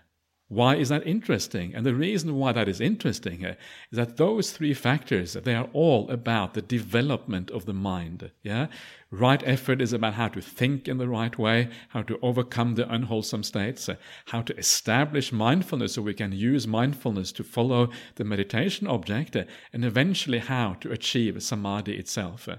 Why 0.49 0.77
is 0.77 0.89
that 0.89 1.05
interesting? 1.05 1.75
And 1.75 1.85
the 1.85 1.93
reason 1.93 2.35
why 2.35 2.53
that 2.53 2.67
is 2.67 2.81
interesting 2.81 3.45
uh, 3.45 3.53
is 3.91 3.97
that 3.97 4.17
those 4.17 4.51
three 4.51 4.73
factors, 4.73 5.33
they 5.33 5.53
are 5.53 5.69
all 5.73 6.09
about 6.09 6.55
the 6.55 6.63
development 6.63 7.51
of 7.51 7.65
the 7.65 7.73
mind. 7.73 8.31
Yeah? 8.41 8.65
Right 9.11 9.43
effort 9.45 9.79
is 9.79 9.93
about 9.93 10.15
how 10.15 10.27
to 10.29 10.41
think 10.41 10.87
in 10.87 10.97
the 10.97 11.07
right 11.07 11.37
way, 11.37 11.69
how 11.89 12.01
to 12.01 12.17
overcome 12.23 12.73
the 12.73 12.91
unwholesome 12.91 13.43
states, 13.43 13.87
uh, 13.87 13.95
how 14.25 14.41
to 14.41 14.57
establish 14.57 15.31
mindfulness 15.31 15.93
so 15.93 16.01
we 16.01 16.15
can 16.15 16.31
use 16.31 16.65
mindfulness 16.65 17.31
to 17.33 17.43
follow 17.43 17.89
the 18.15 18.23
meditation 18.23 18.87
object, 18.87 19.35
uh, 19.35 19.43
and 19.71 19.85
eventually 19.85 20.39
how 20.39 20.73
to 20.81 20.91
achieve 20.91 21.43
samadhi 21.43 21.93
itself. 21.93 22.49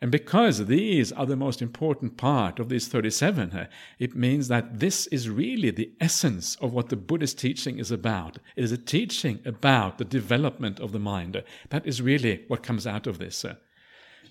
And 0.00 0.10
because 0.10 0.66
these 0.66 1.12
are 1.12 1.26
the 1.26 1.36
most 1.36 1.62
important 1.62 2.16
part 2.16 2.58
of 2.58 2.68
these 2.68 2.88
37, 2.88 3.52
uh, 3.52 3.66
it 3.98 4.14
means 4.14 4.48
that 4.48 4.78
this 4.78 5.06
is 5.08 5.30
really 5.30 5.70
the 5.70 5.92
essence 6.00 6.56
of 6.56 6.72
what 6.72 6.88
the 6.88 6.96
Buddhist 6.96 7.38
teaching 7.38 7.78
is 7.78 7.90
about. 7.90 8.38
It 8.56 8.64
is 8.64 8.72
a 8.72 8.78
teaching 8.78 9.40
about 9.44 9.98
the 9.98 10.04
development 10.04 10.80
of 10.80 10.92
the 10.92 10.98
mind. 10.98 11.42
That 11.70 11.86
is 11.86 12.02
really 12.02 12.44
what 12.48 12.62
comes 12.62 12.86
out 12.86 13.06
of 13.06 13.18
this. 13.18 13.44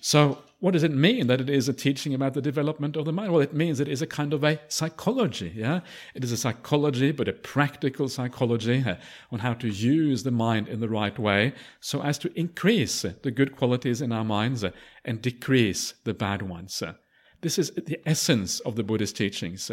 So, 0.06 0.44
what 0.60 0.74
does 0.74 0.84
it 0.84 0.92
mean 0.92 1.26
that 1.26 1.42
it 1.42 1.50
is 1.50 1.68
a 1.68 1.74
teaching 1.74 2.14
about 2.14 2.36
the 2.36 2.42
development 2.42 2.96
of 2.96 3.06
the 3.06 3.12
mind? 3.12 3.32
Well, 3.32 3.42
it 3.42 3.56
means 3.56 3.80
it 3.80 3.88
is 3.88 4.04
a 4.04 4.08
kind 4.08 4.34
of 4.34 4.44
a 4.44 4.60
psychology. 4.68 5.52
Yeah, 5.56 5.80
it 6.14 6.24
is 6.24 6.32
a 6.32 6.38
psychology, 6.38 7.12
but 7.12 7.28
a 7.28 7.34
practical 7.34 8.08
psychology 8.08 8.84
uh, 8.86 8.98
on 9.32 9.40
how 9.40 9.56
to 9.56 9.68
use 9.68 10.22
the 10.22 10.30
mind 10.30 10.68
in 10.68 10.80
the 10.80 10.90
right 10.90 11.18
way, 11.18 11.54
so 11.80 12.04
as 12.04 12.20
to 12.20 12.40
increase 12.40 13.02
the 13.02 13.32
good 13.32 13.56
qualities 13.56 14.00
in 14.00 14.12
our 14.12 14.24
minds 14.24 14.64
uh, 14.64 14.70
and 15.04 15.24
decrease 15.24 15.96
the 16.04 16.14
bad 16.14 16.44
ones. 16.44 16.84
This 17.42 17.58
is 17.58 17.72
the 17.72 18.00
essence 18.08 18.60
of 18.60 18.76
the 18.76 18.84
Buddhist 18.84 19.18
teachings. 19.18 19.72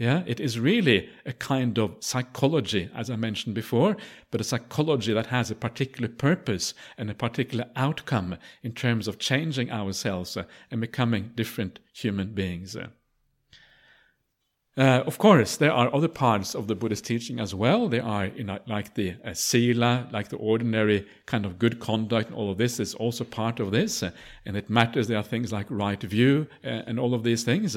Uh. 0.00 0.04
Yeah, 0.04 0.22
it 0.26 0.40
is 0.40 0.58
really 0.58 1.08
a 1.24 1.32
kind 1.32 1.78
of 1.78 1.96
psychology, 2.00 2.90
as 2.94 3.10
I 3.10 3.16
mentioned 3.16 3.54
before, 3.54 3.96
but 4.30 4.40
a 4.40 4.44
psychology 4.44 5.12
that 5.12 5.26
has 5.26 5.50
a 5.50 5.54
particular 5.54 6.08
purpose 6.08 6.74
and 6.98 7.10
a 7.10 7.14
particular 7.14 7.66
outcome 7.76 8.36
in 8.62 8.72
terms 8.72 9.06
of 9.08 9.18
changing 9.18 9.70
ourselves 9.70 10.36
uh, 10.36 10.44
and 10.70 10.80
becoming 10.80 11.32
different 11.34 11.78
human 11.92 12.34
beings. 12.34 12.76
Uh, 14.74 15.02
of 15.06 15.18
course, 15.18 15.58
there 15.58 15.72
are 15.72 15.94
other 15.94 16.08
parts 16.08 16.54
of 16.54 16.66
the 16.66 16.74
Buddhist 16.74 17.04
teaching 17.04 17.38
as 17.38 17.54
well. 17.54 17.88
There 17.88 18.02
are, 18.04 18.26
you 18.26 18.44
know, 18.44 18.58
like 18.66 18.94
the 18.94 19.16
uh, 19.22 19.34
sila, 19.34 20.08
like 20.10 20.28
the 20.28 20.38
ordinary 20.38 21.06
kind 21.26 21.44
of 21.44 21.58
good 21.58 21.78
conduct, 21.78 22.30
and 22.30 22.36
all 22.36 22.50
of 22.50 22.56
this 22.56 22.80
is 22.80 22.94
also 22.94 23.24
part 23.24 23.60
of 23.60 23.70
this. 23.70 24.02
Uh, 24.02 24.12
and 24.46 24.56
it 24.56 24.70
matters. 24.70 25.08
There 25.08 25.18
are 25.18 25.22
things 25.22 25.52
like 25.52 25.66
right 25.68 26.02
view 26.02 26.46
uh, 26.64 26.68
and 26.86 26.98
all 26.98 27.12
of 27.12 27.22
these 27.22 27.44
things. 27.44 27.76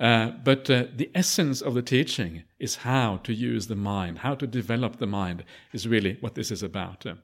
Uh, 0.00 0.30
but 0.42 0.68
uh, 0.68 0.84
the 0.94 1.10
essence 1.14 1.60
of 1.60 1.74
the 1.74 1.82
teaching 1.82 2.42
is 2.58 2.76
how 2.76 3.18
to 3.18 3.32
use 3.32 3.68
the 3.68 3.76
mind, 3.76 4.18
how 4.18 4.34
to 4.34 4.46
develop 4.46 4.96
the 4.96 5.06
mind, 5.06 5.44
is 5.72 5.86
really 5.86 6.16
what 6.20 6.34
this 6.34 6.50
is 6.50 6.62
about. 6.62 7.06
Uh, 7.06 7.14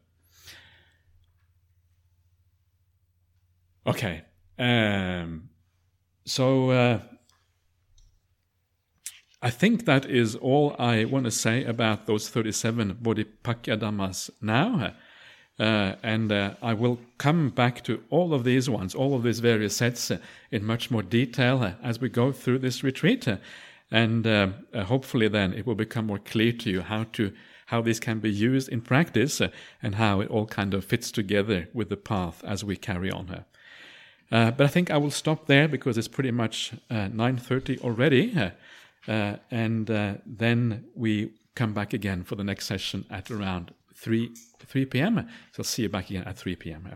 okay. 3.87 4.23
Um, 4.59 5.51
so 6.25 6.71
uh, 6.71 7.01
I 9.43 9.51
think 9.51 9.87
that 9.87 10.05
is 10.05 10.37
all 10.37 10.77
I 10.79 11.05
want 11.07 11.25
to 11.25 11.31
say 11.31 11.65
about 11.65 12.07
those 12.07 12.29
37 12.29 12.99
Bodhipakkhiya 13.03 13.81
Dhammas 13.81 14.31
now. 14.41 14.95
Uh, 15.61 15.95
and 16.03 16.33
uh, 16.33 16.55
I 16.63 16.73
will 16.73 16.99
come 17.19 17.51
back 17.51 17.85
to 17.85 18.03
all 18.09 18.33
of 18.33 18.45
these 18.45 18.71
ones, 18.71 18.95
all 18.95 19.15
of 19.15 19.23
these 19.23 19.41
various 19.41 19.77
sets 19.77 20.11
uh, 20.11 20.17
in 20.51 20.65
much 20.65 20.91
more 20.91 21.03
detail 21.03 21.63
uh, 21.63 21.73
as 21.83 22.01
we 22.01 22.09
go 22.09 22.33
through 22.33 22.61
this 22.61 22.83
retreat. 22.83 23.29
Uh, 23.29 23.37
and 23.91 24.27
uh, 24.27 24.49
hopefully 24.87 25.29
then 25.29 25.53
it 25.53 25.67
will 25.67 25.75
become 25.75 26.07
more 26.07 26.19
clear 26.19 26.53
to 26.53 26.71
you 26.71 26.81
how 26.81 27.05
to 27.13 27.33
how 27.67 27.83
this 27.83 28.01
can 28.01 28.19
be 28.19 28.31
used 28.31 28.69
in 28.69 28.81
practice 28.81 29.41
and 29.81 29.95
how 29.95 30.21
it 30.21 30.29
all 30.29 30.47
kind 30.47 30.75
of 30.75 30.85
fits 30.85 31.13
together 31.13 31.69
with 31.73 31.89
the 31.89 31.97
path 31.97 32.43
as 32.45 32.65
we 32.65 32.77
carry 32.77 33.13
on. 33.13 33.45
but 34.31 34.61
I 34.61 34.67
think 34.67 34.91
I 34.91 34.97
will 34.97 35.13
stop 35.13 35.47
there 35.47 35.69
because 35.69 35.97
it's 35.97 36.09
pretty 36.09 36.33
much 36.33 36.73
9.30 36.91 37.81
already. 37.83 38.51
and 39.07 39.87
then 39.87 40.85
we 40.97 41.31
come 41.55 41.73
back 41.73 41.93
again 41.93 42.25
for 42.25 42.35
the 42.35 42.43
next 42.43 42.67
session 42.67 43.05
at 43.09 43.31
around 43.31 43.73
3 44.01 44.35
3 44.67 44.87
p.m. 44.87 45.29
So 45.53 45.61
I'll 45.61 45.65
see 45.65 45.83
you 45.83 45.89
back 45.89 46.11
again 46.11 46.25
at 46.25 46.37
3 46.37 46.57
p.m. 46.57 46.89